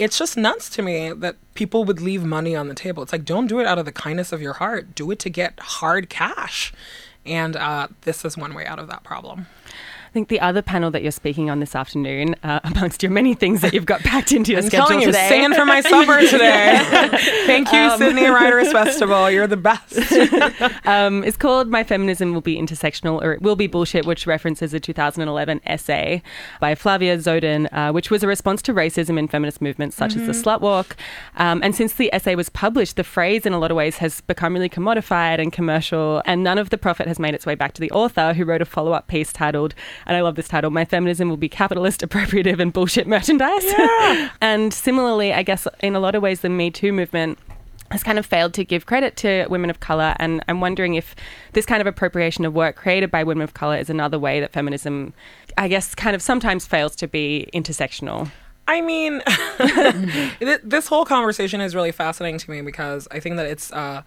it's 0.00 0.18
just 0.18 0.36
nuts 0.36 0.68
to 0.70 0.82
me 0.82 1.12
that 1.12 1.36
people 1.54 1.84
would 1.84 2.00
leave 2.00 2.24
money 2.24 2.56
on 2.56 2.66
the 2.66 2.74
table. 2.74 3.02
It's 3.04 3.12
like, 3.12 3.24
don't 3.24 3.46
do 3.46 3.60
it 3.60 3.66
out 3.66 3.78
of 3.78 3.84
the 3.84 3.92
kindness 3.92 4.32
of 4.32 4.42
your 4.42 4.54
heart, 4.54 4.96
do 4.96 5.08
it 5.12 5.20
to 5.20 5.30
get 5.30 5.58
hard 5.60 6.08
cash. 6.08 6.72
And 7.24 7.54
uh, 7.54 7.88
this 8.02 8.24
is 8.24 8.36
one 8.36 8.54
way 8.54 8.64
out 8.66 8.78
of 8.78 8.88
that 8.88 9.04
problem. 9.04 9.46
I 10.08 10.10
think 10.10 10.28
the 10.28 10.40
other 10.40 10.62
panel 10.62 10.90
that 10.92 11.02
you're 11.02 11.12
speaking 11.12 11.50
on 11.50 11.60
this 11.60 11.74
afternoon, 11.76 12.34
uh, 12.42 12.60
amongst 12.64 13.02
your 13.02 13.12
many 13.12 13.34
things 13.34 13.60
that 13.60 13.74
you've 13.74 13.84
got 13.84 14.00
packed 14.00 14.32
into 14.32 14.52
your 14.52 14.60
I'm 14.62 14.66
schedule 14.66 14.86
telling 14.86 15.00
you, 15.02 15.06
today, 15.08 15.28
singing 15.28 15.52
for 15.52 15.66
my 15.66 15.82
supper 15.82 16.20
today. 16.26 16.78
Thank 17.46 17.70
you, 17.72 17.78
Um, 17.78 17.98
Sydney 17.98 18.26
Writers 18.26 18.72
Festival. 18.72 19.30
You're 19.30 19.46
the 19.46 19.58
best. 19.58 19.94
um, 20.86 21.22
it's 21.24 21.36
called 21.36 21.68
My 21.68 21.84
Feminism 21.84 22.32
Will 22.32 22.40
Be 22.40 22.56
Intersectional 22.56 23.22
or 23.22 23.34
It 23.34 23.42
Will 23.42 23.54
Be 23.56 23.66
Bullshit, 23.66 24.06
which 24.06 24.26
references 24.26 24.72
a 24.72 24.80
2011 24.80 25.60
essay 25.66 26.22
by 26.60 26.74
Flavia 26.74 27.18
Dzodan, 27.18 27.68
uh, 27.72 27.92
which 27.92 28.10
was 28.10 28.22
a 28.22 28.26
response 28.26 28.62
to 28.62 28.72
racism 28.72 29.18
in 29.18 29.28
feminist 29.28 29.60
movements 29.60 29.94
such 29.96 30.16
as 30.16 30.26
the 30.26 30.32
Mhm. 30.32 30.42
slut 30.42 30.60
walk. 30.62 30.96
Um, 31.36 31.60
and 31.62 31.74
since 31.74 31.92
the 31.92 32.12
essay 32.14 32.34
was 32.34 32.48
published, 32.48 32.96
the 32.96 33.04
phrase 33.04 33.44
in 33.44 33.52
a 33.52 33.58
lot 33.58 33.70
of 33.70 33.76
ways 33.76 33.98
has 33.98 34.22
become 34.22 34.54
really 34.54 34.68
commodified 34.70 35.38
and 35.38 35.52
commercial, 35.52 36.22
and 36.24 36.42
none 36.42 36.56
of 36.58 36.70
the 36.70 36.78
profit 36.78 37.06
has 37.08 37.18
made 37.18 37.34
its 37.34 37.44
way 37.44 37.54
back 37.54 37.72
to 37.74 37.80
the 37.80 37.90
author 37.90 38.32
who 38.34 38.44
wrote 38.44 38.62
a 38.62 38.64
follow 38.64 38.92
up 38.92 39.06
piece 39.08 39.32
titled, 39.32 39.74
and 40.06 40.16
I 40.16 40.20
love 40.20 40.34
this 40.34 40.48
title, 40.48 40.70
My 40.70 40.84
Feminism 40.84 41.28
Will 41.28 41.36
Be 41.36 41.48
Capitalist, 41.48 42.02
Appropriative, 42.02 42.60
and 42.60 42.72
Bullshit 42.72 43.06
Merchandise. 43.06 43.64
Yeah. 43.64 44.30
and 44.40 44.72
similarly, 44.72 45.32
I 45.32 45.42
guess 45.42 45.66
in 45.80 45.94
a 45.94 46.00
lot 46.00 46.14
of 46.14 46.22
ways, 46.22 46.40
the 46.40 46.48
Me 46.48 46.70
Too 46.70 46.92
movement 46.92 47.38
has 47.90 48.02
kind 48.02 48.18
of 48.18 48.26
failed 48.26 48.52
to 48.54 48.64
give 48.64 48.86
credit 48.86 49.16
to 49.16 49.46
women 49.48 49.70
of 49.70 49.80
color 49.80 50.14
and 50.18 50.44
I'm 50.46 50.60
wondering 50.60 50.94
if 50.94 51.16
this 51.54 51.64
kind 51.64 51.80
of 51.80 51.86
appropriation 51.86 52.44
of 52.44 52.52
work 52.52 52.76
created 52.76 53.10
by 53.10 53.24
women 53.24 53.42
of 53.42 53.54
color 53.54 53.78
is 53.78 53.88
another 53.88 54.18
way 54.18 54.40
that 54.40 54.52
feminism 54.52 55.14
I 55.56 55.68
guess 55.68 55.94
kind 55.94 56.14
of 56.14 56.20
sometimes 56.20 56.66
fails 56.66 56.94
to 56.96 57.08
be 57.08 57.48
intersectional. 57.54 58.30
I 58.68 58.82
mean, 58.82 59.22
this 60.62 60.86
whole 60.86 61.06
conversation 61.06 61.60
is 61.60 61.74
really 61.74 61.90
fascinating 61.90 62.38
to 62.38 62.50
me 62.50 62.60
because 62.60 63.08
I 63.10 63.18
think 63.18 63.36
that 63.36 63.46
it's, 63.46 63.72
uh, 63.72 64.02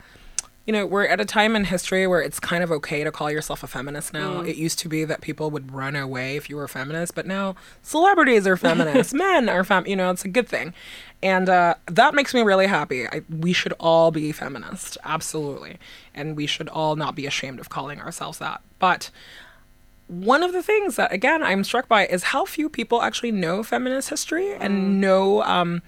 you 0.65 0.73
know, 0.73 0.85
we're 0.85 1.05
at 1.05 1.19
a 1.19 1.25
time 1.25 1.55
in 1.55 1.65
history 1.65 2.05
where 2.05 2.21
it's 2.21 2.39
kind 2.39 2.63
of 2.63 2.71
okay 2.71 3.03
to 3.03 3.11
call 3.11 3.31
yourself 3.31 3.63
a 3.63 3.67
feminist 3.67 4.13
now. 4.13 4.41
Mm. 4.41 4.47
It 4.47 4.57
used 4.57 4.77
to 4.79 4.89
be 4.89 5.03
that 5.05 5.21
people 5.21 5.49
would 5.49 5.73
run 5.73 5.95
away 5.95 6.35
if 6.35 6.49
you 6.49 6.55
were 6.55 6.65
a 6.65 6.69
feminist, 6.69 7.15
but 7.15 7.25
now 7.25 7.55
celebrities 7.81 8.45
are 8.45 8.55
feminists, 8.55 9.13
men 9.13 9.49
are 9.49 9.63
fem. 9.63 9.87
You 9.87 9.95
know, 9.95 10.11
it's 10.11 10.23
a 10.23 10.27
good 10.27 10.47
thing, 10.47 10.73
and 11.23 11.49
uh, 11.49 11.75
that 11.87 12.13
makes 12.13 12.33
me 12.33 12.41
really 12.41 12.67
happy. 12.67 13.07
I, 13.07 13.23
we 13.27 13.53
should 13.53 13.73
all 13.79 14.11
be 14.11 14.31
feminist, 14.31 14.99
absolutely, 15.03 15.77
and 16.13 16.37
we 16.37 16.45
should 16.45 16.69
all 16.69 16.95
not 16.95 17.15
be 17.15 17.25
ashamed 17.25 17.59
of 17.59 17.69
calling 17.69 17.99
ourselves 17.99 18.37
that. 18.37 18.61
But 18.77 19.09
one 20.07 20.43
of 20.43 20.51
the 20.51 20.61
things 20.61 20.97
that 20.97 21.11
again 21.11 21.41
I'm 21.41 21.63
struck 21.63 21.87
by 21.87 22.05
is 22.05 22.23
how 22.23 22.45
few 22.45 22.69
people 22.69 23.01
actually 23.01 23.31
know 23.31 23.63
feminist 23.63 24.09
history 24.09 24.53
and 24.53 24.99
know 24.99 25.41
um 25.43 25.81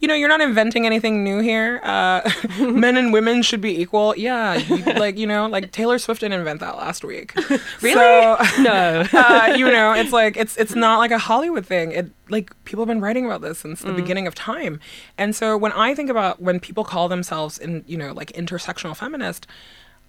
you 0.00 0.08
know 0.08 0.14
you're 0.14 0.28
not 0.28 0.40
inventing 0.42 0.84
anything 0.86 1.24
new 1.24 1.40
here. 1.40 1.80
Uh 1.82 2.28
men 2.60 2.96
and 2.96 3.12
women 3.12 3.42
should 3.42 3.60
be 3.60 3.80
equal. 3.80 4.14
Yeah 4.16 4.54
you, 4.54 4.76
like 5.04 5.16
you 5.16 5.26
know 5.26 5.46
like 5.46 5.72
Taylor 5.72 5.98
Swift 5.98 6.20
didn't 6.20 6.38
invent 6.38 6.60
that 6.60 6.76
last 6.76 7.04
week. 7.04 7.34
Really? 7.82 7.94
So, 7.94 8.36
No. 8.62 9.04
uh, 9.12 9.54
you 9.56 9.66
know 9.70 9.92
it's 9.92 10.12
like 10.12 10.36
it's 10.36 10.56
it's 10.56 10.74
not 10.74 10.98
like 10.98 11.10
a 11.12 11.18
Hollywood 11.18 11.64
thing. 11.66 11.92
It 11.92 12.10
like 12.28 12.52
people 12.64 12.82
have 12.82 12.88
been 12.88 13.00
writing 13.00 13.24
about 13.26 13.40
this 13.40 13.58
since 13.58 13.80
the 13.80 13.90
Mm. 13.92 13.96
beginning 13.96 14.26
of 14.26 14.34
time. 14.34 14.80
And 15.16 15.34
so 15.34 15.56
when 15.56 15.72
I 15.72 15.94
think 15.94 16.10
about 16.10 16.40
when 16.42 16.60
people 16.60 16.84
call 16.84 17.08
themselves 17.08 17.56
in 17.58 17.82
you 17.86 17.96
know 17.96 18.12
like 18.12 18.32
intersectional 18.32 18.96
feminist 18.96 19.46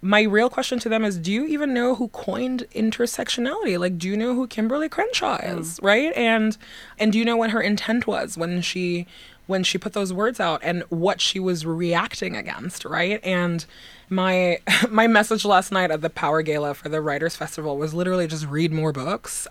my 0.00 0.22
real 0.22 0.48
question 0.48 0.78
to 0.78 0.88
them 0.88 1.04
is 1.04 1.18
do 1.18 1.32
you 1.32 1.44
even 1.46 1.74
know 1.74 1.96
who 1.96 2.06
coined 2.08 2.64
intersectionality? 2.72 3.78
Like 3.78 3.98
do 3.98 4.06
you 4.08 4.16
know 4.16 4.32
who 4.34 4.46
Kimberlé 4.46 4.88
Crenshaw 4.90 5.36
is? 5.38 5.80
Right? 5.82 6.12
And 6.16 6.56
and 6.98 7.12
do 7.12 7.18
you 7.18 7.24
know 7.24 7.36
what 7.36 7.50
her 7.50 7.60
intent 7.60 8.06
was 8.06 8.36
when 8.38 8.60
she 8.62 9.06
when 9.48 9.64
she 9.64 9.76
put 9.78 9.94
those 9.94 10.12
words 10.12 10.38
out 10.38 10.60
and 10.62 10.84
what 10.88 11.20
she 11.20 11.40
was 11.40 11.66
reacting 11.66 12.36
against 12.36 12.84
right 12.84 13.18
and 13.24 13.66
my 14.08 14.60
my 14.88 15.08
message 15.08 15.44
last 15.44 15.72
night 15.72 15.90
at 15.90 16.00
the 16.00 16.10
power 16.10 16.42
gala 16.42 16.74
for 16.74 16.88
the 16.88 17.00
writers 17.00 17.34
festival 17.34 17.76
was 17.76 17.92
literally 17.92 18.28
just 18.28 18.46
read 18.46 18.72
more 18.72 18.92
books 18.92 19.48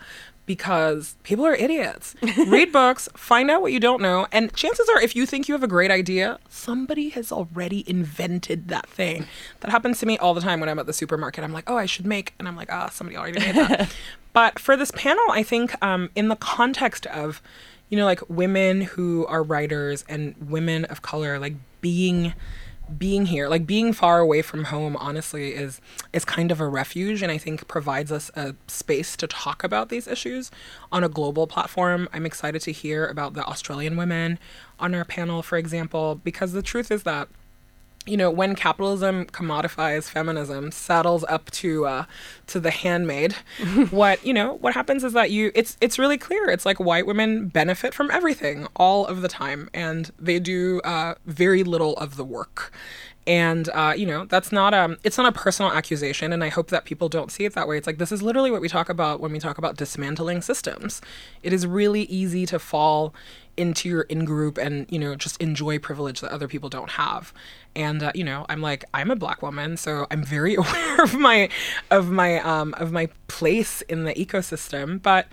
because 0.47 1.15
people 1.23 1.45
are 1.45 1.53
idiots. 1.53 2.15
Read 2.47 2.71
books, 2.71 3.07
find 3.15 3.51
out 3.51 3.61
what 3.61 3.73
you 3.73 3.79
don't 3.79 4.01
know, 4.01 4.25
and 4.31 4.51
chances 4.55 4.89
are 4.89 4.99
if 4.99 5.15
you 5.15 5.27
think 5.27 5.47
you 5.47 5.53
have 5.53 5.61
a 5.61 5.67
great 5.67 5.91
idea, 5.91 6.39
somebody 6.49 7.09
has 7.09 7.31
already 7.31 7.87
invented 7.87 8.69
that 8.69 8.87
thing. 8.89 9.27
That 9.59 9.69
happens 9.69 9.99
to 9.99 10.07
me 10.07 10.17
all 10.17 10.33
the 10.33 10.41
time 10.41 10.59
when 10.59 10.69
I'm 10.69 10.79
at 10.79 10.87
the 10.87 10.93
supermarket. 10.93 11.43
I'm 11.43 11.53
like, 11.53 11.69
"Oh, 11.69 11.77
I 11.77 11.85
should 11.85 12.07
make." 12.07 12.33
And 12.39 12.47
I'm 12.47 12.55
like, 12.55 12.71
"Ah, 12.71 12.89
somebody 12.89 13.17
already 13.17 13.39
made 13.39 13.55
that." 13.55 13.93
but 14.33 14.57
for 14.57 14.75
this 14.75 14.91
panel, 14.91 15.25
I 15.29 15.43
think 15.43 15.79
um, 15.83 16.09
in 16.15 16.29
the 16.29 16.37
context 16.37 17.05
of 17.07 17.41
you 17.89 17.97
know 17.97 18.05
like 18.05 18.21
women 18.29 18.81
who 18.81 19.25
are 19.27 19.43
writers 19.43 20.03
and 20.09 20.35
women 20.49 20.85
of 20.85 21.01
color 21.01 21.39
like 21.39 21.55
being 21.81 22.33
being 22.97 23.25
here 23.25 23.49
like 23.49 23.67
being 23.67 23.91
far 23.91 24.19
away 24.19 24.41
from 24.41 24.65
home 24.65 24.95
honestly 24.97 25.53
is 25.53 25.81
is 26.13 26.23
kind 26.23 26.51
of 26.51 26.61
a 26.61 26.67
refuge 26.67 27.21
and 27.21 27.31
i 27.31 27.37
think 27.37 27.67
provides 27.67 28.11
us 28.11 28.31
a 28.35 28.55
space 28.67 29.17
to 29.17 29.27
talk 29.27 29.63
about 29.63 29.89
these 29.89 30.07
issues 30.07 30.51
on 30.91 31.03
a 31.03 31.09
global 31.09 31.47
platform. 31.47 32.07
I'm 32.13 32.25
excited 32.25 32.61
to 32.61 32.71
hear 32.71 33.05
about 33.05 33.33
the 33.33 33.43
australian 33.43 33.97
women 33.97 34.39
on 34.79 34.95
our 34.95 35.03
panel 35.03 35.41
for 35.41 35.57
example 35.57 36.15
because 36.15 36.53
the 36.53 36.61
truth 36.61 36.91
is 36.91 37.03
that 37.03 37.27
you 38.07 38.17
know 38.17 38.31
when 38.31 38.55
capitalism 38.55 39.25
commodifies 39.25 40.09
feminism 40.09 40.71
saddles 40.71 41.23
up 41.27 41.51
to 41.51 41.85
uh 41.85 42.05
to 42.47 42.59
the 42.59 42.71
handmaid 42.71 43.33
what 43.89 44.25
you 44.25 44.33
know 44.33 44.53
what 44.55 44.73
happens 44.73 45.03
is 45.03 45.13
that 45.13 45.31
you 45.31 45.51
it's 45.55 45.77
it's 45.81 45.99
really 45.99 46.17
clear. 46.17 46.49
It's 46.49 46.65
like 46.65 46.79
white 46.79 47.05
women 47.05 47.47
benefit 47.47 47.93
from 47.93 48.11
everything 48.11 48.67
all 48.75 49.05
of 49.05 49.21
the 49.21 49.27
time 49.27 49.69
and 49.73 50.11
they 50.19 50.39
do 50.39 50.81
uh 50.83 51.15
very 51.25 51.63
little 51.63 51.95
of 51.95 52.15
the 52.15 52.25
work 52.25 52.71
and 53.27 53.69
uh, 53.73 53.93
you 53.95 54.07
know 54.07 54.25
that's 54.25 54.51
not 54.51 54.73
um 54.73 54.97
it's 55.03 55.17
not 55.17 55.27
a 55.27 55.31
personal 55.37 55.71
accusation 55.71 56.33
and 56.33 56.43
i 56.43 56.49
hope 56.49 56.69
that 56.69 56.85
people 56.85 57.09
don't 57.09 57.31
see 57.31 57.45
it 57.45 57.53
that 57.53 57.67
way. 57.67 57.77
It's 57.77 57.87
like 57.87 57.97
this 57.97 58.11
is 58.11 58.21
literally 58.21 58.51
what 58.51 58.61
we 58.61 58.69
talk 58.69 58.89
about 58.89 59.19
when 59.19 59.31
we 59.31 59.39
talk 59.39 59.57
about 59.57 59.77
dismantling 59.77 60.41
systems. 60.41 61.01
It 61.43 61.53
is 61.53 61.67
really 61.67 62.03
easy 62.03 62.45
to 62.47 62.59
fall 62.59 63.13
into 63.57 63.89
your 63.89 64.01
in 64.03 64.23
group 64.23 64.57
and 64.57 64.85
you 64.91 64.99
know 64.99 65.15
just 65.15 65.41
enjoy 65.41 65.79
privilege 65.79 66.21
that 66.21 66.31
other 66.31 66.47
people 66.47 66.69
don't 66.69 66.91
have. 66.91 67.33
And 67.75 68.01
uh, 68.01 68.11
you 68.15 68.23
know 68.23 68.45
i'm 68.49 68.61
like 68.61 68.85
i'm 68.95 69.11
a 69.11 69.15
black 69.15 69.43
woman 69.43 69.77
so 69.77 70.07
i'm 70.09 70.23
very 70.23 70.55
aware 70.63 71.03
of 71.03 71.13
my 71.13 71.49
of 71.91 72.09
my 72.09 72.39
um 72.39 72.73
of 72.79 72.91
my 72.91 73.07
place 73.27 73.81
in 73.83 74.03
the 74.03 74.15
ecosystem 74.15 74.99
but 74.99 75.27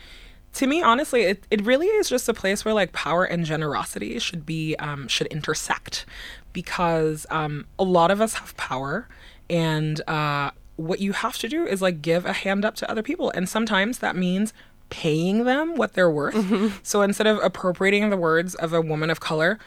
to 0.55 0.67
me 0.67 0.83
honestly 0.83 1.23
it, 1.23 1.45
it 1.51 1.65
really 1.65 1.87
is 1.87 2.09
just 2.09 2.29
a 2.29 2.35
place 2.35 2.65
where 2.65 2.75
like 2.75 2.93
power 2.93 3.25
and 3.25 3.45
generosity 3.45 4.19
should 4.19 4.47
be 4.47 4.75
um, 4.77 5.07
should 5.09 5.27
intersect 5.29 6.07
because 6.53 7.27
um, 7.31 7.67
a 7.79 7.85
lot 7.85 8.11
of 8.11 8.21
us 8.21 8.35
have 8.35 8.57
power 8.57 9.07
and 9.51 10.01
uh, 10.09 10.51
what 10.77 11.01
you 11.01 11.13
have 11.13 11.39
to 11.39 11.49
do 11.49 11.67
is 11.67 11.81
like 11.83 12.03
give 12.03 12.25
a 12.27 12.33
hand 12.33 12.65
up 12.65 12.75
to 12.77 12.91
other 12.91 13.03
people. 13.03 13.31
And 13.31 13.49
sometimes 13.49 13.99
that 13.99 14.17
means 14.17 14.53
paying 14.91 15.45
them 15.45 15.77
what 15.77 15.95
they're 15.95 16.11
worth. 16.11 16.35
So 16.83 17.03
instead 17.03 17.27
of 17.27 17.39
appropriating 17.43 18.11
the 18.11 18.17
words 18.17 18.55
of 18.55 18.73
a 18.73 18.81
woman 18.81 19.11
of 19.11 19.21
color 19.21 19.59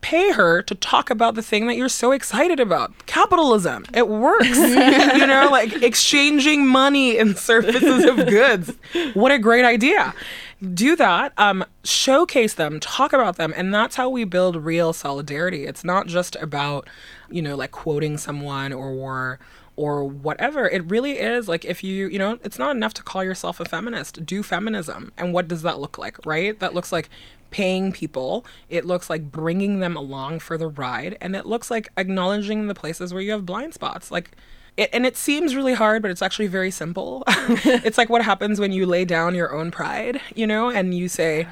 pay 0.00 0.32
her 0.32 0.62
to 0.62 0.74
talk 0.74 1.10
about 1.10 1.34
the 1.34 1.42
thing 1.42 1.66
that 1.66 1.76
you're 1.76 1.88
so 1.88 2.12
excited 2.12 2.58
about. 2.60 3.06
Capitalism. 3.06 3.84
It 3.94 4.08
works. 4.08 4.48
You 5.20 5.26
know 5.26 5.48
like 5.50 5.82
exchanging 5.82 6.66
money 6.66 7.18
and 7.18 7.36
services 7.50 8.04
of 8.04 8.16
goods. 8.26 8.72
What 9.14 9.32
a 9.32 9.38
great 9.38 9.64
idea. 9.64 10.14
Do 10.74 10.96
that. 10.96 11.32
Um 11.36 11.64
showcase 11.84 12.54
them. 12.54 12.80
Talk 12.80 13.12
about 13.12 13.36
them. 13.36 13.52
And 13.56 13.74
that's 13.74 13.96
how 13.96 14.08
we 14.08 14.24
build 14.24 14.56
real 14.56 14.92
solidarity. 14.92 15.66
It's 15.66 15.84
not 15.84 16.06
just 16.06 16.36
about 16.36 16.88
you 17.30 17.42
know 17.42 17.54
like 17.56 17.70
quoting 17.70 18.18
someone 18.18 18.72
or 18.72 19.38
or 19.76 20.04
whatever. 20.04 20.68
It 20.68 20.90
really 20.90 21.18
is 21.18 21.48
like 21.48 21.64
if 21.64 21.84
you 21.84 22.08
you 22.08 22.18
know 22.18 22.38
it's 22.42 22.58
not 22.58 22.74
enough 22.76 22.94
to 22.94 23.02
call 23.02 23.22
yourself 23.24 23.60
a 23.60 23.64
feminist. 23.64 24.24
Do 24.24 24.42
feminism. 24.42 25.12
And 25.18 25.32
what 25.34 25.48
does 25.48 25.62
that 25.62 25.78
look 25.78 25.98
like 25.98 26.24
right? 26.24 26.58
That 26.58 26.74
looks 26.74 26.92
like 26.92 27.10
paying 27.50 27.92
people 27.92 28.44
it 28.68 28.84
looks 28.84 29.10
like 29.10 29.30
bringing 29.30 29.80
them 29.80 29.96
along 29.96 30.38
for 30.38 30.56
the 30.56 30.68
ride 30.68 31.16
and 31.20 31.34
it 31.34 31.46
looks 31.46 31.70
like 31.70 31.88
acknowledging 31.96 32.66
the 32.66 32.74
places 32.74 33.12
where 33.12 33.22
you 33.22 33.32
have 33.32 33.46
blind 33.46 33.74
spots 33.74 34.10
like 34.10 34.32
it, 34.76 34.88
and 34.92 35.04
it 35.04 35.16
seems 35.16 35.56
really 35.56 35.74
hard 35.74 36.02
but 36.02 36.10
it's 36.10 36.22
actually 36.22 36.46
very 36.46 36.70
simple 36.70 37.24
it's 37.28 37.98
like 37.98 38.08
what 38.08 38.22
happens 38.22 38.60
when 38.60 38.72
you 38.72 38.86
lay 38.86 39.04
down 39.04 39.34
your 39.34 39.54
own 39.54 39.70
pride 39.70 40.20
you 40.34 40.46
know 40.46 40.70
and 40.70 40.94
you 40.94 41.08
say 41.08 41.46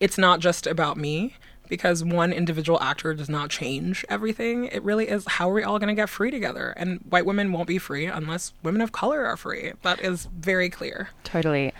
it's 0.00 0.18
not 0.18 0.40
just 0.40 0.66
about 0.66 0.96
me 0.96 1.34
because 1.68 2.04
one 2.04 2.32
individual 2.32 2.80
actor 2.80 3.14
does 3.14 3.28
not 3.28 3.50
change 3.50 4.04
everything. 4.08 4.66
It 4.66 4.82
really 4.82 5.08
is 5.08 5.24
how 5.26 5.50
are 5.50 5.54
we 5.54 5.62
all 5.62 5.78
going 5.78 5.88
to 5.88 5.94
get 5.94 6.08
free 6.08 6.30
together? 6.30 6.74
And 6.76 7.00
white 7.08 7.26
women 7.26 7.52
won't 7.52 7.68
be 7.68 7.78
free 7.78 8.06
unless 8.06 8.52
women 8.62 8.80
of 8.80 8.92
color 8.92 9.24
are 9.24 9.36
free. 9.36 9.72
That 9.82 10.00
is 10.00 10.26
very 10.26 10.68
clear. 10.68 11.10
Totally. 11.24 11.72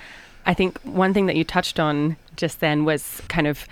I 0.46 0.54
think 0.54 0.78
one 0.82 1.14
thing 1.14 1.26
that 1.26 1.36
you 1.36 1.44
touched 1.44 1.80
on 1.80 2.16
just 2.36 2.60
then 2.60 2.84
was 2.84 3.22
kind 3.28 3.46
of 3.46 3.66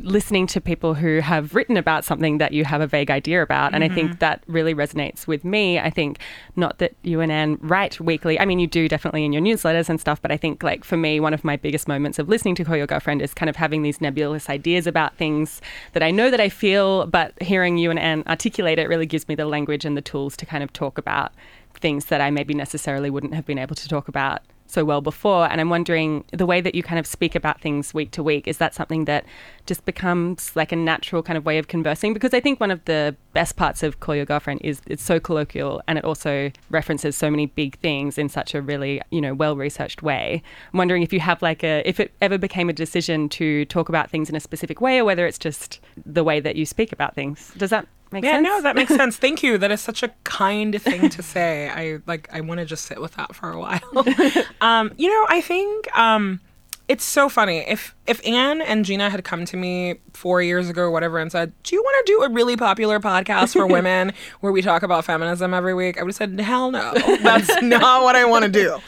listening 0.00 0.46
to 0.46 0.60
people 0.62 0.94
who 0.94 1.20
have 1.20 1.54
written 1.54 1.76
about 1.76 2.04
something 2.06 2.38
that 2.38 2.52
you 2.52 2.64
have 2.64 2.80
a 2.80 2.86
vague 2.86 3.10
idea 3.10 3.42
about. 3.42 3.74
And 3.74 3.84
I 3.84 3.88
Mhm. 3.90 3.94
think 3.94 4.18
that 4.18 4.42
really 4.46 4.74
resonates 4.74 5.26
with 5.26 5.44
me. 5.44 5.78
I 5.78 5.90
think 5.90 6.18
not 6.56 6.78
that 6.78 6.94
you 7.02 7.20
and 7.20 7.30
Ann 7.30 7.58
write 7.60 8.00
weekly. 8.00 8.40
I 8.40 8.46
mean, 8.46 8.58
you 8.58 8.66
do 8.66 8.88
definitely 8.88 9.26
in 9.26 9.32
your 9.34 9.42
newsletters 9.42 9.90
and 9.90 10.00
stuff, 10.00 10.22
but 10.22 10.32
I 10.32 10.38
think 10.38 10.62
like 10.62 10.84
for 10.84 10.96
me, 10.96 11.20
one 11.20 11.34
of 11.34 11.44
my 11.44 11.56
biggest 11.56 11.86
moments 11.86 12.18
of 12.18 12.30
listening 12.30 12.54
to 12.56 12.64
Call 12.64 12.78
Your 12.78 12.86
Girlfriend 12.86 13.20
is 13.20 13.34
kind 13.34 13.50
of 13.50 13.56
having 13.56 13.82
these 13.82 14.00
nebulous 14.00 14.48
ideas 14.48 14.86
about 14.86 15.16
things 15.16 15.60
that 15.92 16.02
I 16.02 16.10
know 16.10 16.30
that 16.30 16.40
I 16.40 16.48
feel, 16.48 17.06
but 17.06 17.34
hearing 17.42 17.76
you 17.76 17.90
and 17.90 17.98
Ann 17.98 18.24
articulate 18.26 18.78
it 18.78 18.88
really 18.88 19.06
gives 19.06 19.28
me 19.28 19.34
the 19.34 19.44
language 19.46 19.84
and 19.84 19.98
the 19.98 20.02
tools 20.02 20.34
to 20.38 20.46
kind 20.46 20.64
of 20.64 20.72
talk 20.72 20.96
about 20.96 21.32
things 21.74 22.06
that 22.06 22.22
I 22.22 22.30
maybe 22.30 22.54
necessarily 22.54 23.10
wouldn't 23.10 23.34
have 23.34 23.44
been 23.44 23.58
able 23.58 23.76
to 23.76 23.88
talk 23.88 24.08
about 24.08 24.40
so 24.66 24.84
well 24.84 25.00
before. 25.00 25.50
And 25.50 25.60
I'm 25.60 25.70
wondering 25.70 26.24
the 26.32 26.46
way 26.46 26.60
that 26.60 26.74
you 26.74 26.82
kind 26.82 26.98
of 26.98 27.06
speak 27.06 27.34
about 27.34 27.60
things 27.60 27.94
week 27.94 28.10
to 28.12 28.22
week, 28.22 28.48
is 28.48 28.58
that 28.58 28.74
something 28.74 29.04
that 29.04 29.24
just 29.66 29.84
becomes 29.84 30.54
like 30.56 30.72
a 30.72 30.76
natural 30.76 31.22
kind 31.22 31.36
of 31.36 31.44
way 31.44 31.58
of 31.58 31.68
conversing? 31.68 32.12
Because 32.12 32.34
I 32.34 32.40
think 32.40 32.60
one 32.60 32.70
of 32.70 32.84
the 32.84 33.16
best 33.32 33.56
parts 33.56 33.82
of 33.82 34.00
Call 34.00 34.16
Your 34.16 34.24
Girlfriend 34.24 34.60
is 34.62 34.80
it's 34.86 35.02
so 35.02 35.20
colloquial 35.20 35.82
and 35.86 35.98
it 35.98 36.04
also 36.04 36.50
references 36.70 37.16
so 37.16 37.30
many 37.30 37.46
big 37.46 37.78
things 37.78 38.18
in 38.18 38.28
such 38.28 38.54
a 38.54 38.60
really, 38.60 39.00
you 39.10 39.20
know, 39.20 39.34
well 39.34 39.56
researched 39.56 40.02
way. 40.02 40.42
I'm 40.72 40.78
wondering 40.78 41.02
if 41.02 41.12
you 41.12 41.20
have 41.20 41.40
like 41.42 41.62
a, 41.62 41.82
if 41.88 42.00
it 42.00 42.12
ever 42.20 42.38
became 42.38 42.68
a 42.68 42.72
decision 42.72 43.28
to 43.30 43.64
talk 43.66 43.88
about 43.88 44.10
things 44.10 44.28
in 44.28 44.36
a 44.36 44.40
specific 44.40 44.80
way 44.80 44.98
or 44.98 45.04
whether 45.04 45.26
it's 45.26 45.38
just 45.38 45.80
the 46.04 46.24
way 46.24 46.40
that 46.40 46.56
you 46.56 46.66
speak 46.66 46.92
about 46.92 47.14
things. 47.14 47.52
Does 47.56 47.70
that 47.70 47.86
make 48.14 48.24
yeah, 48.24 48.36
sense? 48.36 48.44
no, 48.44 48.62
that 48.62 48.74
makes 48.74 48.94
sense. 48.96 49.16
Thank 49.16 49.42
you. 49.42 49.58
That 49.58 49.70
is 49.70 49.80
such 49.80 50.02
a 50.02 50.10
kind 50.24 50.80
thing 50.80 51.10
to 51.10 51.22
say. 51.22 51.68
I 51.68 51.98
like. 52.06 52.28
I 52.32 52.40
want 52.40 52.60
to 52.60 52.66
just 52.66 52.86
sit 52.86 53.00
with 53.00 53.14
that 53.16 53.34
for 53.34 53.50
a 53.50 53.58
while. 53.58 53.80
um, 54.60 54.92
you 54.96 55.08
know, 55.08 55.26
I 55.28 55.40
think 55.42 55.94
um, 55.96 56.40
it's 56.88 57.04
so 57.04 57.28
funny. 57.28 57.58
If 57.58 57.94
if 58.06 58.24
Ann 58.26 58.60
and 58.60 58.84
Gina 58.84 59.10
had 59.10 59.24
come 59.24 59.44
to 59.46 59.56
me 59.56 59.96
four 60.12 60.42
years 60.42 60.68
ago, 60.68 60.82
or 60.82 60.90
whatever, 60.90 61.18
and 61.18 61.30
said, 61.30 61.52
"Do 61.62 61.76
you 61.76 61.82
want 61.82 62.06
to 62.06 62.12
do 62.12 62.22
a 62.22 62.28
really 62.30 62.56
popular 62.56 63.00
podcast 63.00 63.52
for 63.52 63.66
women 63.78 64.12
where 64.40 64.52
we 64.52 64.62
talk 64.62 64.82
about 64.82 65.04
feminism 65.04 65.54
every 65.54 65.74
week?" 65.74 65.98
I 65.98 66.02
would 66.02 66.10
have 66.10 66.16
said, 66.16 66.40
"Hell 66.40 66.70
no, 66.70 66.92
that's 67.22 67.62
not 67.62 68.02
what 68.02 68.16
I 68.16 68.24
want 68.24 68.44
to 68.44 68.50
do." 68.50 68.78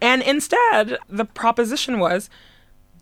And 0.00 0.22
instead, 0.22 0.98
the 1.08 1.24
proposition 1.24 1.98
was. 1.98 2.28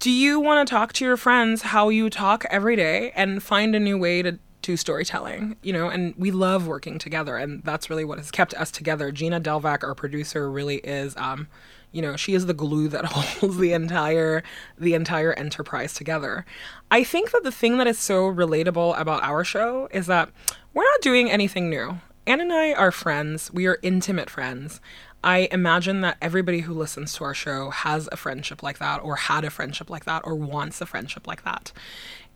Do 0.00 0.10
you 0.10 0.40
want 0.40 0.66
to 0.66 0.70
talk 0.70 0.92
to 0.94 1.04
your 1.04 1.16
friends 1.16 1.62
how 1.62 1.88
you 1.88 2.10
talk 2.10 2.44
every 2.50 2.76
day 2.76 3.12
and 3.14 3.42
find 3.42 3.74
a 3.74 3.80
new 3.80 3.96
way 3.96 4.22
to 4.22 4.38
do 4.64 4.76
storytelling? 4.76 5.56
You 5.62 5.72
know, 5.72 5.88
and 5.88 6.14
we 6.16 6.30
love 6.30 6.66
working 6.66 6.98
together, 6.98 7.36
and 7.36 7.62
that's 7.62 7.90
really 7.90 8.04
what 8.04 8.18
has 8.18 8.30
kept 8.30 8.54
us 8.54 8.70
together. 8.70 9.12
Gina 9.12 9.40
Delvac, 9.40 9.84
our 9.84 9.94
producer, 9.94 10.50
really 10.50 10.76
is, 10.76 11.16
um, 11.16 11.48
you 11.92 12.02
know, 12.02 12.16
she 12.16 12.34
is 12.34 12.46
the 12.46 12.54
glue 12.54 12.88
that 12.88 13.04
holds 13.06 13.58
the 13.58 13.72
entire 13.72 14.42
the 14.78 14.94
entire 14.94 15.32
enterprise 15.34 15.94
together. 15.94 16.44
I 16.90 17.04
think 17.04 17.30
that 17.32 17.44
the 17.44 17.52
thing 17.52 17.78
that 17.78 17.86
is 17.86 17.98
so 17.98 18.32
relatable 18.32 18.98
about 18.98 19.22
our 19.22 19.44
show 19.44 19.88
is 19.92 20.06
that 20.06 20.30
we're 20.72 20.84
not 20.84 21.00
doing 21.02 21.30
anything 21.30 21.70
new. 21.70 22.00
Ann 22.26 22.40
and 22.40 22.52
I 22.52 22.72
are 22.72 22.90
friends. 22.90 23.52
We 23.52 23.66
are 23.66 23.78
intimate 23.82 24.30
friends. 24.30 24.80
I 25.22 25.48
imagine 25.50 26.02
that 26.02 26.18
everybody 26.20 26.60
who 26.60 26.74
listens 26.74 27.14
to 27.14 27.24
our 27.24 27.32
show 27.32 27.70
has 27.70 28.10
a 28.12 28.16
friendship 28.16 28.62
like 28.62 28.78
that, 28.78 29.02
or 29.02 29.16
had 29.16 29.42
a 29.44 29.50
friendship 29.50 29.88
like 29.88 30.04
that, 30.04 30.20
or 30.24 30.34
wants 30.34 30.82
a 30.82 30.86
friendship 30.86 31.26
like 31.26 31.44
that. 31.44 31.72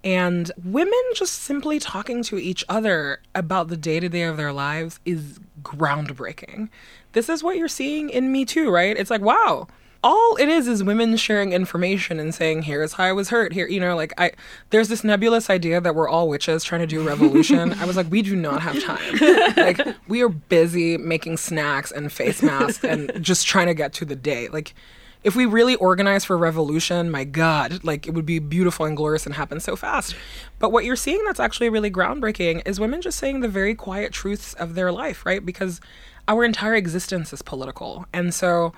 And 0.04 0.50
women 0.64 1.00
just 1.14 1.34
simply 1.34 1.78
talking 1.78 2.22
to 2.24 2.38
each 2.38 2.64
other 2.68 3.20
about 3.34 3.68
the 3.68 3.76
day 3.76 4.00
to 4.00 4.08
day 4.08 4.22
of 4.22 4.36
their 4.36 4.52
lives 4.52 5.00
is 5.04 5.40
groundbreaking. 5.62 6.68
This 7.12 7.28
is 7.28 7.42
what 7.42 7.56
you're 7.56 7.68
seeing 7.68 8.10
in 8.10 8.30
Me 8.30 8.44
Too, 8.44 8.70
right? 8.70 8.96
It's 8.96 9.10
like, 9.10 9.22
wow, 9.22 9.66
all 10.04 10.36
it 10.36 10.48
is 10.48 10.68
is 10.68 10.84
women 10.84 11.16
sharing 11.16 11.52
information 11.52 12.20
and 12.20 12.32
saying, 12.32 12.62
here's 12.62 12.92
how 12.92 13.04
I 13.04 13.12
was 13.12 13.30
hurt. 13.30 13.52
Here, 13.52 13.66
you 13.66 13.80
know, 13.80 13.96
like 13.96 14.12
I, 14.18 14.32
there's 14.70 14.88
this 14.88 15.02
nebulous 15.02 15.50
idea 15.50 15.80
that 15.80 15.94
we're 15.94 16.08
all 16.08 16.28
witches 16.28 16.62
trying 16.62 16.82
to 16.82 16.86
do 16.86 17.00
a 17.00 17.04
revolution. 17.04 17.72
I 17.74 17.84
was 17.84 17.96
like, 17.96 18.10
we 18.10 18.22
do 18.22 18.36
not 18.36 18.62
have 18.62 18.80
time. 18.82 19.16
like, 19.56 19.80
we 20.06 20.22
are 20.22 20.28
busy 20.28 20.96
making 20.96 21.38
snacks 21.38 21.90
and 21.90 22.12
face 22.12 22.42
masks 22.42 22.84
and 22.84 23.12
just 23.20 23.46
trying 23.46 23.66
to 23.66 23.74
get 23.74 23.92
to 23.94 24.04
the 24.04 24.16
day. 24.16 24.48
Like, 24.48 24.74
if 25.24 25.34
we 25.34 25.46
really 25.46 25.74
organize 25.76 26.24
for 26.24 26.38
revolution, 26.38 27.10
my 27.10 27.24
God, 27.24 27.82
like 27.84 28.06
it 28.06 28.14
would 28.14 28.26
be 28.26 28.38
beautiful 28.38 28.86
and 28.86 28.96
glorious 28.96 29.26
and 29.26 29.34
happen 29.34 29.60
so 29.60 29.76
fast. 29.76 30.14
But 30.58 30.70
what 30.70 30.84
you're 30.84 30.96
seeing 30.96 31.22
that's 31.24 31.40
actually 31.40 31.70
really 31.70 31.90
groundbreaking 31.90 32.66
is 32.66 32.78
women 32.78 33.02
just 33.02 33.18
saying 33.18 33.40
the 33.40 33.48
very 33.48 33.74
quiet 33.74 34.12
truths 34.12 34.54
of 34.54 34.74
their 34.74 34.92
life, 34.92 35.26
right? 35.26 35.44
Because 35.44 35.80
our 36.28 36.44
entire 36.44 36.74
existence 36.74 37.32
is 37.32 37.42
political. 37.42 38.06
And 38.12 38.32
so 38.32 38.72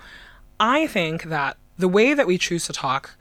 I 0.59 0.87
think 0.87 1.23
that 1.23 1.57
the 1.77 1.87
way 1.87 2.13
that 2.13 2.27
we 2.27 2.37
choose 2.37 2.65
to 2.67 2.73
talk 2.73 3.17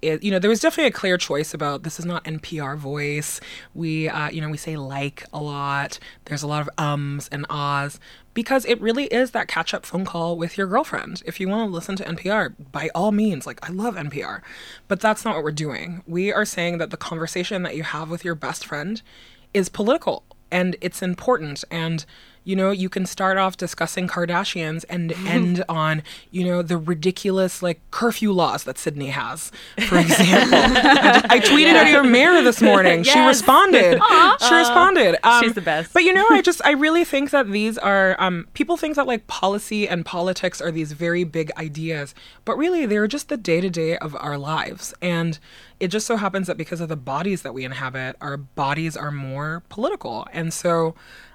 is, 0.00 0.22
you 0.22 0.30
know, 0.30 0.38
there 0.38 0.50
was 0.50 0.60
definitely 0.60 0.88
a 0.88 0.92
clear 0.92 1.16
choice 1.16 1.54
about 1.54 1.82
this 1.82 1.98
is 1.98 2.04
not 2.04 2.24
NPR 2.24 2.76
voice. 2.76 3.40
We, 3.74 4.08
uh, 4.08 4.30
you 4.30 4.40
know, 4.40 4.48
we 4.48 4.56
say 4.56 4.76
like 4.76 5.24
a 5.32 5.40
lot. 5.40 5.98
There's 6.24 6.42
a 6.42 6.46
lot 6.46 6.62
of 6.62 6.70
ums 6.78 7.28
and 7.30 7.46
ahs 7.48 8.00
because 8.34 8.64
it 8.64 8.80
really 8.80 9.04
is 9.06 9.32
that 9.32 9.48
catch 9.48 9.74
up 9.74 9.84
phone 9.84 10.04
call 10.04 10.36
with 10.36 10.56
your 10.56 10.66
girlfriend. 10.66 11.22
If 11.26 11.40
you 11.40 11.48
want 11.48 11.68
to 11.68 11.74
listen 11.74 11.96
to 11.96 12.04
NPR, 12.04 12.54
by 12.72 12.90
all 12.94 13.12
means, 13.12 13.46
like 13.46 13.68
I 13.68 13.72
love 13.72 13.94
NPR, 13.94 14.40
but 14.88 15.00
that's 15.00 15.24
not 15.24 15.34
what 15.34 15.44
we're 15.44 15.52
doing. 15.52 16.02
We 16.06 16.32
are 16.32 16.44
saying 16.44 16.78
that 16.78 16.90
the 16.90 16.96
conversation 16.96 17.62
that 17.62 17.76
you 17.76 17.82
have 17.82 18.10
with 18.10 18.24
your 18.24 18.34
best 18.34 18.64
friend 18.64 19.02
is 19.52 19.68
political 19.68 20.24
and 20.50 20.76
it's 20.80 21.02
important 21.02 21.64
and 21.70 22.04
you 22.44 22.56
know 22.56 22.70
you 22.70 22.88
can 22.88 23.06
start 23.06 23.38
off 23.38 23.56
discussing 23.56 24.08
kardashians 24.08 24.84
and 24.88 25.12
end 25.26 25.64
on 25.68 26.02
you 26.30 26.44
know 26.44 26.62
the 26.62 26.76
ridiculous 26.76 27.62
like 27.62 27.80
curfew 27.90 28.32
laws 28.32 28.64
that 28.64 28.78
sydney 28.78 29.08
has 29.08 29.50
for 29.86 29.98
example. 29.98 30.58
I, 30.58 31.22
I 31.30 31.40
tweeted 31.40 31.74
at 31.74 31.90
your 31.90 32.04
mayor 32.04 32.42
this 32.42 32.60
morning. 32.60 33.02
She 33.02 33.18
responded. 33.20 33.98
Aw. 34.02 34.36
she 34.48 34.54
responded. 34.54 35.16
Um, 35.26 35.42
She's 35.42 35.54
the 35.54 35.60
best. 35.60 35.92
but 35.92 36.02
you 36.04 36.12
know 36.12 36.26
i 36.30 36.40
just 36.40 36.60
i 36.64 36.72
really 36.72 37.04
think 37.04 37.30
that 37.30 37.50
these 37.50 37.78
are 37.78 38.16
um, 38.18 38.46
people 38.54 38.76
think 38.76 38.96
that 38.96 39.06
like 39.06 39.26
policy 39.26 39.88
and 39.88 40.04
politics 40.04 40.60
are 40.60 40.70
these 40.70 40.92
very 40.92 41.24
big 41.24 41.50
ideas 41.56 42.14
but 42.44 42.56
really 42.56 42.86
they're 42.86 43.06
just 43.06 43.28
the 43.28 43.36
day-to-day 43.36 43.96
of 43.98 44.16
our 44.16 44.38
lives. 44.38 44.94
And 45.00 45.38
it 45.80 45.88
just 45.88 46.06
so 46.06 46.16
happens 46.16 46.46
that 46.46 46.56
because 46.56 46.80
of 46.80 46.88
the 46.88 46.96
bodies 46.96 47.42
that 47.42 47.54
we 47.54 47.64
inhabit 47.64 48.16
our 48.20 48.36
bodies 48.36 48.96
are 48.96 49.10
more 49.10 49.62
political. 49.68 50.26
And 50.32 50.52
so 50.52 50.94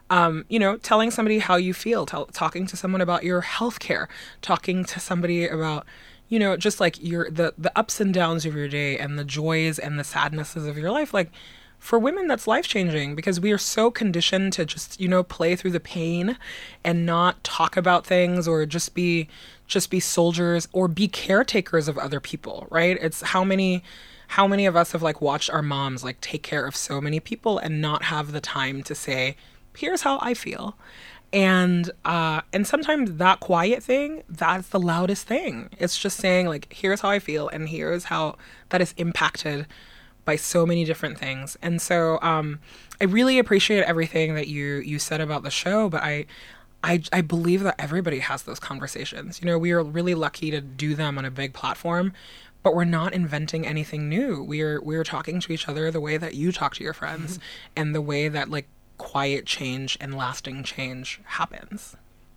um, 0.09 0.45
you 0.49 0.59
know, 0.59 0.77
telling 0.77 1.11
somebody 1.11 1.39
how 1.39 1.55
you 1.55 1.73
feel, 1.73 2.05
tell, 2.05 2.25
talking 2.27 2.65
to 2.67 2.77
someone 2.77 3.01
about 3.01 3.23
your 3.23 3.41
health 3.41 3.79
care, 3.79 4.07
talking 4.41 4.85
to 4.85 4.99
somebody 4.99 5.47
about, 5.47 5.85
you 6.29 6.39
know, 6.39 6.55
just 6.57 6.79
like 6.79 7.01
your 7.03 7.29
the 7.29 7.53
the 7.57 7.77
ups 7.77 7.99
and 7.99 8.13
downs 8.13 8.45
of 8.45 8.55
your 8.55 8.67
day 8.67 8.97
and 8.97 9.19
the 9.19 9.25
joys 9.25 9.79
and 9.79 9.99
the 9.99 10.03
sadnesses 10.03 10.65
of 10.65 10.77
your 10.77 10.91
life. 10.91 11.13
Like 11.13 11.31
for 11.79 11.99
women, 11.99 12.27
that's 12.27 12.47
life 12.47 12.67
changing 12.67 13.15
because 13.15 13.39
we 13.39 13.51
are 13.51 13.57
so 13.57 13.91
conditioned 13.91 14.53
to 14.53 14.65
just 14.65 14.99
you 14.99 15.07
know 15.07 15.23
play 15.23 15.55
through 15.55 15.71
the 15.71 15.79
pain 15.79 16.37
and 16.83 17.05
not 17.05 17.43
talk 17.43 17.77
about 17.77 18.05
things 18.05 18.47
or 18.47 18.65
just 18.65 18.93
be 18.93 19.27
just 19.67 19.89
be 19.89 19.99
soldiers 19.99 20.67
or 20.71 20.87
be 20.87 21.07
caretakers 21.07 21.87
of 21.87 21.97
other 21.97 22.19
people. 22.19 22.67
Right? 22.69 22.97
It's 23.01 23.21
how 23.21 23.43
many 23.43 23.83
how 24.29 24.47
many 24.47 24.65
of 24.65 24.75
us 24.75 24.91
have 24.91 25.01
like 25.01 25.21
watched 25.21 25.49
our 25.49 25.61
moms 25.61 26.03
like 26.03 26.19
take 26.21 26.43
care 26.43 26.65
of 26.65 26.75
so 26.75 26.99
many 26.99 27.19
people 27.19 27.57
and 27.57 27.81
not 27.81 28.03
have 28.03 28.31
the 28.31 28.41
time 28.41 28.83
to 28.83 28.95
say 28.95 29.35
here's 29.77 30.01
how 30.01 30.19
I 30.21 30.33
feel. 30.33 30.77
And 31.33 31.91
uh 32.05 32.41
and 32.53 32.65
sometimes 32.65 33.13
that 33.13 33.39
quiet 33.39 33.83
thing, 33.83 34.23
that's 34.29 34.69
the 34.69 34.79
loudest 34.79 35.27
thing. 35.27 35.69
It's 35.77 35.97
just 35.97 36.17
saying 36.17 36.47
like 36.47 36.71
here's 36.71 37.01
how 37.01 37.09
I 37.09 37.19
feel 37.19 37.49
and 37.49 37.67
here's 37.69 38.05
how 38.05 38.37
that 38.69 38.81
is 38.81 38.93
impacted 38.97 39.67
by 40.23 40.35
so 40.35 40.65
many 40.65 40.85
different 40.85 41.17
things. 41.17 41.57
And 41.61 41.81
so 41.81 42.19
um 42.21 42.59
I 43.01 43.05
really 43.05 43.39
appreciate 43.39 43.83
everything 43.83 44.35
that 44.35 44.47
you 44.47 44.75
you 44.77 44.99
said 44.99 45.21
about 45.21 45.43
the 45.43 45.51
show, 45.51 45.89
but 45.89 46.01
I 46.01 46.25
I, 46.83 47.01
I 47.11 47.21
believe 47.21 47.63
that 47.63 47.75
everybody 47.79 48.19
has 48.19 48.43
those 48.43 48.59
conversations. 48.59 49.41
You 49.41 49.47
know, 49.47 49.57
we 49.57 49.71
are 49.71 49.83
really 49.83 50.13
lucky 50.13 50.51
to 50.51 50.61
do 50.61 50.95
them 50.95 51.17
on 51.17 51.25
a 51.25 51.31
big 51.31 51.53
platform, 51.53 52.13
but 52.63 52.75
we're 52.75 52.85
not 52.85 53.13
inventing 53.13 53.65
anything 53.65 54.07
new. 54.07 54.43
We're 54.43 54.81
we're 54.81 55.03
talking 55.03 55.39
to 55.41 55.53
each 55.53 55.67
other 55.67 55.91
the 55.91 56.01
way 56.01 56.17
that 56.17 56.35
you 56.35 56.51
talk 56.51 56.75
to 56.75 56.83
your 56.83 56.93
friends 56.93 57.39
and 57.75 57.95
the 57.95 58.01
way 58.01 58.29
that 58.29 58.49
like 58.49 58.67
quiet 59.11 59.45
change 59.45 59.97
and 60.01 60.17
lasting 60.17 60.63
change 60.63 61.21
happens. 61.39 61.95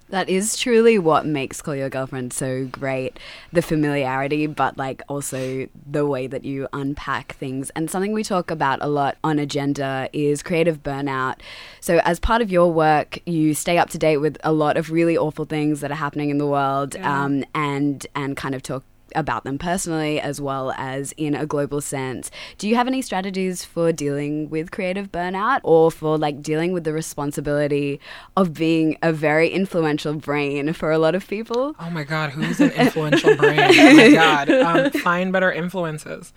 That 0.09 0.29
is 0.29 0.57
truly 0.57 0.99
what 0.99 1.25
makes 1.25 1.63
Call 1.63 1.75
Your 1.77 1.89
Girlfriend 1.89 2.33
so 2.33 2.67
great. 2.67 3.19
The 3.53 3.63
familiarity, 3.63 4.47
but 4.49 4.77
like 4.77 5.03
also 5.09 5.69
the 5.89 6.05
way 6.05 6.27
that 6.27 6.45
you 6.45 6.69
unpack 6.73 7.35
things. 7.37 7.71
And 7.71 7.89
something 7.91 8.13
we 8.13 8.25
talk 8.25 8.51
about 8.51 8.83
a 8.83 8.89
lot 8.89 9.17
on 9.23 9.39
Agenda 9.39 10.09
is 10.13 10.43
creative 10.43 10.83
burnout. 10.83 11.37
So, 11.81 12.01
as 12.05 12.19
part 12.19 12.43
of 12.43 12.51
your 12.51 12.73
work, 12.73 13.19
you 13.27 13.55
stay 13.55 13.79
up 13.79 13.91
to 13.91 13.99
date 13.99 14.17
with 14.19 14.37
a 14.43 14.53
lot 14.53 14.77
of 14.77 14.91
really 14.91 15.17
awful 15.17 15.45
things 15.45 15.81
that 15.81 15.91
are 15.93 16.03
happening 16.07 16.31
in 16.31 16.39
the 16.39 16.47
world 16.47 16.95
Yeah. 16.97 17.25
um, 17.25 17.45
and, 17.55 18.05
and 18.17 18.37
kind 18.37 18.55
of 18.57 18.63
talk 18.63 18.83
about 19.15 19.45
them 19.45 19.59
personally 19.59 20.21
as 20.21 20.41
well 20.41 20.73
as 20.77 21.13
in 21.13 21.35
a 21.35 21.47
global 21.47 21.81
sense. 21.81 22.31
Do 22.59 22.69
you 22.69 22.77
have 22.77 22.87
any 22.87 23.03
strategies 23.03 23.65
for 23.65 23.93
dealing 23.93 24.51
with 24.51 24.71
creative 24.71 25.11
burnout 25.13 25.61
or 25.63 25.91
for 25.91 26.19
like 26.19 26.43
dealing 26.43 26.73
with 26.73 26.85
the 26.85 26.93
responsibility 26.93 28.01
of 28.37 28.55
being 28.55 28.97
a 29.03 29.13
very 29.13 29.49
influential 29.49 30.15
brain 30.15 30.73
for 30.73 30.91
a 30.91 30.99
lot 30.99 31.15
of 31.15 31.27
people? 31.27 31.75
Oh 31.79 31.91
my 31.91 32.05
God, 32.05 32.31
who's 32.31 32.61
an 32.61 32.71
influential 32.73 33.37
brain? 33.37 33.61
Oh 33.61 33.95
my 33.95 34.11
God, 34.11 34.51
um, 34.51 34.91
find 35.03 35.33
better 35.33 35.51
influences. 35.51 36.33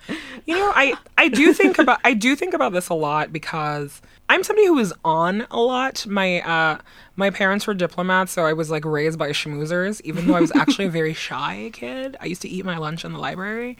You 0.46 0.56
know, 0.56 0.72
I 0.74 0.94
I 1.16 1.28
do 1.28 1.52
think 1.52 1.78
about 1.78 2.00
I 2.04 2.14
do 2.14 2.36
think 2.36 2.54
about 2.54 2.72
this 2.72 2.88
a 2.88 2.94
lot 2.94 3.32
because 3.32 4.00
I'm 4.28 4.42
somebody 4.42 4.66
who 4.66 4.78
is 4.78 4.92
on 5.04 5.46
a 5.50 5.60
lot. 5.60 6.06
My 6.06 6.40
uh 6.40 6.78
my 7.16 7.30
parents 7.30 7.66
were 7.66 7.74
diplomats, 7.74 8.32
so 8.32 8.44
I 8.44 8.52
was 8.52 8.70
like 8.70 8.84
raised 8.84 9.18
by 9.18 9.30
schmoozers. 9.30 10.00
Even 10.02 10.26
though 10.26 10.34
I 10.34 10.40
was 10.40 10.52
actually 10.56 10.86
a 10.86 10.90
very 10.90 11.14
shy 11.14 11.70
kid, 11.72 12.16
I 12.20 12.26
used 12.26 12.42
to 12.42 12.48
eat 12.48 12.64
my 12.64 12.78
lunch 12.78 13.04
in 13.04 13.12
the 13.12 13.18
library. 13.18 13.76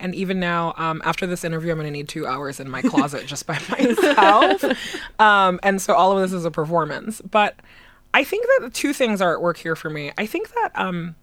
And 0.00 0.14
even 0.14 0.38
now, 0.38 0.74
um, 0.76 1.02
after 1.04 1.26
this 1.26 1.42
interview, 1.42 1.72
I'm 1.72 1.78
going 1.78 1.86
to 1.86 1.90
need 1.90 2.08
two 2.08 2.24
hours 2.24 2.60
in 2.60 2.70
my 2.70 2.82
closet 2.82 3.26
just 3.26 3.46
by 3.48 3.58
myself. 3.70 4.62
Um, 5.18 5.58
and 5.64 5.82
so 5.82 5.92
all 5.94 6.16
of 6.16 6.22
this 6.22 6.32
is 6.32 6.44
a 6.44 6.52
performance. 6.52 7.20
But 7.20 7.56
I 8.14 8.22
think 8.22 8.46
that 8.46 8.60
the 8.62 8.70
two 8.70 8.92
things 8.92 9.20
are 9.20 9.34
at 9.34 9.42
work 9.42 9.56
here 9.56 9.74
for 9.74 9.90
me. 9.90 10.12
I 10.16 10.24
think 10.24 10.50
that 10.54 10.70
um, 10.76 11.16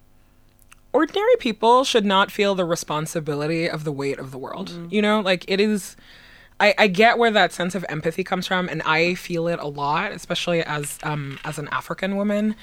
ordinary 0.92 1.38
people 1.40 1.86
should 1.86 2.04
not 2.04 2.32
feel 2.32 2.54
the 2.54 2.66
responsibility 2.66 3.70
of 3.70 3.86
the 3.86 3.94
weight 3.94 4.20
of 4.20 4.32
the 4.32 4.38
world. 4.38 4.92
You 4.92 5.02
know, 5.02 5.22
like 5.22 5.46
it 5.48 5.62
is. 5.62 5.96
I, 6.60 6.74
I 6.78 6.88
get 6.88 7.18
where 7.18 7.32
that 7.32 7.52
sense 7.52 7.76
of 7.76 7.86
empathy 7.90 8.24
comes 8.24 8.48
from, 8.48 8.70
and 8.70 8.82
I 8.84 9.16
feel 9.16 9.48
it 9.48 9.60
a 9.60 9.68
lot, 9.68 10.12
especially 10.12 10.64
as 10.64 11.00
um, 11.04 11.40
as 11.44 11.58
an 11.58 11.68
African 11.70 12.16
woman. 12.16 12.56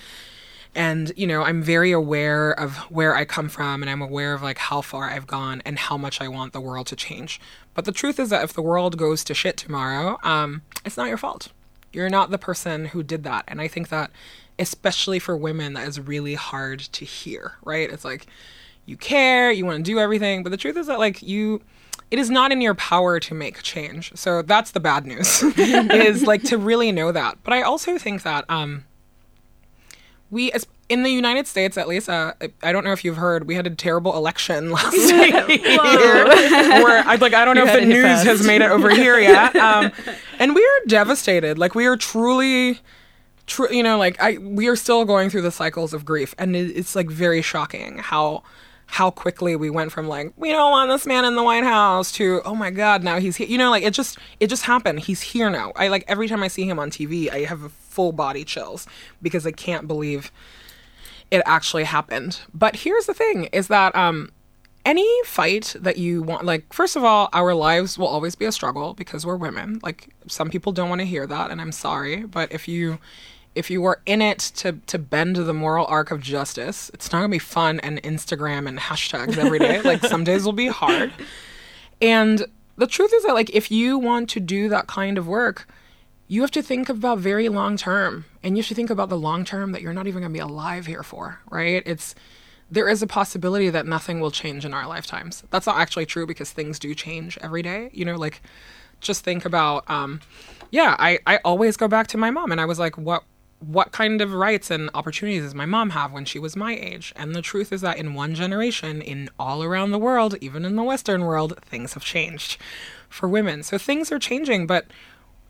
And 0.74 1.12
you 1.16 1.26
know, 1.26 1.42
I'm 1.42 1.62
very 1.62 1.92
aware 1.92 2.52
of 2.52 2.76
where 2.90 3.14
I 3.14 3.26
come 3.26 3.50
from, 3.50 3.82
and 3.82 3.90
I'm 3.90 4.00
aware 4.00 4.32
of 4.32 4.42
like 4.42 4.58
how 4.58 4.80
far 4.80 5.10
I've 5.10 5.26
gone 5.26 5.62
and 5.66 5.78
how 5.78 5.98
much 5.98 6.20
I 6.20 6.28
want 6.28 6.54
the 6.54 6.60
world 6.60 6.86
to 6.88 6.96
change. 6.96 7.40
But 7.74 7.84
the 7.84 7.92
truth 7.92 8.18
is 8.18 8.30
that 8.30 8.42
if 8.42 8.54
the 8.54 8.62
world 8.62 8.96
goes 8.96 9.22
to 9.24 9.34
shit 9.34 9.58
tomorrow, 9.58 10.18
um, 10.22 10.62
it's 10.86 10.96
not 10.96 11.08
your 11.08 11.18
fault. 11.18 11.48
You're 11.92 12.08
not 12.08 12.30
the 12.30 12.38
person 12.38 12.86
who 12.86 13.02
did 13.02 13.24
that, 13.24 13.44
and 13.46 13.60
I 13.60 13.68
think 13.68 13.90
that 13.90 14.10
especially 14.58 15.18
for 15.18 15.36
women, 15.36 15.74
that 15.74 15.86
is 15.86 16.00
really 16.00 16.34
hard 16.34 16.80
to 16.80 17.04
hear. 17.04 17.56
Right? 17.62 17.90
It's 17.90 18.06
like 18.06 18.26
you 18.86 18.96
care, 18.96 19.52
you 19.52 19.66
want 19.66 19.78
to 19.78 19.82
do 19.82 19.98
everything, 19.98 20.42
but 20.42 20.50
the 20.50 20.56
truth 20.56 20.78
is 20.78 20.86
that 20.86 20.98
like 20.98 21.20
you 21.20 21.60
it 22.12 22.18
is 22.18 22.28
not 22.30 22.52
in 22.52 22.60
your 22.60 22.74
power 22.74 23.18
to 23.18 23.34
make 23.34 23.62
change. 23.62 24.12
So 24.14 24.42
that's 24.42 24.70
the 24.72 24.80
bad 24.80 25.06
news. 25.06 25.42
is 25.56 26.22
like 26.24 26.42
to 26.44 26.58
really 26.58 26.92
know 26.92 27.10
that. 27.10 27.38
But 27.42 27.54
I 27.54 27.62
also 27.62 27.96
think 27.98 28.22
that 28.22 28.44
um 28.48 28.84
we 30.30 30.52
as 30.52 30.66
in 30.88 31.04
the 31.04 31.10
United 31.10 31.46
States 31.46 31.78
at 31.78 31.88
least 31.88 32.10
uh, 32.10 32.34
I 32.62 32.70
don't 32.70 32.84
know 32.84 32.92
if 32.92 33.02
you've 33.02 33.16
heard 33.16 33.46
we 33.46 33.54
had 33.54 33.66
a 33.66 33.70
terrible 33.70 34.14
election 34.14 34.70
last 34.78 34.94
year 34.96 35.46
where 36.84 37.02
I 37.06 37.16
like 37.18 37.32
I 37.32 37.44
don't 37.46 37.54
know 37.54 37.64
You 37.64 37.70
if 37.70 37.80
the 37.80 37.86
news 37.86 38.04
first. 38.04 38.26
has 38.26 38.46
made 38.46 38.60
it 38.60 38.70
over 38.70 38.90
here 38.90 39.18
yet 39.18 39.56
um, 39.56 39.90
and 40.38 40.54
we 40.54 40.62
are 40.62 40.86
devastated 40.86 41.58
like 41.58 41.74
we 41.74 41.86
are 41.86 41.96
truly 41.96 42.80
tr- 43.46 43.72
you 43.72 43.82
know 43.82 43.96
like 43.96 44.20
I 44.20 44.36
we 44.38 44.68
are 44.68 44.76
still 44.76 45.06
going 45.06 45.30
through 45.30 45.42
the 45.42 45.50
cycles 45.52 45.94
of 45.94 46.04
grief 46.04 46.34
and 46.36 46.54
it, 46.54 46.76
it's 46.76 46.94
like 46.94 47.08
very 47.08 47.40
shocking 47.40 47.98
how 47.98 48.42
how 48.92 49.10
quickly 49.10 49.56
we 49.56 49.70
went 49.70 49.90
from 49.90 50.06
like 50.06 50.34
we 50.36 50.50
don't 50.50 50.70
want 50.70 50.90
this 50.90 51.06
man 51.06 51.24
in 51.24 51.34
the 51.34 51.42
White 51.42 51.64
House 51.64 52.12
to 52.12 52.42
oh 52.44 52.54
my 52.54 52.68
god 52.68 53.02
now 53.02 53.18
he's 53.18 53.36
here 53.36 53.46
you 53.46 53.56
know 53.56 53.70
like 53.70 53.82
it 53.82 53.94
just 53.94 54.18
it 54.38 54.48
just 54.48 54.64
happened. 54.64 55.00
He's 55.00 55.22
here 55.22 55.48
now. 55.48 55.72
I 55.76 55.88
like 55.88 56.04
every 56.08 56.28
time 56.28 56.42
I 56.42 56.48
see 56.48 56.66
him 56.68 56.78
on 56.78 56.90
TV 56.90 57.32
I 57.32 57.46
have 57.46 57.72
full 57.72 58.12
body 58.12 58.44
chills 58.44 58.86
because 59.22 59.46
I 59.46 59.50
can't 59.50 59.88
believe 59.88 60.30
it 61.30 61.40
actually 61.46 61.84
happened. 61.84 62.40
But 62.52 62.76
here's 62.76 63.06
the 63.06 63.14
thing 63.14 63.44
is 63.44 63.68
that 63.68 63.96
um 63.96 64.30
any 64.84 65.08
fight 65.24 65.74
that 65.80 65.96
you 65.96 66.22
want 66.22 66.44
like 66.44 66.70
first 66.70 66.94
of 66.94 67.02
all 67.02 67.30
our 67.32 67.54
lives 67.54 67.96
will 67.96 68.08
always 68.08 68.34
be 68.34 68.44
a 68.44 68.52
struggle 68.52 68.92
because 68.92 69.24
we're 69.24 69.36
women. 69.36 69.80
Like 69.82 70.10
some 70.26 70.50
people 70.50 70.70
don't 70.70 70.90
want 70.90 71.00
to 71.00 71.06
hear 71.06 71.26
that 71.26 71.50
and 71.50 71.60
i'm 71.60 71.72
sorry 71.72 72.24
but 72.24 72.52
if 72.52 72.68
you 72.68 72.98
if 73.54 73.70
you 73.70 73.84
are 73.84 74.00
in 74.06 74.22
it 74.22 74.38
to 74.38 74.72
to 74.86 74.98
bend 74.98 75.36
the 75.36 75.54
moral 75.54 75.86
arc 75.86 76.10
of 76.10 76.20
justice 76.20 76.90
it's 76.94 77.12
not 77.12 77.20
going 77.20 77.30
to 77.30 77.34
be 77.34 77.38
fun 77.38 77.80
and 77.80 78.02
instagram 78.02 78.68
and 78.68 78.78
hashtags 78.78 79.36
every 79.36 79.58
day. 79.58 79.80
Like 79.84 80.04
some 80.04 80.24
days 80.24 80.44
will 80.44 80.52
be 80.52 80.68
hard. 80.68 81.12
And 82.00 82.46
the 82.76 82.86
truth 82.86 83.12
is 83.12 83.24
that 83.24 83.34
like 83.34 83.50
if 83.50 83.70
you 83.70 83.98
want 83.98 84.30
to 84.30 84.40
do 84.40 84.68
that 84.68 84.86
kind 84.86 85.18
of 85.18 85.26
work 85.26 85.66
you 86.28 86.40
have 86.40 86.50
to 86.52 86.62
think 86.62 86.88
about 86.88 87.18
very 87.18 87.50
long 87.50 87.76
term. 87.76 88.24
And 88.42 88.56
you 88.56 88.62
have 88.62 88.68
to 88.68 88.74
think 88.74 88.88
about 88.88 89.10
the 89.10 89.18
long 89.18 89.44
term 89.44 89.72
that 89.72 89.82
you're 89.82 89.92
not 89.92 90.06
even 90.06 90.22
going 90.22 90.32
to 90.32 90.36
be 90.36 90.40
alive 90.40 90.86
here 90.86 91.02
for 91.02 91.40
right? 91.50 91.82
It's 91.84 92.14
there 92.70 92.88
is 92.88 93.02
a 93.02 93.06
possibility 93.06 93.68
that 93.68 93.86
nothing 93.86 94.18
will 94.18 94.30
change 94.30 94.64
in 94.64 94.72
our 94.72 94.86
lifetimes. 94.86 95.44
That's 95.50 95.66
not 95.66 95.76
actually 95.76 96.06
true 96.06 96.26
because 96.26 96.50
things 96.50 96.78
do 96.78 96.94
change 96.94 97.36
every 97.42 97.62
day. 97.62 97.90
You 97.92 98.04
know 98.04 98.16
like 98.16 98.40
just 99.02 99.24
think 99.24 99.44
about 99.44 99.88
um 99.90 100.20
yeah 100.70 100.96
i 100.98 101.18
i 101.26 101.36
always 101.38 101.76
go 101.76 101.88
back 101.88 102.06
to 102.06 102.16
my 102.16 102.30
mom 102.30 102.52
and 102.52 102.60
i 102.60 102.64
was 102.64 102.78
like 102.78 102.96
what 102.96 103.24
what 103.62 103.92
kind 103.92 104.20
of 104.20 104.32
rights 104.32 104.70
and 104.70 104.90
opportunities 104.92 105.42
does 105.42 105.54
my 105.54 105.66
mom 105.66 105.90
have 105.90 106.12
when 106.12 106.24
she 106.24 106.38
was 106.38 106.56
my 106.56 106.74
age? 106.74 107.12
And 107.16 107.34
the 107.34 107.42
truth 107.42 107.72
is 107.72 107.80
that 107.82 107.96
in 107.96 108.14
one 108.14 108.34
generation, 108.34 109.00
in 109.00 109.30
all 109.38 109.62
around 109.62 109.92
the 109.92 109.98
world, 109.98 110.36
even 110.40 110.64
in 110.64 110.76
the 110.76 110.82
Western 110.82 111.22
world, 111.22 111.58
things 111.64 111.94
have 111.94 112.04
changed 112.04 112.58
for 113.08 113.28
women. 113.28 113.62
So 113.62 113.78
things 113.78 114.10
are 114.10 114.18
changing, 114.18 114.66
but 114.66 114.86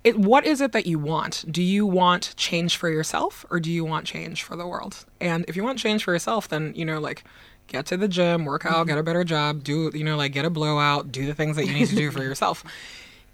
it, 0.05 0.19
what 0.19 0.45
is 0.45 0.61
it 0.61 0.73
that 0.73 0.87
you 0.87 0.99
want? 0.99 1.45
Do 1.51 1.63
you 1.63 1.87
want 1.87 2.35
change 2.37 2.77
for 2.77 2.91
yourself 2.91 3.47
or 3.51 3.61
do 3.61 3.71
you 3.71 3.85
want 3.85 4.07
change 4.07 4.43
for 4.43 4.57
the 4.57 4.67
world? 4.67 5.07
And 5.21 5.45
if 5.49 5.57
you 5.57 5.65
want 5.65 5.79
change 5.79 6.05
for 6.05 6.13
yourself, 6.13 6.49
then, 6.49 6.73
you 6.77 6.85
know, 6.85 7.01
like, 7.01 7.25
get 7.69 7.87
to 7.87 7.97
the 7.97 8.09
gym, 8.09 8.45
work 8.45 8.67
out, 8.67 8.87
get 8.87 8.93
mm-hmm. 8.93 9.01
a 9.01 9.05
better 9.05 9.25
job, 9.25 9.65
do, 9.65 9.91
you 9.95 10.05
know, 10.05 10.17
like, 10.17 10.33
get 10.33 10.45
a 10.45 10.51
blowout, 10.51 11.13
do 11.13 11.25
the 11.25 11.35
things 11.35 11.57
that 11.57 11.67
you 11.67 11.73
need 11.73 11.89
to 11.89 11.97
do 11.97 12.11
for 12.11 12.23
yourself 12.23 12.65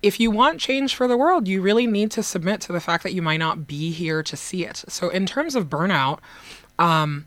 if 0.03 0.21
you 0.21 0.31
want 0.31 0.61
change 0.61 0.95
for 0.95 1.09
the 1.09 1.17
world, 1.17 1.49
you 1.49 1.61
really 1.61 1.87
need 1.87 2.11
to 2.13 2.23
submit 2.23 2.61
to 2.63 2.73
the 2.73 2.81
fact 2.81 3.03
that 3.03 3.15
you 3.15 3.23
might 3.23 3.39
not 3.39 3.67
be 3.67 3.91
here 3.91 4.23
to 4.23 4.37
see 4.37 4.65
it. 4.65 4.85
So, 4.89 5.09
in 5.09 5.27
terms 5.27 5.55
of 5.55 5.69
burnout, 5.69 6.21
um, 6.79 7.27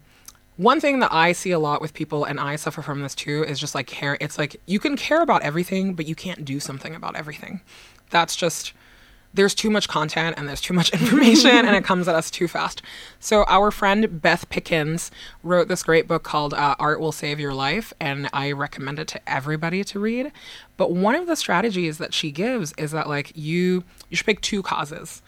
one 0.58 0.80
thing 0.80 1.00
that 1.00 1.12
I 1.12 1.32
see 1.32 1.52
a 1.52 1.60
lot 1.60 1.82
with 1.82 1.94
people, 1.94 2.24
and 2.24 2.40
I 2.40 2.56
suffer 2.56 2.82
from 2.82 3.02
this 3.02 3.16
too, 3.16 3.44
is 3.44 3.60
just 3.60 3.76
like 3.76 3.88
care. 3.88 4.18
It's 4.22 4.38
like 4.38 4.62
you 4.66 4.80
can 4.80 4.96
care 4.96 5.22
about 5.22 5.42
everything, 5.42 5.96
but 5.96 6.06
you 6.06 6.16
can't 6.16 6.46
do 6.46 6.60
something 6.60 6.96
about 6.96 7.16
everything. 7.16 7.62
That's 8.10 8.36
just 8.36 8.74
there's 9.34 9.56
too 9.56 9.70
much 9.70 9.88
content 9.88 10.36
and 10.38 10.48
there's 10.48 10.62
too 10.62 10.74
much 10.74 10.90
information 10.94 11.66
and 11.66 11.76
it 11.76 11.84
comes 11.84 12.08
at 12.08 12.16
us 12.16 12.30
too 12.30 12.48
fast. 12.48 12.82
So 13.20 13.44
our 13.48 13.72
friend 13.72 14.22
Beth 14.22 14.50
Pickens 14.50 15.12
wrote 15.44 15.68
this 15.68 15.84
great 15.84 16.08
book 16.08 16.24
called 16.24 16.54
uh, 16.54 16.76
Art 16.80 17.00
Will 17.00 17.12
Save 17.12 17.40
Your 17.40 17.54
Life 17.54 17.94
and 18.00 18.30
I 18.34 18.52
recommend 18.52 19.00
it 19.00 19.08
to 19.10 19.30
everybody 19.30 19.84
to 19.86 20.00
read. 20.00 20.32
But 20.78 20.92
one 20.92 21.16
of 21.16 21.28
the 21.28 21.36
strategies 21.36 21.98
that 21.98 22.14
she 22.14 22.32
gives 22.32 22.74
is 22.78 22.92
that 22.92 23.08
like 23.08 23.32
you 23.36 23.84
you 24.10 24.18
should 24.18 24.26
pick 24.26 24.42
two 24.42 24.62
causes. 24.62 25.22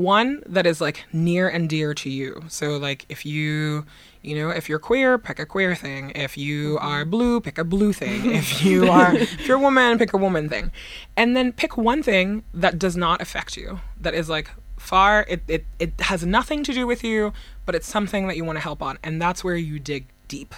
One 0.00 0.42
that 0.46 0.66
is 0.66 0.80
like 0.80 1.04
near 1.12 1.48
and 1.48 1.68
dear 1.68 1.94
to 1.94 2.10
you. 2.10 2.42
So 2.48 2.76
like 2.76 3.06
if 3.08 3.26
you 3.26 3.84
you 4.22 4.34
know, 4.34 4.50
if 4.50 4.68
you're 4.68 4.78
queer, 4.78 5.16
pick 5.16 5.38
a 5.38 5.46
queer 5.46 5.74
thing. 5.74 6.12
If 6.14 6.36
you 6.36 6.76
mm-hmm. 6.76 6.86
are 6.86 7.04
blue, 7.04 7.40
pick 7.40 7.58
a 7.58 7.64
blue 7.64 7.92
thing. 7.92 8.34
If 8.40 8.64
you 8.64 8.90
are 8.90 9.14
if 9.14 9.46
you're 9.46 9.56
a 9.56 9.60
woman, 9.60 9.98
pick 9.98 10.12
a 10.12 10.18
woman 10.18 10.48
thing. 10.48 10.72
And 11.16 11.36
then 11.36 11.52
pick 11.52 11.76
one 11.76 12.02
thing 12.02 12.44
that 12.54 12.78
does 12.78 12.96
not 12.96 13.20
affect 13.20 13.56
you. 13.56 13.80
That 14.00 14.14
is 14.14 14.28
like 14.28 14.50
far 14.78 15.26
it, 15.28 15.42
it, 15.46 15.66
it 15.78 15.92
has 16.00 16.24
nothing 16.24 16.64
to 16.64 16.72
do 16.72 16.86
with 16.86 17.04
you, 17.04 17.32
but 17.66 17.74
it's 17.74 17.86
something 17.86 18.26
that 18.28 18.36
you 18.36 18.44
want 18.44 18.56
to 18.56 18.62
help 18.62 18.82
on. 18.82 18.98
And 19.02 19.20
that's 19.20 19.44
where 19.44 19.56
you 19.56 19.78
dig 19.78 20.06
deep. 20.28 20.54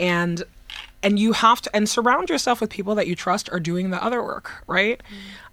And 0.00 0.44
and 1.02 1.18
you 1.18 1.32
have 1.32 1.60
to 1.62 1.74
and 1.74 1.88
surround 1.88 2.28
yourself 2.30 2.60
with 2.60 2.70
people 2.70 2.94
that 2.94 3.06
you 3.06 3.14
trust 3.16 3.48
are 3.52 3.60
doing 3.60 3.90
the 3.90 4.02
other 4.02 4.22
work 4.22 4.64
right? 4.66 5.02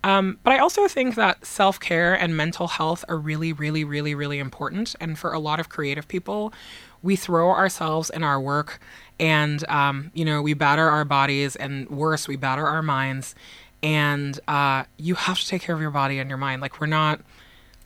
Um, 0.03 0.39
but 0.43 0.53
i 0.53 0.59
also 0.59 0.87
think 0.87 1.15
that 1.15 1.45
self-care 1.45 2.13
and 2.13 2.37
mental 2.37 2.67
health 2.67 3.03
are 3.09 3.17
really 3.17 3.51
really 3.53 3.83
really 3.83 4.15
really 4.15 4.39
important. 4.39 4.95
And 4.99 5.17
for 5.17 5.33
a 5.33 5.39
lot 5.39 5.59
of 5.59 5.69
creative 5.69 6.07
people 6.07 6.53
we 7.01 7.15
throw 7.15 7.49
ourselves 7.51 8.09
in 8.09 8.23
our 8.23 8.39
work 8.39 8.79
and 9.19 9.67
um, 9.69 10.11
you 10.13 10.25
know 10.25 10.41
we 10.41 10.53
batter 10.53 10.87
our 10.89 11.05
bodies 11.05 11.55
and 11.55 11.89
worse 11.89 12.27
we 12.27 12.35
batter 12.35 12.65
our 12.65 12.81
minds. 12.81 13.35
And 13.81 14.37
uh, 14.47 14.83
you 14.97 15.15
have 15.15 15.39
to 15.39 15.47
take 15.47 15.61
care 15.61 15.73
of 15.73 15.79
your 15.79 15.91
body 15.91 16.19
and 16.19 16.29
your 16.29 16.37
mind. 16.37 16.61
Like 16.61 16.81
we're 16.81 16.87
not 16.87 17.21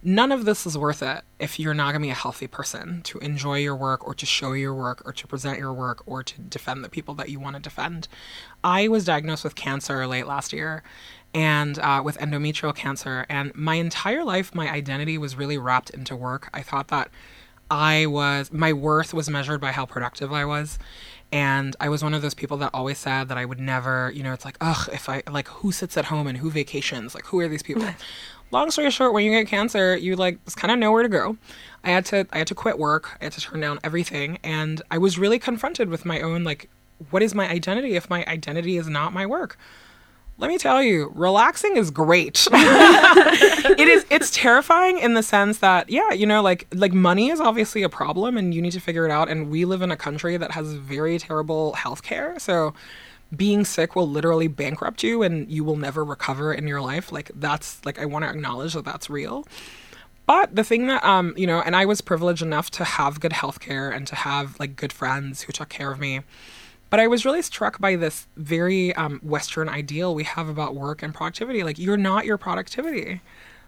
none 0.04 0.32
of 0.32 0.46
this 0.46 0.66
is 0.66 0.78
worth 0.78 1.02
it 1.02 1.24
if 1.40 1.60
you're 1.60 1.74
not 1.74 1.92
going 1.92 2.02
to 2.02 2.08
be 2.08 2.12
a 2.12 2.16
healthy 2.16 2.48
person 2.48 3.02
to 3.04 3.18
enjoy 3.20 3.58
your 3.58 3.76
work 3.76 4.06
or 4.06 4.14
to 4.14 4.26
show 4.26 4.54
your 4.54 4.74
work 4.74 5.02
or 5.06 5.14
to 5.14 5.28
present 5.28 5.60
your 5.60 5.74
work 5.74 6.04
or 6.06 6.24
to 6.24 6.40
defend 6.42 6.84
the 6.84 6.90
people 6.90 7.14
that 7.16 7.30
you 7.30 7.40
want 7.40 7.56
to 7.56 7.62
defend. 7.62 8.08
I 8.64 8.88
was 8.88 9.06
diagnosed 9.06 9.44
with 9.44 9.56
cancer 9.56 10.06
late 10.08 10.28
last 10.28 10.54
year 10.54 10.84
and 11.34 11.80
uh, 11.80 12.02
with 12.04 12.18
endometrial 12.18 12.76
cancer. 12.76 13.26
And 13.30 13.54
my 13.56 13.76
entire 13.76 14.24
life, 14.24 14.54
my 14.54 14.70
identity 14.70 15.18
was 15.18 15.36
really 15.36 15.58
wrapped 15.58 15.90
into 15.90 16.16
work. 16.16 16.50
I 16.54 16.62
thought 16.62 16.90
that 16.90 17.10
I 17.72 18.06
was, 18.06 18.52
my 18.52 18.74
worth 18.74 19.14
was 19.14 19.30
measured 19.30 19.62
by 19.62 19.72
how 19.72 19.86
productive 19.86 20.32
I 20.32 20.46
was. 20.46 20.78
And 21.32 21.76
I 21.80 21.90
was 21.90 22.04
one 22.04 22.14
of 22.14 22.22
those 22.22 22.36
people 22.36 22.58
that 22.58 22.70
always 22.76 23.00
said 23.00 23.28
that 23.30 23.40
I 23.40 23.46
would 23.46 23.60
never, 23.60 24.12
you 24.14 24.22
know, 24.22 24.34
it's 24.34 24.46
like, 24.46 24.58
ugh, 24.62 24.88
if 24.94 25.10
I, 25.10 25.24
like, 25.28 25.48
who 25.48 25.72
sits 25.72 25.98
at 25.98 26.06
home 26.06 26.28
and 26.28 26.38
who 26.38 26.52
vacations? 26.52 27.16
Like, 27.16 27.26
who 27.26 27.40
are 27.40 27.48
these 27.48 27.64
people? 27.64 27.88
long 28.54 28.72
story 28.72 28.90
short, 28.92 29.14
when 29.14 29.26
you 29.26 29.32
get 29.32 29.48
cancer, 29.48 29.98
you 29.98 30.16
like 30.16 30.44
just 30.46 30.56
kind 30.56 30.72
of 30.72 30.80
nowhere 30.80 31.04
to 31.04 31.10
go. 31.10 31.36
I 31.84 31.90
had 31.90 32.06
to 32.06 32.26
I 32.32 32.38
had 32.38 32.48
to 32.48 32.56
quit 32.56 32.80
work. 32.80 33.18
I 33.20 33.26
had 33.26 33.34
to 33.34 33.42
turn 33.42 33.60
down 33.60 33.80
everything, 33.84 34.40
and 34.44 34.82
I 34.90 34.98
was 34.98 35.18
really 35.20 35.40
confronted 35.40 35.90
with 35.90 36.06
my 36.06 36.22
own 36.22 36.44
like, 36.44 36.70
what 37.10 37.22
is 37.22 37.36
my 37.36 37.50
identity 37.50 37.96
if 37.96 38.10
my 38.10 38.24
identity 38.26 38.78
is 38.78 38.88
not 38.88 39.12
my 39.12 39.26
work? 39.26 39.58
Let 40.38 40.48
me 40.48 40.58
tell 40.58 40.82
you, 40.82 41.12
relaxing 41.14 41.78
is 41.78 41.92
great. 41.92 42.48
it 42.52 43.88
is 43.88 44.06
it's 44.10 44.32
terrifying 44.32 44.98
in 44.98 45.14
the 45.14 45.24
sense 45.24 45.60
that 45.60 45.90
yeah, 45.90 46.12
you 46.12 46.26
know, 46.26 46.42
like 46.42 46.68
like 46.74 46.94
money 46.94 47.30
is 47.30 47.40
obviously 47.40 47.84
a 47.84 47.90
problem 47.90 48.38
and 48.38 48.54
you 48.54 48.62
need 48.62 48.72
to 48.72 48.80
figure 48.80 49.06
it 49.06 49.12
out 49.12 49.30
and 49.30 49.50
we 49.50 49.66
live 49.66 49.82
in 49.82 49.92
a 49.92 49.98
country 49.98 50.38
that 50.38 50.52
has 50.52 50.74
very 50.74 51.20
terrible 51.20 51.74
healthcare. 51.74 52.40
So 52.40 52.74
being 53.36 53.66
sick 53.66 53.96
will 53.96 54.08
literally 54.08 54.48
bankrupt 54.48 55.04
you 55.04 55.24
and 55.24 55.50
you 55.50 55.64
will 55.64 55.76
never 55.76 56.04
recover 56.04 56.54
in 56.54 56.68
your 56.68 56.82
life. 56.82 57.12
Like 57.12 57.32
that's 57.36 57.84
like 57.86 58.00
I 58.00 58.06
want 58.06 58.26
to 58.26 58.30
acknowledge 58.30 58.74
that 58.74 58.86
that's 58.86 59.10
real. 59.10 59.46
But 60.26 60.56
the 60.56 60.64
thing 60.64 60.88
that 60.88 61.04
um, 61.04 61.34
you 61.36 61.48
know, 61.48 61.62
and 61.62 61.76
I 61.76 61.86
was 61.86 62.02
privileged 62.02 62.42
enough 62.42 62.72
to 62.72 62.84
have 62.84 63.20
good 63.20 63.34
health 63.34 63.60
care 63.60 63.90
and 63.90 64.08
to 64.08 64.16
have 64.16 64.60
like 64.60 64.76
good 64.76 64.94
friends 64.94 65.44
who 65.44 65.54
took 65.54 65.70
care 65.70 65.92
of 65.92 66.00
me. 66.00 66.22
But 66.90 67.00
I 67.00 67.08
was 67.08 67.26
really 67.26 67.42
struck 67.42 67.80
by 67.80 67.96
this 67.96 68.28
very 68.38 68.94
um, 68.96 69.20
Western 69.24 69.68
ideal 69.68 70.14
we 70.14 70.26
have 70.26 70.48
about 70.48 70.76
work 70.76 71.02
and 71.02 71.14
productivity. 71.14 71.64
Like 71.64 71.80
you're 71.80 71.98
not 71.98 72.26
your 72.26 72.38
productivity. 72.38 73.22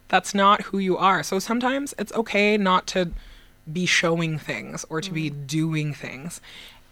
That's 0.07 0.35
not 0.35 0.61
who 0.63 0.77
you 0.77 0.95
are. 0.97 1.23
So 1.23 1.39
sometimes 1.39 1.95
it's 1.97 2.13
okay 2.13 2.55
not 2.57 2.85
to 2.87 3.11
be 3.71 3.87
showing 3.87 4.37
things 4.37 4.85
or 4.89 5.01
to 5.01 5.11
be 5.11 5.29
doing 5.29 5.93
things. 5.93 6.39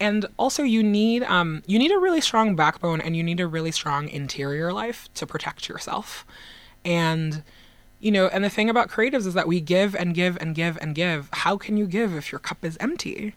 And 0.04 0.26
also 0.38 0.64
you 0.64 0.84
need 0.84 1.24
um 1.24 1.64
you 1.66 1.80
need 1.80 1.92
a 1.92 1.98
really 1.98 2.20
strong 2.20 2.58
backbone 2.58 3.00
and 3.00 3.16
you 3.16 3.24
need 3.24 3.40
a 3.40 3.48
really 3.48 3.72
strong 3.72 4.10
interior 4.10 4.74
life 4.74 5.08
to 5.14 5.26
protect 5.26 5.70
yourself. 5.70 6.26
And 6.84 7.42
you 8.02 8.12
know 8.12 8.28
and 8.28 8.44
the 8.44 8.50
thing 8.50 8.70
about 8.70 8.90
creatives 8.90 9.26
is 9.26 9.34
that 9.34 9.48
we 9.48 9.62
give 9.62 9.96
and 9.96 10.14
give 10.14 10.38
and 10.42 10.54
give 10.54 10.78
and 10.82 10.94
give. 10.94 11.30
How 11.32 11.56
can 11.58 11.78
you 11.78 11.88
give 11.88 12.14
if 12.14 12.34
your 12.34 12.40
cup 12.40 12.66
is 12.66 12.76
empty? 12.82 13.34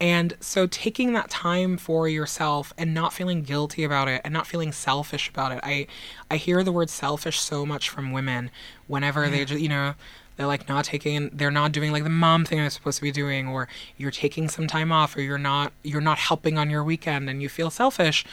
And 0.00 0.34
so 0.40 0.66
taking 0.66 1.12
that 1.12 1.28
time 1.28 1.76
for 1.76 2.08
yourself 2.08 2.72
and 2.78 2.94
not 2.94 3.12
feeling 3.12 3.42
guilty 3.42 3.84
about 3.84 4.08
it 4.08 4.22
and 4.24 4.32
not 4.32 4.46
feeling 4.46 4.72
selfish 4.72 5.28
about 5.28 5.52
it. 5.52 5.60
I 5.62 5.86
i 6.30 6.38
hear 6.38 6.64
the 6.64 6.72
word 6.72 6.88
selfish 6.88 7.38
so 7.40 7.66
much 7.66 7.90
from 7.90 8.12
women 8.12 8.50
whenever 8.86 9.28
they 9.28 9.44
just 9.44 9.60
you 9.60 9.68
know 9.68 9.94
they're 10.36 10.46
like 10.46 10.68
not 10.68 10.84
taking 10.84 11.30
they're 11.32 11.50
not 11.50 11.72
doing 11.72 11.92
like 11.92 12.04
the 12.04 12.10
mom 12.10 12.44
thing 12.44 12.58
they're 12.58 12.70
supposed 12.70 12.98
to 12.98 13.02
be 13.02 13.10
doing 13.10 13.48
or 13.48 13.68
you're 13.96 14.10
taking 14.10 14.48
some 14.48 14.66
time 14.66 14.92
off 14.92 15.16
or 15.16 15.20
you're 15.20 15.38
not 15.38 15.72
you're 15.82 16.00
not 16.00 16.18
helping 16.18 16.58
on 16.58 16.70
your 16.70 16.84
weekend 16.84 17.28
and 17.28 17.42
you 17.42 17.48
feel 17.48 17.70
selfish 17.70 18.24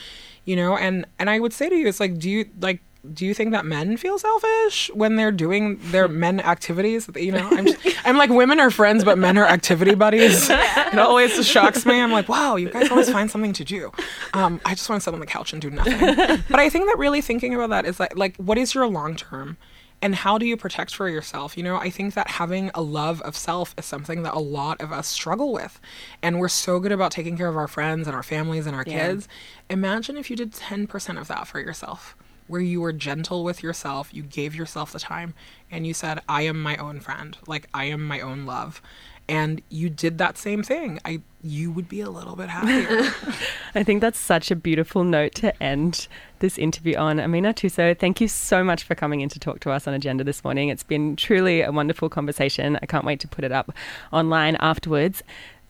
you 0.45 0.56
know? 0.56 0.78
And 0.78 1.06
and 1.20 1.30
i 1.30 1.39
would 1.39 1.54
say 1.54 1.70
to 1.70 1.76
you 1.76 1.88
it's 1.88 1.99
like 1.99 2.18
do 2.18 2.30
you 2.30 2.49
like 2.60 2.82
do 3.14 3.26
you 3.26 3.34
think 3.34 3.51
that 3.51 3.66
men 3.66 3.97
feel 3.97 4.18
selfish 4.18 4.89
when 4.93 5.18
they're 5.18 5.32
doing 5.32 5.78
their 5.91 6.08
men 6.24 6.39
activities? 6.39 7.10
You 7.16 7.34
know 7.34 7.49
i'm 7.51 7.66
just, 7.66 7.80
i'm 8.06 8.18
like 8.18 8.30
women 8.30 8.60
are 8.60 8.72
friends 8.72 9.04
but 9.04 9.18
men 9.18 9.38
are 9.38 9.45
activity 9.45 9.95
buddies. 9.95 10.49
It 10.93 10.99
always 10.99 11.47
shocks 11.47 11.88
me. 11.88 11.99
I'm 11.99 12.12
like 12.12 12.30
wow 12.30 12.56
you 12.56 12.70
guys 12.70 12.91
always 12.91 13.10
find 13.10 13.30
something 13.30 13.54
to 13.54 13.64
do. 13.64 13.91
Um, 14.34 14.62
i 14.66 14.76
just 14.76 14.89
want 14.89 15.01
to 15.01 15.04
sit 15.04 15.14
on 15.14 15.20
the 15.20 15.26
couch 15.26 15.54
and 15.54 15.62
do 15.62 15.70
nothing. 15.70 15.99
But 16.49 16.60
i 16.60 16.70
think 16.70 16.86
that 16.86 16.97
really 16.97 17.22
thinking 17.22 17.54
about 17.56 17.70
that 17.72 17.86
is 17.86 17.99
like 17.99 18.18
like 18.18 18.38
what 18.38 18.58
is 18.58 18.76
your 18.76 18.88
long 18.88 19.16
term 19.16 19.58
and 20.04 20.14
how 20.16 20.38
do 20.38 20.45
you 20.45 20.56
protect 20.58 20.93
for 20.93 21.08
yourself? 21.10 21.58
You 21.58 21.64
know 21.64 21.78
i 21.78 21.89
think 21.89 22.14
that 22.14 22.28
having 22.41 22.70
a 22.76 22.82
love 22.82 23.22
of 23.22 23.36
self 23.36 23.74
is 23.78 23.86
something 23.86 24.22
that 24.24 24.34
a 24.36 24.39
lot 24.60 24.82
of 24.82 24.91
us 24.91 25.08
struggle 25.08 25.51
with 25.54 25.80
and 26.22 26.39
we're 26.39 26.49
so 26.49 26.80
good 26.80 26.91
about 26.91 27.12
taking 27.12 27.38
care 27.38 27.47
of 27.47 27.58
our 27.58 27.68
friends 27.68 28.06
and 28.08 28.16
our 28.16 28.22
families 28.24 28.68
and 28.68 28.76
our 28.76 28.84
Yeah. 28.86 29.08
kids. 29.08 29.28
Imagine 29.70 30.18
if 30.18 30.30
you 30.30 30.36
did 30.36 30.51
10% 30.54 31.18
of 31.20 31.28
that 31.30 31.47
for 31.47 31.60
yourself 31.60 32.16
where 32.47 32.62
you 32.62 32.82
were 32.82 32.91
gentle 32.91 33.43
with 33.45 33.64
yourself 33.64 34.14
you 34.14 34.22
gave 34.24 34.54
yourself 34.54 34.91
the 34.91 34.99
time 34.99 35.34
and 35.72 35.88
you 35.88 35.93
said 35.93 36.20
i 36.28 36.41
am 36.41 36.62
my 36.62 36.76
own 36.78 36.99
friend. 36.99 37.38
Like 37.47 37.68
i 37.74 37.86
am 37.86 38.06
my 38.06 38.20
own 38.20 38.45
love. 38.45 38.82
And 39.30 39.62
you 39.70 39.89
did 39.89 40.18
that 40.18 40.38
same 40.38 40.64
thing. 40.64 40.99
I 41.06 41.22
you 41.44 41.72
would 41.72 41.89
be 41.89 42.00
a 42.00 42.10
little 42.10 42.36
bit 42.36 42.50
happier 42.50 43.12
I 43.76 43.84
think 43.84 44.02
that's 44.02 44.20
such 44.20 44.50
a 44.50 44.56
beautiful 44.56 45.04
note 45.04 45.36
to 45.36 45.62
end 45.62 46.08
this 46.39 46.58
interview 46.58 46.96
on. 46.98 47.18
Aminatou 47.18 47.72
Sow, 47.72 47.94
thank 47.94 48.22
you 48.22 48.28
so 48.28 48.64
much 48.64 48.84
for 48.84 48.96
coming 48.96 49.22
in 49.22 49.30
to 49.30 49.39
talk 49.39 49.62
to 49.62 49.72
us 49.72 49.88
on 49.88 49.94
Agenda 49.94 50.24
this 50.24 50.44
morning. 50.44 50.70
It's 50.70 50.84
been 50.84 51.16
truly 51.16 51.62
a 51.62 51.72
wonderful 51.72 52.10
conversation. 52.10 52.78
I 52.82 52.86
can't 52.86 53.06
wait 53.06 53.20
to 53.22 53.28
put 53.28 53.44
it 53.44 53.52
up 53.52 53.74
online 54.12 54.58
afterwards. 54.58 55.24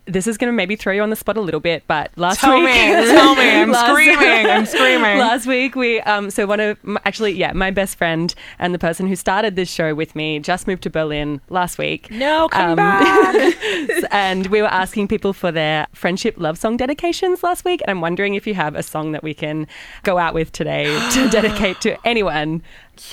This 0.05 0.27
is 0.27 0.37
going 0.37 0.49
to 0.51 0.55
maybe 0.55 0.75
throw 0.75 0.91
you 0.91 1.01
on 1.01 1.09
the 1.11 1.15
spot 1.15 1.37
a 1.37 1.41
little 1.41 1.61
bit, 1.61 1.83
but 1.87 2.11
last 2.17 2.41
Tell 2.41 2.55
week, 2.55 2.65
me, 2.65 2.71
tell 2.91 3.35
me. 3.35 3.49
I'm 3.61 3.73
screaming, 3.73 4.45
I'm 4.47 4.65
screaming. 4.75 5.17
Last 5.17 5.47
week, 5.47 5.75
we 5.75 6.01
um, 6.01 6.29
so 6.29 6.45
one 6.45 6.59
of 6.59 6.77
actually, 7.05 7.31
yeah, 7.31 7.53
my 7.53 7.71
best 7.71 7.97
friend 7.97 8.35
and 8.59 8.73
the 8.73 8.79
person 8.79 9.07
who 9.07 9.15
started 9.15 9.55
this 9.55 9.69
show 9.69 9.95
with 9.95 10.13
me 10.13 10.39
just 10.39 10.67
moved 10.67 10.83
to 10.83 10.89
Berlin 10.89 11.39
last 11.49 11.77
week. 11.77 12.11
No, 12.11 12.49
come 12.49 12.71
Um, 12.71 12.75
back. 12.75 13.55
and 14.11 14.47
we 14.47 14.61
were 14.61 14.67
asking 14.67 15.07
people 15.07 15.31
for 15.31 15.53
their 15.53 15.87
friendship 15.93 16.35
love 16.37 16.57
song 16.57 16.75
dedications 16.75 17.41
last 17.41 17.63
week. 17.63 17.79
And 17.83 17.91
I'm 17.91 18.01
wondering 18.01 18.35
if 18.35 18.45
you 18.45 18.55
have 18.55 18.75
a 18.75 18.83
song 18.83 19.13
that 19.13 19.23
we 19.23 19.33
can 19.33 19.67
go 20.03 20.17
out 20.17 20.33
with 20.33 20.51
today 20.51 20.85
to 21.11 21.29
dedicate 21.31 21.79
to 21.79 21.95
anyone. 22.05 22.61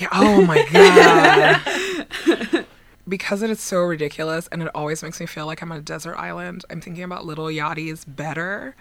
Yeah, 0.01 0.09
oh 0.13 0.45
my 0.45 0.67
god. 0.73 2.67
Because 3.09 3.43
it 3.43 3.51
is 3.51 3.61
so 3.61 3.81
ridiculous 3.81 4.47
and 4.53 4.63
it 4.63 4.71
always 4.75 5.03
makes 5.03 5.19
me 5.21 5.27
feel 5.27 5.47
like 5.47 5.63
I'm 5.63 5.73
on 5.73 5.79
a 5.79 5.83
desert 5.83 6.17
island. 6.17 6.65
I'm 6.71 6.81
thinking 6.81 7.03
about 7.03 7.25
Lil 7.25 7.37
Yachty's 7.47 8.05
Better. 8.05 8.77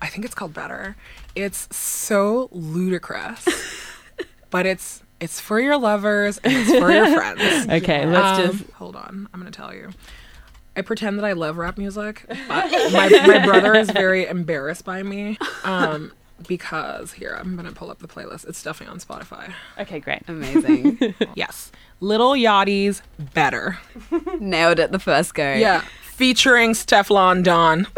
I 0.00 0.06
think 0.06 0.24
it's 0.24 0.34
called 0.34 0.54
Better. 0.54 0.96
It's 1.34 1.68
so 1.76 2.48
ludicrous. 2.52 3.44
but 4.50 4.66
it's 4.66 5.02
it's 5.20 5.40
for 5.40 5.60
your 5.60 5.76
lovers 5.78 6.38
and 6.38 6.52
it's 6.52 6.70
for 6.70 6.90
your 6.90 7.14
friends. 7.14 7.66
Okay, 7.82 8.04
let's 8.06 8.38
Um, 8.40 8.58
just- 8.58 8.70
hold 8.72 8.96
on. 8.96 9.28
I'm 9.32 9.40
going 9.40 9.50
to 9.50 9.56
tell 9.56 9.74
you. 9.74 9.90
I 10.76 10.82
pretend 10.82 11.18
that 11.18 11.24
I 11.24 11.32
love 11.34 11.56
rap 11.56 11.78
music. 11.78 12.24
but 12.28 12.38
my, 12.92 13.08
my 13.26 13.44
brother 13.46 13.74
is 13.74 13.90
very 13.90 14.26
embarrassed 14.26 14.84
by 14.84 15.02
me. 15.04 15.38
Um, 15.62 16.12
because 16.48 17.12
here, 17.12 17.36
I'm 17.38 17.54
going 17.54 17.68
to 17.68 17.72
pull 17.74 17.90
up 17.92 18.00
the 18.00 18.08
playlist. 18.08 18.46
It's 18.48 18.60
definitely 18.62 18.92
on 18.92 18.98
Spotify. 18.98 19.52
Okay, 19.78 20.00
great. 20.00 20.22
Amazing. 20.26 21.14
yes. 21.36 21.70
Lil 22.00 22.32
Yachty's 22.32 23.02
Better. 23.34 23.78
Nailed 24.40 24.78
it 24.78 24.92
the 24.92 24.98
first 24.98 25.34
go. 25.34 25.54
Yeah. 25.54 25.80
Featuring 26.02 26.72
Stefflon 26.74 27.42
Don. 27.42 27.88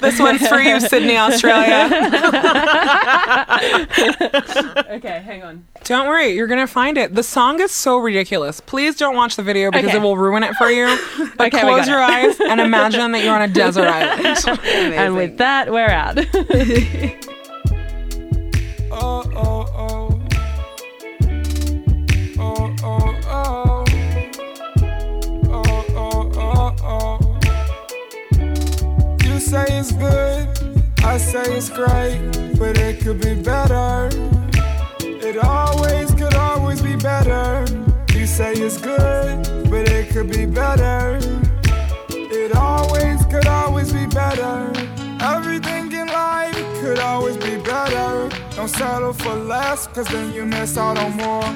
this 0.00 0.18
one's 0.18 0.44
for 0.48 0.58
you, 0.60 0.80
Sydney, 0.80 1.16
Australia. 1.16 1.86
okay, 4.90 5.20
hang 5.20 5.44
on. 5.44 5.64
Don't 5.84 6.08
worry, 6.08 6.34
you're 6.34 6.48
gonna 6.48 6.66
find 6.66 6.98
it. 6.98 7.14
The 7.14 7.22
song 7.22 7.60
is 7.60 7.70
so 7.70 7.98
ridiculous. 7.98 8.58
Please 8.60 8.96
don't 8.96 9.14
watch 9.14 9.36
the 9.36 9.44
video 9.44 9.70
because 9.70 9.86
Okay. 9.90 9.98
it 9.98 10.02
will 10.02 10.16
ruin 10.16 10.42
it 10.42 10.54
for 10.56 10.70
you. 10.70 10.86
But 11.36 11.54
Okay, 11.54 11.64
we 11.64 11.70
close 11.72 11.86
got 11.86 11.88
your 11.88 12.02
eyes 12.02 12.40
and 12.40 12.60
imagine 12.60 13.12
that 13.12 13.22
you're 13.22 13.34
on 13.36 13.42
a 13.42 13.48
desert 13.48 13.86
island. 13.86 14.58
And 14.94 15.14
with 15.14 15.38
that, 15.38 15.70
we're 15.72 15.86
out. 15.86 16.18
Oh, 18.92 19.22
oh. 19.36 19.66
Oh, 19.76 19.99
say 29.50 29.66
it's 29.80 29.90
good, 29.90 30.46
I 31.02 31.18
say 31.18 31.42
it's 31.56 31.70
great, 31.70 32.20
but 32.56 32.78
it 32.78 33.00
could 33.00 33.20
be 33.20 33.34
better. 33.34 34.08
It 35.00 35.38
always 35.38 36.14
could 36.14 36.34
always 36.34 36.80
be 36.80 36.94
better. 36.94 37.66
You 38.14 38.26
say 38.26 38.52
it's 38.52 38.78
good, 38.80 39.68
but 39.68 39.88
it 39.88 40.10
could 40.10 40.30
be 40.30 40.46
better. 40.46 41.18
It 42.10 42.54
always 42.54 43.26
could 43.26 43.48
always 43.48 43.92
be 43.92 44.06
better. 44.06 44.70
Everything 45.20 45.90
in 45.90 46.06
life 46.06 46.54
could 46.80 47.00
always 47.00 47.36
be 47.36 47.56
better. 47.56 48.30
Don't 48.54 48.68
settle 48.68 49.12
for 49.12 49.34
less, 49.34 49.88
cause 49.88 50.06
then 50.06 50.32
you 50.32 50.46
miss 50.46 50.78
out 50.78 50.96
on 50.96 51.16
more. 51.16 51.50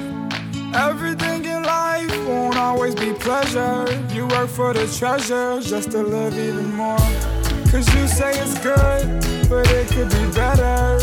Everything 0.75 1.45
in 1.45 1.63
life 1.63 2.11
won't 2.27 2.57
always 2.57 2.93
be 2.93 3.13
pleasure. 3.13 3.87
You 4.13 4.27
work 4.27 4.49
for 4.49 4.73
the 4.73 4.85
treasure 4.99 5.61
just 5.61 5.91
to 5.91 6.03
live 6.03 6.37
even 6.37 6.75
more. 6.75 7.44
Cause 7.75 7.93
you 7.93 8.07
say 8.07 8.31
it's 8.39 8.57
good, 8.59 9.49
but 9.49 9.69
it 9.69 9.89
could 9.89 10.09
be 10.09 10.31
better. 10.31 10.97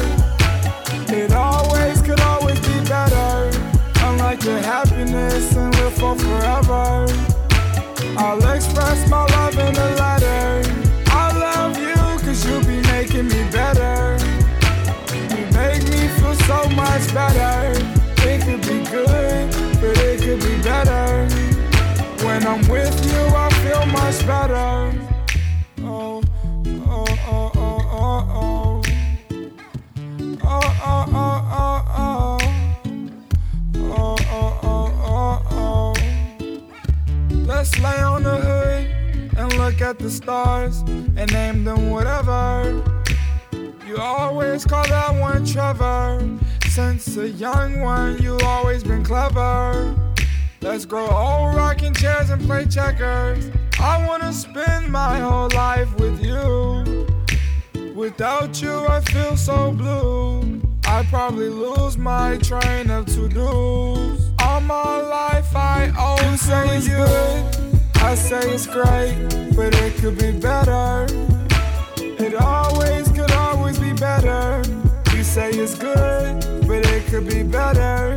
It 1.12 1.30
always 1.34 2.00
could 2.00 2.18
always 2.20 2.58
be 2.60 2.80
better. 2.88 3.50
Unlike 4.00 4.42
your 4.44 4.56
happiness 4.56 5.54
and 5.54 5.74
live 5.76 5.92
for 5.92 6.16
forever. 6.16 7.04
I'll 8.16 8.54
express 8.56 9.06
my 9.10 9.26
love 9.26 9.58
in 9.58 9.76
a 9.76 9.88
letter. 10.00 10.62
I 11.08 11.36
love 11.36 11.76
you 11.76 11.94
cause 12.24 12.42
you 12.46 12.58
be 12.60 12.80
making 12.88 13.28
me 13.28 13.44
better. 13.52 14.16
You 15.12 15.44
make 15.52 15.82
me 15.82 16.08
feel 16.16 16.34
so 16.48 16.70
much 16.70 17.12
better. 17.12 17.68
It 18.26 18.40
could 18.46 18.62
be 18.62 18.82
good, 18.90 19.50
but 19.78 19.98
it 19.98 20.22
could 20.22 20.40
be 20.40 20.56
better. 20.62 21.28
When 22.24 22.46
I'm 22.46 22.66
with 22.66 22.96
you, 23.04 23.20
I 23.36 23.50
feel 23.60 23.84
much 23.84 24.26
better. 24.26 25.11
Let's 37.62 37.78
lay 37.78 38.02
on 38.02 38.24
the 38.24 38.38
hood 38.38 39.38
and 39.38 39.56
look 39.56 39.80
at 39.80 39.98
the 40.00 40.10
stars 40.10 40.80
and 40.80 41.32
name 41.32 41.62
them 41.62 41.90
whatever. 41.90 42.82
You 43.86 43.98
always 43.98 44.64
call 44.64 44.84
that 44.88 45.14
one 45.20 45.46
Trevor. 45.46 46.28
Since 46.70 47.16
a 47.18 47.28
young 47.28 47.80
one, 47.82 48.20
you 48.20 48.36
always 48.38 48.82
been 48.82 49.04
clever. 49.04 49.94
Let's 50.60 50.84
grow 50.84 51.06
old 51.06 51.54
rocking 51.54 51.94
chairs 51.94 52.30
and 52.30 52.42
play 52.42 52.66
checkers. 52.66 53.50
I 53.78 54.04
wanna 54.08 54.32
spend 54.32 54.90
my 54.90 55.20
whole 55.20 55.50
life 55.50 55.94
with 56.00 56.20
you. 56.20 57.06
Without 57.94 58.60
you, 58.60 58.86
I 58.88 59.00
feel 59.02 59.36
so 59.36 59.70
blue. 59.70 60.61
I 60.92 61.02
probably 61.04 61.48
lose 61.48 61.96
my 61.96 62.36
train 62.36 62.90
of 62.90 63.06
to 63.14 63.26
dos. 63.26 64.30
All 64.40 64.60
my 64.60 65.00
life, 65.00 65.56
I 65.56 65.90
owe 65.98 66.36
say 66.36 66.76
it's 66.76 66.86
good. 66.86 67.80
I 67.94 68.14
say 68.14 68.40
it's 68.52 68.66
great, 68.66 69.16
but 69.56 69.74
it 69.74 69.94
could 69.94 70.18
be 70.18 70.32
better. 70.32 71.06
It 71.96 72.34
always 72.34 73.08
could 73.08 73.30
always 73.30 73.78
be 73.78 73.94
better. 73.94 74.62
You 75.16 75.24
say 75.24 75.48
it's 75.52 75.78
good, 75.78 76.68
but 76.68 76.86
it 76.86 77.06
could 77.06 77.26
be 77.26 77.42
better. 77.42 78.14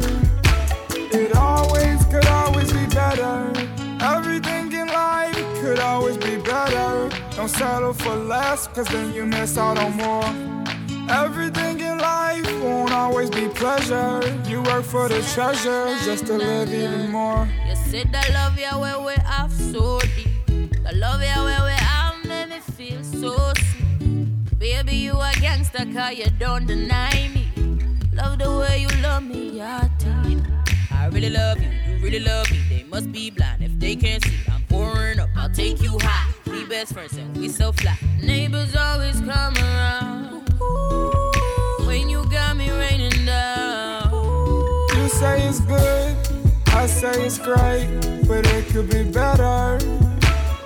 It 0.92 1.34
always 1.34 2.04
could 2.08 2.28
always 2.28 2.74
be 2.74 2.86
better. 2.88 3.54
Everything 4.02 4.70
in 4.74 4.88
life 4.88 5.38
could 5.62 5.80
always 5.80 6.18
be 6.18 6.36
better. 6.36 7.10
Don't 7.38 7.48
settle 7.48 7.94
for 7.94 8.16
less, 8.16 8.68
cause 8.68 8.90
then 8.90 9.14
you 9.14 9.26
miss 9.26 9.58
out 9.58 9.78
on 9.78 9.96
more. 9.96 10.65
Everything 11.10 11.80
in 11.80 11.98
life 12.00 12.46
won't 12.62 12.92
always 12.92 13.30
be 13.30 13.48
pleasure. 13.50 14.22
You 14.48 14.62
work 14.64 14.84
for 14.84 15.08
the 15.08 15.22
treasure 15.34 15.96
just 16.04 16.26
to 16.28 16.34
live 16.34 16.74
even 16.74 17.12
more. 17.12 17.48
You 17.68 17.76
said 17.76 18.10
I 18.14 18.28
love 18.34 18.58
you 18.58 18.80
where 18.80 19.00
we 19.00 19.14
have 19.24 19.52
so 19.52 20.00
deep. 20.00 20.30
I 20.88 20.92
love 20.92 21.22
you 21.22 21.44
where 21.44 21.64
we 21.64 21.72
have 21.72 22.26
made 22.26 22.50
me 22.50 22.60
feel 22.60 23.04
so 23.04 23.54
sweet. 23.54 24.60
Baby, 24.60 24.96
you 24.96 25.14
a 25.14 25.32
gangster 25.40 25.86
cause 25.94 26.18
you 26.18 26.26
don't 26.40 26.66
deny 26.66 27.30
me. 27.34 27.48
Love 28.14 28.40
the 28.40 28.58
way 28.58 28.82
you 28.82 29.02
love 29.02 29.24
me, 29.24 29.58
yeah, 29.58 29.88
deep. 30.00 30.40
I 31.06 31.10
really 31.10 31.30
love 31.30 31.62
you, 31.62 31.70
you 31.70 32.04
really 32.04 32.20
love 32.20 32.50
me. 32.50 32.60
They 32.68 32.84
must 32.86 33.12
be 33.12 33.30
blind 33.30 33.62
if 33.62 33.78
they 33.78 33.96
can't 33.96 34.24
see. 34.24 34.40
I'm 34.52 34.64
pouring 34.64 35.20
up, 35.20 35.30
I'll 35.36 35.52
take 35.52 35.80
you 35.80 36.00
high. 36.02 36.34
We 36.48 36.66
best 36.66 36.94
friends 36.94 37.16
and 37.16 37.38
we 37.38 37.48
so 37.48 37.72
fly. 37.74 37.96
Neighbors 38.24 38.76
always 38.76 39.20
come 39.20 39.56
around. 39.56 40.50
When 41.86 42.10
you 42.10 42.28
got 42.32 42.58
me 42.58 42.72
raining 42.72 43.24
down. 43.24 44.10
You 44.98 45.08
say 45.10 45.48
it's 45.48 45.60
good, 45.60 46.18
I 46.70 46.88
say 46.88 47.24
it's 47.24 47.38
great, 47.38 47.88
but 48.28 48.44
it 48.48 48.66
could 48.70 48.90
be 48.90 49.04
better. 49.04 49.78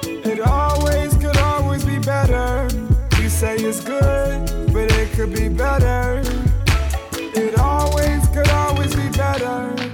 It 0.05 0.39
always 0.39 1.17
could 1.17 1.35
always 1.35 1.83
be 1.83 1.99
better. 1.99 2.69
You 3.21 3.27
say 3.27 3.57
it's 3.57 3.83
good, 3.83 4.71
but 4.71 4.89
it 4.93 5.11
could 5.11 5.33
be 5.33 5.49
better. 5.49 6.21
It 7.17 7.59
always 7.59 8.25
could 8.29 8.47
always 8.47 8.95
be 8.95 9.09
better. 9.09 9.88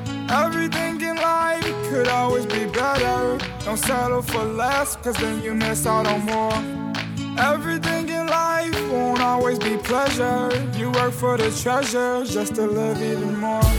Life 1.16 1.64
could 1.90 2.08
always 2.08 2.46
be 2.46 2.66
better. 2.66 3.38
Don't 3.64 3.78
settle 3.78 4.22
for 4.22 4.44
less, 4.44 4.96
cause 4.98 5.16
then 5.18 5.42
you 5.42 5.54
miss 5.54 5.86
out 5.86 6.08
on 6.08 6.22
more. 6.26 6.86
Everything 7.38 8.10
in 8.10 8.28
life 8.28 8.76
won't 8.92 9.22
always 9.22 9.60
be 9.60 9.78
pleasure. 9.78 10.50
You 10.78 10.92
work 10.92 11.14
for 11.14 11.38
the 11.38 11.52
treasure 11.62 12.24
just 12.26 12.56
to 12.56 12.68
live 12.68 13.02
even 13.02 13.40
more. 13.40 13.72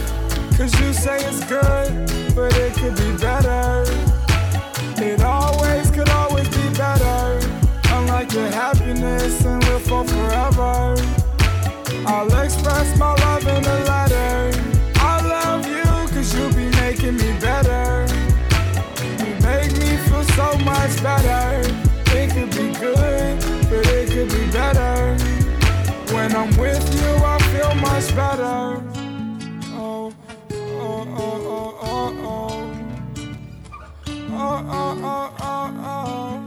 Cause 0.57 0.73
you 0.79 0.93
say 0.93 1.17
it's 1.25 1.43
good, 1.45 1.89
but 2.35 2.55
it 2.57 2.73
could 2.73 2.95
be 2.95 3.17
better. 3.17 3.83
It 5.01 5.21
always 5.21 5.91
could 5.91 6.09
always 6.09 6.47
be 6.49 6.69
better. 6.75 7.39
Unlike 7.91 8.33
your 8.33 8.47
happiness 8.47 9.45
and 9.45 9.63
live 9.65 9.83
for 9.83 10.03
forever. 10.05 10.95
I'll 12.05 12.43
express 12.43 12.97
my 12.97 13.13
love 13.13 13.45
in 13.47 13.65
a 13.65 13.85
better. 21.01 21.61
It 22.15 22.31
could 22.31 22.51
be 22.51 22.73
good, 22.79 23.39
but 23.69 23.87
it 23.87 24.09
could 24.11 24.29
be 24.29 24.51
better. 24.51 25.15
When 26.13 26.35
I'm 26.35 26.55
with 26.57 26.83
you, 26.95 27.09
I 27.23 27.37
feel 27.51 27.75
much 27.75 28.15
better. 28.15 28.81
Oh, 29.75 30.13
oh, 30.51 30.53
oh, 30.53 31.07
oh, 31.17 31.77
oh, 31.81 32.13
oh. 32.23 32.73
Oh, 34.29 34.65
oh, 34.69 35.01
oh, 35.03 35.35
oh, 35.39 35.73
oh. 35.85 36.46